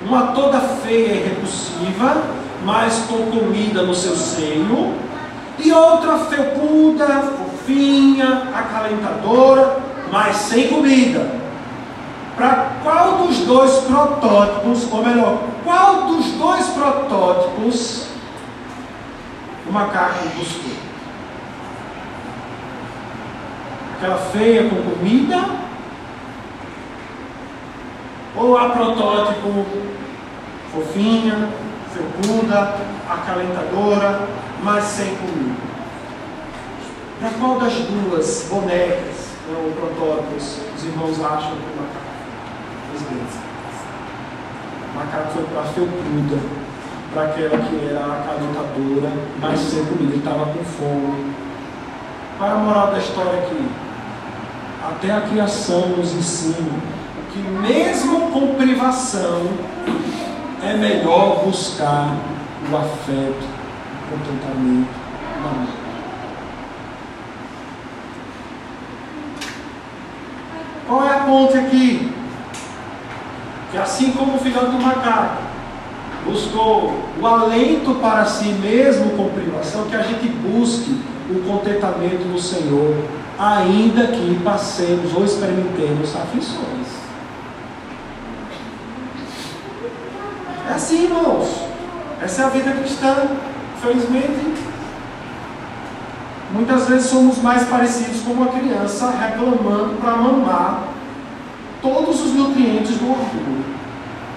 Uma 0.05 0.27
toda 0.27 0.59
feia 0.59 1.13
e 1.13 1.23
repulsiva, 1.29 2.21
mas 2.63 3.05
com 3.09 3.25
comida 3.31 3.81
no 3.81 3.95
seu 3.95 4.15
seio, 4.15 4.93
e 5.57 5.71
outra 5.71 6.19
fecunda, 6.19 7.07
fofinha, 7.37 8.49
acalentadora, 8.53 9.77
mas 10.11 10.35
sem 10.35 10.67
comida. 10.67 11.40
Para 12.35 12.71
qual 12.83 13.17
dos 13.17 13.39
dois 13.39 13.79
protótipos, 13.79 14.91
ou 14.91 15.05
melhor, 15.05 15.43
qual 15.63 16.07
dos 16.07 16.25
dois 16.33 16.65
protótipos 16.67 18.07
o 19.67 19.71
macaco 19.71 20.25
buscou? 20.37 20.71
Aquela 23.97 24.17
feia 24.17 24.69
com 24.69 24.81
comida? 24.81 25.61
Ou 28.35 28.57
a 28.57 28.69
protótipo 28.69 29.65
fofinha, 30.71 31.49
fecunda, 31.93 32.75
acalentadora, 33.09 34.27
mas 34.63 34.85
sem 34.85 35.15
comida? 35.17 35.61
Para 37.19 37.29
qual 37.39 37.59
das 37.59 37.73
duas 37.73 38.47
bonecas 38.49 39.31
ou 39.49 39.71
protótipos 39.73 40.59
os 40.75 40.83
irmãos 40.85 41.23
acham 41.23 41.51
que 41.51 41.77
o 41.77 41.81
macaco? 41.81 42.10
O 44.93 44.97
macaco 44.97 45.31
foi 45.33 45.43
para 45.45 45.61
a 45.61 45.65
felpuda, 45.65 46.37
para 47.13 47.23
aquela 47.23 47.57
que 47.57 47.87
era 47.89 48.05
acalentadora, 48.05 49.11
mas 49.39 49.59
sem 49.59 49.85
comida, 49.85 50.13
ele 50.13 50.17
estava 50.17 50.45
com 50.45 50.63
fome. 50.63 51.33
Qual 52.37 52.49
é 52.49 52.53
a 52.53 52.57
moral 52.57 52.91
da 52.91 52.97
história 52.97 53.39
aqui? 53.39 53.69
Até 54.83 55.11
a 55.11 55.21
criação 55.21 55.89
nos 55.89 56.13
ensina 56.13 57.01
que 57.31 57.39
mesmo 57.39 58.31
com 58.31 58.55
privação 58.55 59.47
é 60.63 60.73
melhor 60.75 61.43
buscar 61.45 62.15
o 62.71 62.75
afeto, 62.75 63.45
o 63.45 64.11
contentamento 64.11 64.89
na 65.41 65.49
mão. 65.49 65.67
Qual 70.87 71.05
é 71.05 71.13
a 71.13 71.19
ponte 71.19 71.57
aqui? 71.57 72.20
Que 73.71 73.77
assim 73.77 74.11
como 74.11 74.35
o 74.35 74.39
filhote 74.39 74.71
do 74.71 74.81
macaco 74.81 75.43
buscou 76.25 76.93
o 77.19 77.25
alento 77.25 77.95
para 77.95 78.25
si 78.25 78.49
mesmo 78.49 79.11
com 79.11 79.29
privação, 79.29 79.85
que 79.85 79.95
a 79.95 80.01
gente 80.01 80.27
busque 80.27 81.01
o 81.29 81.41
contentamento 81.47 82.25
no 82.25 82.37
Senhor, 82.37 82.95
ainda 83.39 84.07
que 84.07 84.39
passemos 84.43 85.15
ou 85.15 85.23
experimentemos 85.23 86.15
aflições. 86.15 86.87
É 90.69 90.73
assim, 90.73 91.05
irmãos. 91.05 91.47
Essa 92.21 92.43
é 92.43 92.45
a 92.45 92.49
vida 92.49 92.71
cristã. 92.71 93.15
Felizmente, 93.81 94.61
muitas 96.51 96.87
vezes 96.87 97.09
somos 97.09 97.39
mais 97.39 97.63
parecidos 97.67 98.21
com 98.21 98.33
uma 98.33 98.47
criança 98.47 99.09
reclamando 99.09 99.95
para 99.99 100.17
mamar 100.17 100.90
todos 101.81 102.21
os 102.21 102.33
nutrientes 102.33 102.97
do 102.97 103.09
orgulho 103.09 103.65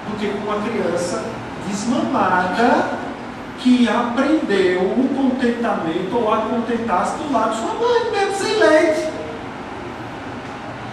do 0.09 0.19
que 0.19 0.29
com 0.29 0.51
uma 0.51 0.63
criança 0.63 1.25
desmamada 1.69 3.05
que 3.59 3.89
aprendeu 3.89 4.81
o 4.81 5.09
contentamento 5.17 6.15
ou 6.15 6.33
a 6.33 6.39
contentar-se 6.39 7.17
do 7.17 7.33
lado 7.33 7.55
de 7.55 7.61
sua 7.61 7.75
mãe, 7.75 8.11
mesmo 8.11 8.35
sem 8.37 8.57
leite. 8.57 9.09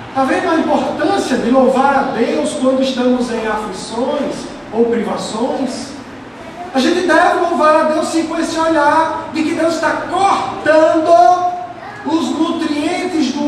Está 0.09 0.23
vendo 0.23 0.49
a 0.49 0.55
importância 0.55 1.37
de 1.37 1.49
louvar 1.49 1.95
a 1.95 2.01
Deus 2.17 2.53
quando 2.61 2.81
estamos 2.81 3.31
em 3.31 3.47
aflições 3.47 4.45
ou 4.73 4.85
privações? 4.85 5.91
A 6.73 6.79
gente 6.79 7.07
deve 7.07 7.39
louvar 7.39 7.75
a 7.75 7.83
Deus 7.83 8.07
sim 8.07 8.27
com 8.27 8.37
esse 8.37 8.57
olhar 8.57 9.29
de 9.33 9.43
que 9.43 9.55
Deus 9.55 9.75
está 9.75 10.03
cortando 10.09 11.51
os 12.05 12.29
nutrientes 12.29 12.60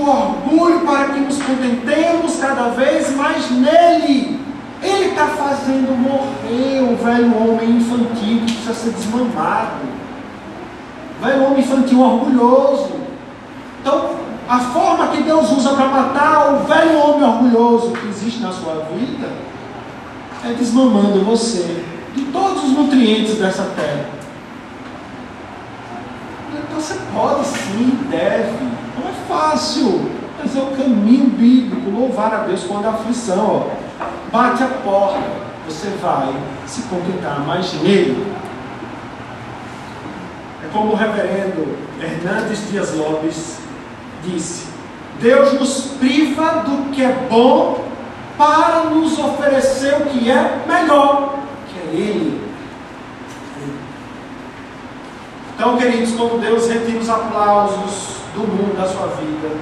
orgulho 0.09 0.81
para 0.81 1.09
que 1.09 1.19
nos 1.19 1.41
contentemos 1.41 2.37
cada 2.39 2.69
vez 2.69 3.15
mais 3.15 3.49
nele. 3.51 4.39
Ele 4.81 5.09
está 5.09 5.27
fazendo 5.27 5.97
morrer 5.97 6.81
o 6.81 6.97
velho 6.97 7.35
homem 7.37 7.77
infantil 7.77 8.41
que 8.45 8.53
precisa 8.53 8.73
ser 8.73 8.91
desmamado. 8.91 9.85
O 11.19 11.25
velho 11.25 11.43
homem 11.45 11.59
infantil 11.59 12.01
orgulhoso. 12.01 12.91
Então, 13.79 14.09
a 14.47 14.59
forma 14.59 15.07
que 15.07 15.23
Deus 15.23 15.51
usa 15.51 15.73
para 15.73 15.87
matar 15.87 16.53
o 16.53 16.63
velho 16.65 16.99
homem 16.99 17.23
orgulhoso 17.23 17.91
que 17.91 18.07
existe 18.07 18.41
na 18.41 18.51
sua 18.51 18.85
vida 18.93 19.29
é 20.45 20.53
desmamando 20.53 21.23
você 21.23 21.83
de 22.13 22.25
todos 22.25 22.63
os 22.65 22.71
nutrientes 22.71 23.35
dessa 23.35 23.63
terra. 23.75 24.05
Então 26.51 26.79
você 26.79 26.99
pode 27.13 27.45
sim, 27.47 27.97
deve. 28.09 28.82
Fácil, 29.27 30.09
mas 30.39 30.55
é 30.55 30.59
o 30.61 30.67
caminho 30.67 31.29
bíblico. 31.29 31.89
Louvar 31.89 32.33
a 32.33 32.37
Deus 32.39 32.63
quando 32.63 32.85
a 32.85 32.91
aflição, 32.91 33.67
ó 33.69 33.83
bate 34.33 34.63
a 34.63 34.67
porta, 34.83 35.21
você 35.67 35.89
vai 36.01 36.33
se 36.65 36.81
contentar 36.83 37.39
mais 37.41 37.71
nele. 37.81 38.33
É 40.63 40.67
como 40.73 40.93
o 40.93 40.95
reverendo 40.95 41.77
Hernandes 42.01 42.69
Dias 42.71 42.95
Lopes 42.95 43.59
disse: 44.23 44.67
Deus 45.21 45.53
nos 45.53 45.81
priva 45.99 46.63
do 46.65 46.91
que 46.91 47.03
é 47.03 47.27
bom 47.29 47.85
para 48.37 48.85
nos 48.85 49.19
oferecer 49.19 49.93
o 50.01 50.05
que 50.07 50.31
é 50.31 50.63
melhor, 50.67 51.35
que 51.67 51.79
é 51.79 51.99
Ele. 51.99 52.52
Então, 55.55 55.77
queridos, 55.77 56.15
como 56.15 56.39
Deus 56.39 56.67
retira 56.67 56.99
os 56.99 57.09
aplausos 57.09 58.15
do 58.33 58.39
mundo 58.39 58.75
da 58.75 58.87
sua 58.87 59.07
vida, 59.07 59.55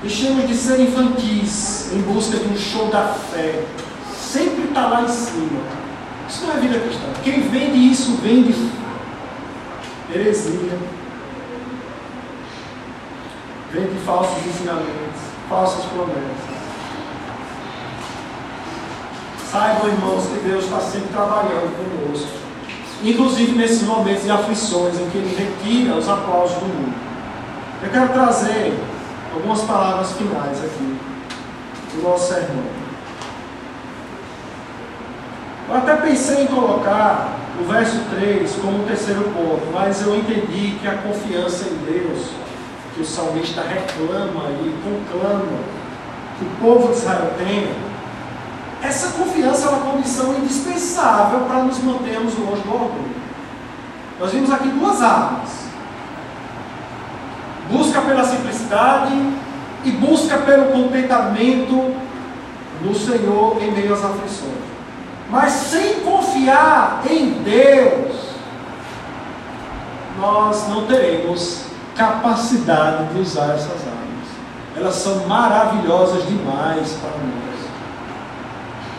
Deixemos 0.00 0.46
de 0.46 0.54
ser 0.54 0.80
infantis 0.80 1.90
em 1.92 2.00
busca 2.02 2.36
de 2.36 2.46
um 2.46 2.56
show 2.56 2.86
da 2.86 3.08
fé. 3.08 3.64
Sempre 4.14 4.64
está 4.64 4.86
lá 4.86 5.02
em 5.02 5.08
cima. 5.08 5.60
Isso 6.28 6.46
não 6.46 6.54
é 6.54 6.60
vida 6.60 6.78
cristã. 6.78 7.06
Quem 7.24 7.40
vende 7.48 7.90
isso 7.90 8.16
vende 8.22 8.54
heresia. 10.14 10.78
Vende 13.72 13.98
falsos 14.06 14.46
ensinamentos, 14.46 15.20
falsas 15.48 15.84
promessas. 15.86 16.58
Saibam, 19.50 19.88
irmãos, 19.88 20.26
que 20.26 20.48
Deus 20.48 20.64
está 20.64 20.78
sempre 20.78 21.08
trabalhando 21.08 21.74
conosco. 21.76 22.47
Inclusive 23.04 23.52
nesses 23.52 23.82
momentos 23.82 24.24
de 24.24 24.30
aflições 24.30 24.98
em 24.98 25.08
que 25.10 25.18
Ele 25.18 25.36
retira 25.36 25.94
os 25.94 26.08
aplausos 26.08 26.56
do 26.56 26.66
mundo. 26.66 26.94
Eu 27.82 27.90
quero 27.90 28.08
trazer 28.08 28.76
algumas 29.32 29.60
palavras 29.62 30.12
finais 30.12 30.58
aqui 30.58 30.98
do 31.94 32.02
nosso 32.02 32.34
sermão. 32.34 32.64
Eu 35.68 35.76
até 35.76 35.96
pensei 35.96 36.44
em 36.44 36.46
colocar 36.46 37.36
o 37.60 37.64
verso 37.70 37.98
3 38.18 38.52
como 38.56 38.82
o 38.82 38.86
terceiro 38.86 39.22
ponto, 39.24 39.66
mas 39.72 40.00
eu 40.02 40.16
entendi 40.16 40.78
que 40.80 40.88
a 40.88 40.94
confiança 40.94 41.66
em 41.68 41.76
Deus, 41.92 42.30
que 42.94 43.02
o 43.02 43.04
salmista 43.04 43.62
reclama 43.62 44.44
e 44.62 44.74
conclama 44.82 45.58
que 46.38 46.44
o 46.44 46.48
povo 46.60 46.92
de 46.92 46.98
Israel 46.98 47.32
tenha, 47.36 47.87
essa 48.82 49.08
confiança 49.18 49.66
é 49.66 49.70
uma 49.70 49.92
condição 49.92 50.34
indispensável 50.38 51.40
para 51.40 51.62
nos 51.64 51.78
mantermos 51.78 52.38
longe 52.38 52.62
do 52.62 52.72
orgulho. 52.72 53.18
Nós 54.20 54.32
vimos 54.32 54.50
aqui 54.50 54.68
duas 54.68 55.02
armas 55.02 55.68
busca 57.70 58.00
pela 58.00 58.24
simplicidade 58.24 59.14
e 59.84 59.90
busca 59.92 60.38
pelo 60.38 60.66
contentamento 60.72 61.94
no 62.82 62.94
Senhor 62.94 63.58
em 63.62 63.70
meio 63.72 63.92
às 63.92 64.04
aflições. 64.04 64.68
Mas 65.30 65.52
sem 65.52 66.00
confiar 66.00 67.02
em 67.08 67.42
Deus, 67.42 68.16
nós 70.18 70.66
não 70.68 70.86
teremos 70.86 71.64
capacidade 71.94 73.12
de 73.12 73.20
usar 73.20 73.54
essas 73.54 73.86
armas. 73.86 74.28
Elas 74.76 74.94
são 74.94 75.26
maravilhosas 75.26 76.26
demais 76.26 76.92
para 76.92 77.10
nós. 77.10 77.47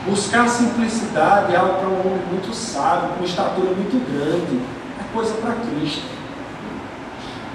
Buscar 0.05 0.47
simplicidade 0.47 1.53
é 1.53 1.57
algo 1.57 1.79
para 1.79 1.87
um 1.87 1.99
homem 1.99 2.25
muito 2.31 2.53
sábio, 2.53 3.09
com 3.17 3.23
estatura 3.23 3.71
muito 3.71 3.99
grande. 4.11 4.61
É 4.99 5.13
coisa 5.13 5.33
para 5.35 5.53
Cristo 5.53 6.19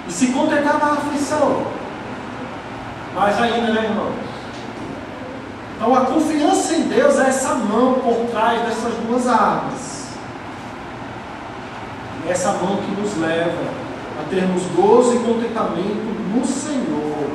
e 0.07 0.11
se 0.11 0.27
contentar 0.27 0.79
na 0.79 0.93
aflição. 0.93 1.65
Mas 3.13 3.41
ainda, 3.41 3.73
né, 3.73 3.85
irmãos? 3.85 4.13
Então 5.75 5.95
a 5.95 6.01
confiança 6.01 6.73
em 6.75 6.87
Deus 6.87 7.19
é 7.19 7.27
essa 7.27 7.55
mão 7.55 7.95
por 7.95 8.27
trás 8.31 8.61
dessas 8.61 8.93
duas 9.05 9.27
armas. 9.27 10.05
É 12.27 12.31
essa 12.31 12.53
mão 12.53 12.77
que 12.77 13.01
nos 13.01 13.17
leva 13.17 13.85
a 14.19 14.29
termos 14.29 14.63
gozo 14.75 15.15
e 15.15 15.19
contentamento 15.19 16.15
no 16.33 16.45
Senhor. 16.45 17.29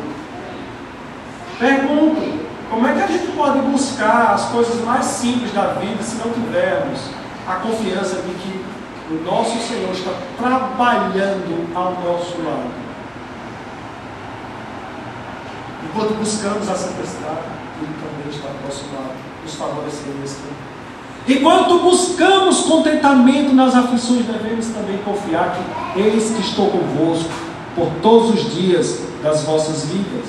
Pergunto, 1.59 2.50
como 2.71 2.87
é 2.87 2.95
que 2.95 3.03
a 3.03 3.07
gente 3.07 3.33
pode 3.33 3.59
buscar 3.59 4.33
as 4.35 4.45
coisas 4.47 4.83
mais 4.85 5.05
simples 5.05 5.53
da 5.53 5.75
vida 5.75 6.03
se 6.03 6.17
não 6.17 6.33
tivermos 6.33 7.01
a 7.47 7.55
confiança 7.57 8.23
de 8.23 8.33
que 8.35 8.65
o 9.11 9.25
nosso 9.25 9.59
Senhor 9.59 9.91
está 9.93 10.13
trabalhando 10.39 11.69
ao 11.75 11.93
nosso 11.95 12.41
lado? 12.43 12.71
Enquanto 15.85 16.15
buscamos 16.15 16.69
a 16.69 16.75
simplicidade, 16.75 17.41
Ele 17.83 17.95
também 18.01 18.31
está 18.33 18.49
ao 18.49 18.55
nosso 18.65 18.85
lado, 18.95 19.15
nos 19.43 19.55
favorecendo 19.55 20.19
nesse 20.21 20.37
tempo. 20.37 20.71
Enquanto 21.29 21.81
buscamos 21.81 22.61
contentamento 22.61 23.53
nas 23.53 23.75
aflições, 23.75 24.25
devemos 24.25 24.67
também 24.67 24.99
confiar 24.99 25.57
que 25.95 26.01
eis 26.01 26.31
que 26.31 26.41
estou 26.41 26.71
convosco 26.71 27.31
por 27.75 27.89
todos 28.03 28.31
os 28.35 28.55
dias 28.55 29.01
das 29.23 29.43
vossas 29.43 29.85
vidas. 29.87 30.25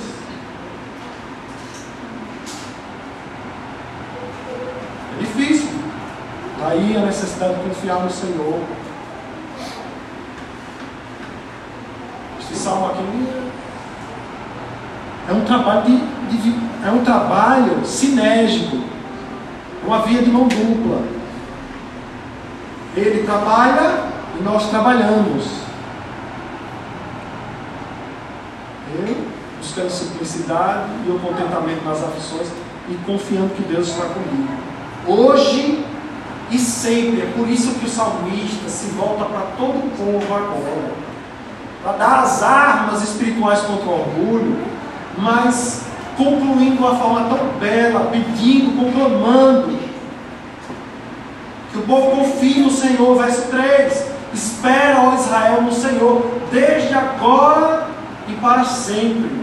É 5.17 5.23
difícil. 5.23 5.69
Daí 6.61 6.95
a 6.95 7.05
necessidade 7.05 7.55
de 7.55 7.61
confiar 7.61 7.99
no 7.99 8.09
Senhor. 8.09 8.59
Este 12.39 12.55
salmo 12.55 12.85
aqui 12.87 13.27
é 15.29 15.33
um 15.33 15.43
trabalho 15.43 15.81
de, 15.83 15.97
de 16.37 16.71
é 16.85 16.91
um 16.91 17.03
trabalho 17.03 17.85
sinérgico 17.85 18.91
uma 19.85 19.99
via 20.03 20.21
de 20.21 20.29
mão 20.29 20.47
dupla. 20.47 21.01
Ele 22.95 23.23
trabalha 23.23 24.03
e 24.39 24.43
nós 24.43 24.69
trabalhamos. 24.69 25.45
Eu 28.93 29.31
buscando 29.57 29.89
simplicidade 29.89 30.89
e 31.07 31.09
o 31.09 31.19
contentamento 31.19 31.85
nas 31.85 32.03
aflições 32.03 32.47
e 32.89 32.95
confiando 33.05 33.53
que 33.55 33.63
Deus 33.63 33.87
está 33.87 34.05
comigo. 34.05 34.49
Hoje 35.07 35.85
e 36.51 36.59
sempre, 36.59 37.21
é 37.21 37.33
por 37.35 37.47
isso 37.47 37.75
que 37.75 37.85
o 37.85 37.89
salmista 37.89 38.67
se 38.67 38.87
volta 38.87 39.23
para 39.23 39.41
todo 39.57 39.77
o 39.77 39.91
povo 39.97 40.35
agora, 40.35 40.91
para 41.81 41.93
dar 41.93 42.23
as 42.23 42.43
armas 42.43 43.01
espirituais 43.03 43.61
contra 43.61 43.87
o 43.87 43.99
orgulho, 44.01 44.57
mas 45.17 45.85
concluindo 46.17 46.75
de 46.75 46.79
uma 46.79 46.95
forma 46.95 47.29
tão 47.29 47.47
bela, 47.57 48.11
pedindo, 48.11 48.77
conclamando, 48.77 49.79
que 51.71 51.77
o 51.77 51.83
povo 51.83 52.17
confie 52.17 52.59
no 52.59 52.69
Senhor, 52.69 53.17
verso 53.17 53.47
3, 53.49 54.07
espera, 54.33 54.99
ó 54.99 55.15
Israel, 55.15 55.61
no 55.61 55.71
Senhor, 55.71 56.31
desde 56.51 56.93
agora 56.93 57.87
e 58.27 58.33
para 58.33 58.65
sempre. 58.65 59.41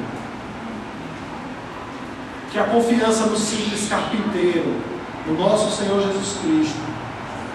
Que 2.51 2.59
a 2.59 2.65
confiança 2.65 3.25
no 3.25 3.37
simples 3.37 3.89
carpinteiro, 3.89 4.77
no 5.27 5.39
nosso 5.39 5.75
Senhor 5.75 6.03
Jesus 6.03 6.37
Cristo, 6.43 6.88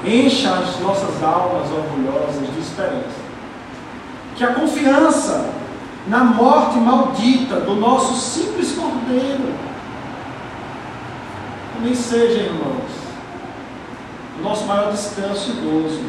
encha 0.06 0.52
as 0.52 0.80
nossas 0.80 1.24
almas 1.24 1.70
orgulhosas 1.72 2.54
de 2.54 2.60
esperança. 2.60 3.24
Que 4.36 4.44
a 4.44 4.54
confiança 4.54 5.50
na 6.08 6.24
morte 6.24 6.78
maldita 6.78 7.62
do 7.62 7.76
nosso 7.76 8.16
simples 8.16 8.74
cordeiro. 8.74 9.54
Também 11.76 11.96
seja, 11.96 12.40
irmãos, 12.42 12.92
o 14.40 14.44
nosso 14.44 14.66
maior 14.66 14.92
descanso 14.92 15.52
e 15.52 15.54
gozo, 15.54 16.04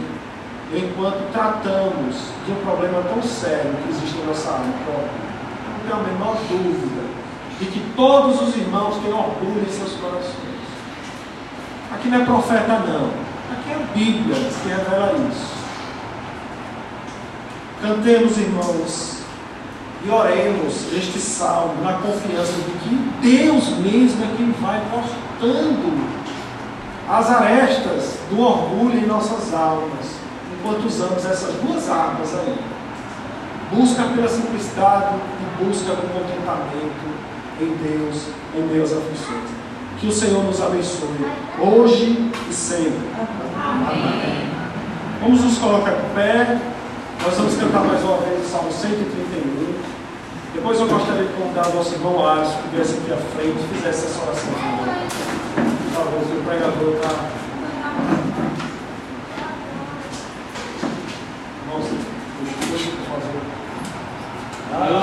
enquanto 0.73 1.33
tratamos 1.33 2.17
de 2.45 2.53
um 2.53 2.57
problema 2.65 3.03
tão 3.03 3.23
sério 3.23 3.75
que 3.83 3.91
existe 3.91 4.19
na 4.19 4.27
nossa 4.27 4.51
alma 4.51 4.73
própria. 4.85 5.25
Não 5.69 5.81
tenho 5.85 6.01
a 6.01 6.13
menor 6.13 6.37
dúvida 6.49 7.05
de 7.61 7.67
que 7.67 7.81
todos 7.95 8.41
os 8.43 8.57
irmãos 8.57 8.97
têm 8.97 9.13
orgulho 9.13 9.63
em 9.63 9.73
seus 9.73 9.93
corações. 9.93 10.35
Aqui 11.93 12.09
não 12.09 12.23
é 12.23 12.25
profeta, 12.25 12.81
não. 12.81 13.24
Aqui 13.53 13.71
é 13.71 13.75
a 13.75 13.95
Bíblia 13.95 14.37
que 14.37 14.69
revela 14.69 15.13
isso. 15.31 15.55
Cantemos, 17.81 18.39
irmãos, 18.39 19.19
e 20.05 20.11
oremos 20.11 20.93
este 20.93 21.19
salmo 21.19 21.83
na 21.83 21.95
confiança 21.95 22.53
de 22.53 22.73
que 22.79 22.95
Deus 23.21 23.69
mesmo 23.79 24.25
é 24.25 24.37
quem 24.37 24.53
vai 24.53 24.83
cortando 24.91 26.25
as 27.09 27.31
arestas 27.31 28.19
do 28.31 28.41
orgulho 28.41 28.99
em 28.99 29.07
nossas 29.07 29.53
almas, 29.53 30.17
enquanto 30.53 30.87
usamos 30.87 31.25
essas 31.25 31.55
duas 31.57 31.89
armas 31.91 32.35
aí. 32.35 32.59
Busca 33.71 34.05
pela 34.05 34.29
simplicidade 34.29 35.17
e 35.17 35.65
busca 35.65 35.93
do 35.95 36.13
contentamento 36.13 37.25
em 37.61 37.77
Deus, 37.77 38.29
em 38.55 38.63
meio 38.63 38.85
às 38.85 38.93
aflições. 38.93 39.54
Que 40.01 40.07
o 40.09 40.13
Senhor 40.13 40.45
nos 40.45 40.61
abençoe, 40.61 41.09
hoje 41.59 42.31
e 42.51 42.53
sempre. 42.53 42.93
Amém. 43.57 44.51
Vamos 45.21 45.43
nos 45.43 45.59
colocar 45.59 45.93
de 45.93 46.15
pé. 46.15 46.59
Nós 47.23 47.35
vamos 47.37 47.57
cantar 47.57 47.85
mais 47.85 48.03
uma 48.03 48.19
vez 48.19 48.45
o 48.45 48.51
Salmo 48.51 48.71
131. 48.71 49.75
Depois 50.53 50.79
eu 50.79 50.87
gostaria 50.87 51.25
de 51.25 51.33
convidar 51.33 51.69
o 51.69 51.75
nosso 51.77 51.95
irmão 51.95 52.29
Alisson 52.29 52.59
que 52.63 52.77
viesse 52.77 52.95
aqui 52.95 53.13
à 53.13 53.17
frente 53.17 53.57
e 53.59 53.75
fizesse 53.75 54.07
essa 54.07 54.23
oração. 54.23 54.53
Por 55.55 55.93
favor, 55.95 56.21
o 56.21 56.45
pregador 56.45 56.95
está. 56.95 57.09
Nossa, 61.71 61.95
eu 62.71 62.79
fazer. 63.11 63.45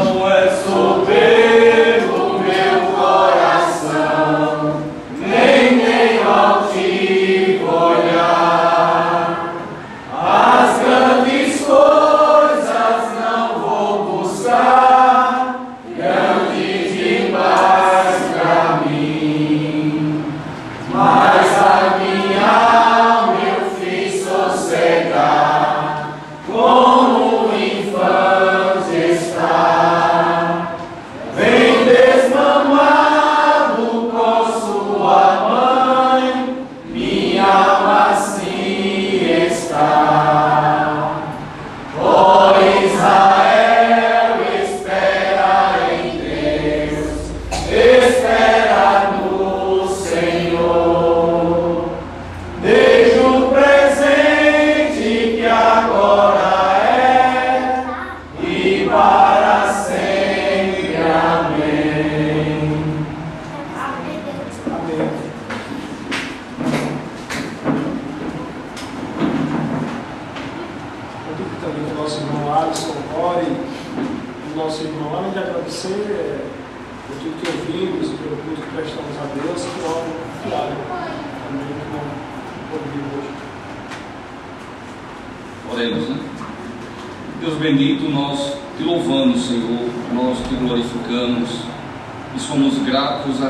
Não 0.03 0.29
é 0.29 0.49
soberbo 0.49 1.30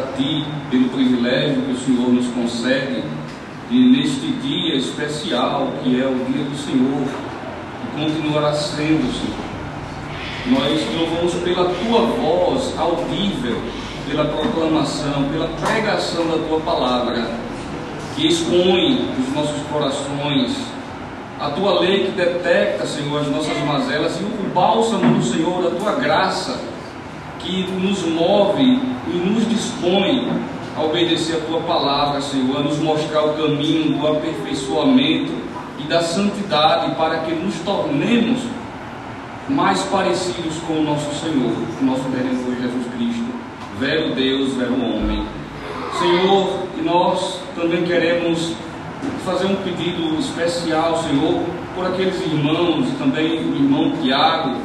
a 0.01 0.17
Ti 0.17 0.45
pelo 0.69 0.89
privilégio 0.89 1.61
que 1.61 1.71
o 1.71 1.77
Senhor 1.77 2.09
nos 2.09 2.27
concede 2.27 3.03
de 3.69 3.91
neste 3.91 4.27
dia 4.41 4.75
especial 4.75 5.71
que 5.83 6.01
é 6.01 6.05
o 6.05 6.25
dia 6.31 6.43
do 6.43 6.57
Senhor 6.57 7.07
e 7.83 7.99
continuará 7.99 8.53
sendo, 8.53 9.11
Senhor. 9.13 9.51
Nós 10.47 10.81
te 10.81 10.95
louvamos 10.95 11.33
pela 11.35 11.65
Tua 11.65 12.01
voz 12.01 12.73
audível, 12.77 13.61
pela 14.09 14.25
proclamação, 14.25 15.29
pela 15.31 15.47
pregação 15.47 16.27
da 16.27 16.37
Tua 16.47 16.59
palavra, 16.61 17.29
que 18.15 18.27
expõe 18.27 19.07
os 19.19 19.33
nossos 19.33 19.61
corações 19.71 20.71
a 21.39 21.49
tua 21.49 21.79
lei 21.79 22.05
que 22.05 22.11
detecta, 22.11 22.85
Senhor, 22.85 23.19
as 23.19 23.27
nossas 23.27 23.57
mazelas 23.65 24.15
e 24.21 24.23
o 24.23 24.51
bálsamo 24.53 25.17
do 25.17 25.23
Senhor, 25.23 25.65
a 25.65 25.71
tua 25.71 25.93
graça 25.93 26.70
que 27.43 27.63
nos 27.71 28.03
move 28.03 28.79
e 29.07 29.17
nos 29.17 29.47
dispõe 29.49 30.27
a 30.75 30.83
obedecer 30.83 31.37
a 31.37 31.39
tua 31.41 31.59
palavra, 31.61 32.21
Senhor, 32.21 32.57
a 32.57 32.61
nos 32.61 32.77
mostrar 32.79 33.23
o 33.23 33.33
caminho 33.33 33.97
do 33.97 34.07
aperfeiçoamento 34.07 35.33
e 35.79 35.83
da 35.83 36.01
santidade 36.01 36.95
para 36.95 37.19
que 37.19 37.33
nos 37.33 37.55
tornemos 37.59 38.39
mais 39.49 39.81
parecidos 39.83 40.55
com 40.67 40.73
o 40.73 40.83
nosso 40.83 41.13
Senhor, 41.19 41.51
o 41.81 41.85
nosso 41.85 42.03
Redentor 42.09 42.55
Jesus 42.61 42.85
Cristo, 42.95 43.25
velho 43.79 44.15
Deus, 44.15 44.53
velho 44.53 44.73
homem. 44.73 45.25
Senhor, 45.99 46.63
e 46.79 46.81
nós 46.81 47.39
também 47.55 47.83
queremos 47.83 48.53
fazer 49.25 49.45
um 49.47 49.55
pedido 49.57 50.17
especial, 50.19 51.03
Senhor, 51.03 51.43
por 51.75 51.85
aqueles 51.85 52.19
irmãos, 52.21 52.87
também 52.97 53.39
o 53.39 53.55
irmão 53.55 53.91
Tiago, 54.01 54.55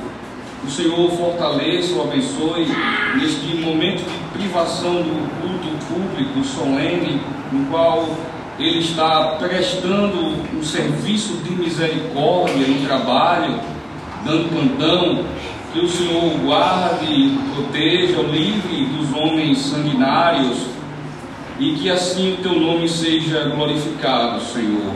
o 0.66 0.70
Senhor 0.70 1.10
fortaleça 1.12 1.94
ou 1.94 2.02
abençoe 2.02 2.66
neste 3.14 3.56
momento 3.56 4.02
de 4.02 4.38
privação 4.38 4.94
do 4.94 5.30
culto 5.40 5.68
público 5.86 6.44
solene, 6.44 7.20
no 7.52 7.66
qual 7.66 8.04
ele 8.58 8.80
está 8.80 9.36
prestando 9.38 10.34
um 10.52 10.62
serviço 10.62 11.36
de 11.44 11.52
misericórdia 11.52 12.66
no 12.66 12.84
trabalho, 12.84 13.60
dando 14.24 14.50
plantão. 14.50 15.24
Que 15.72 15.80
o 15.80 15.88
Senhor 15.88 16.24
o 16.24 16.38
guarde, 16.38 17.38
proteja, 17.54 18.18
o 18.18 18.30
livre 18.32 18.86
dos 18.86 19.14
homens 19.14 19.58
sanguinários 19.58 20.58
e 21.60 21.74
que 21.74 21.90
assim 21.90 22.32
o 22.32 22.36
teu 22.38 22.58
nome 22.58 22.88
seja 22.88 23.44
glorificado, 23.50 24.40
Senhor. 24.40 24.92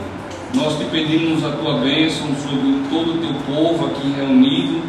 Nós 0.55 0.77
te 0.79 0.85
pedimos 0.85 1.45
a 1.45 1.51
tua 1.51 1.77
bênção 1.77 2.27
sobre 2.35 2.81
todo 2.89 3.13
o 3.13 3.17
teu 3.19 3.55
povo 3.55 3.85
aqui 3.85 4.11
reunido 4.11 4.81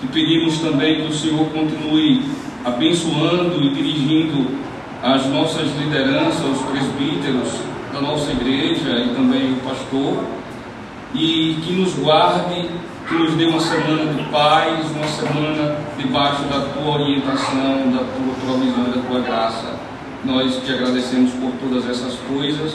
te 0.00 0.06
pedimos 0.06 0.58
também 0.58 1.02
que 1.02 1.08
o 1.08 1.14
Senhor 1.14 1.46
continue 1.50 2.22
abençoando 2.64 3.62
e 3.62 3.74
dirigindo 3.74 4.58
as 5.02 5.26
nossas 5.26 5.68
lideranças, 5.78 6.40
os 6.40 6.62
presbíteros 6.62 7.52
da 7.92 8.00
nossa 8.00 8.30
igreja 8.32 8.98
e 8.98 9.14
também 9.14 9.52
o 9.52 9.56
pastor, 9.56 10.24
e 11.14 11.56
que 11.62 11.72
nos 11.72 11.94
guarde, 11.94 12.68
que 13.08 13.14
nos 13.14 13.34
dê 13.34 13.46
uma 13.46 13.60
semana 13.60 14.12
de 14.14 14.22
paz, 14.30 14.90
uma 14.90 15.06
semana 15.06 15.76
debaixo 15.98 16.42
da 16.44 16.60
tua 16.60 17.00
orientação, 17.00 17.90
da 17.90 17.98
tua 17.98 18.34
provisão 18.44 18.86
e 18.86 18.98
da 18.98 19.02
tua 19.06 19.20
graça. 19.20 19.74
Nós 20.24 20.62
te 20.64 20.72
agradecemos 20.72 21.32
por 21.32 21.50
todas 21.60 21.88
essas 21.88 22.14
coisas, 22.28 22.74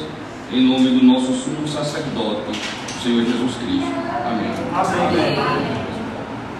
em 0.52 0.62
nome 0.62 0.90
do 0.90 1.06
nosso 1.06 1.32
sumo 1.34 1.68
sacerdote, 1.68 2.60
Senhor 3.02 3.24
Jesus 3.24 3.56
Cristo. 3.56 3.94
Amém. 4.26 4.52
Amém. 4.74 5.85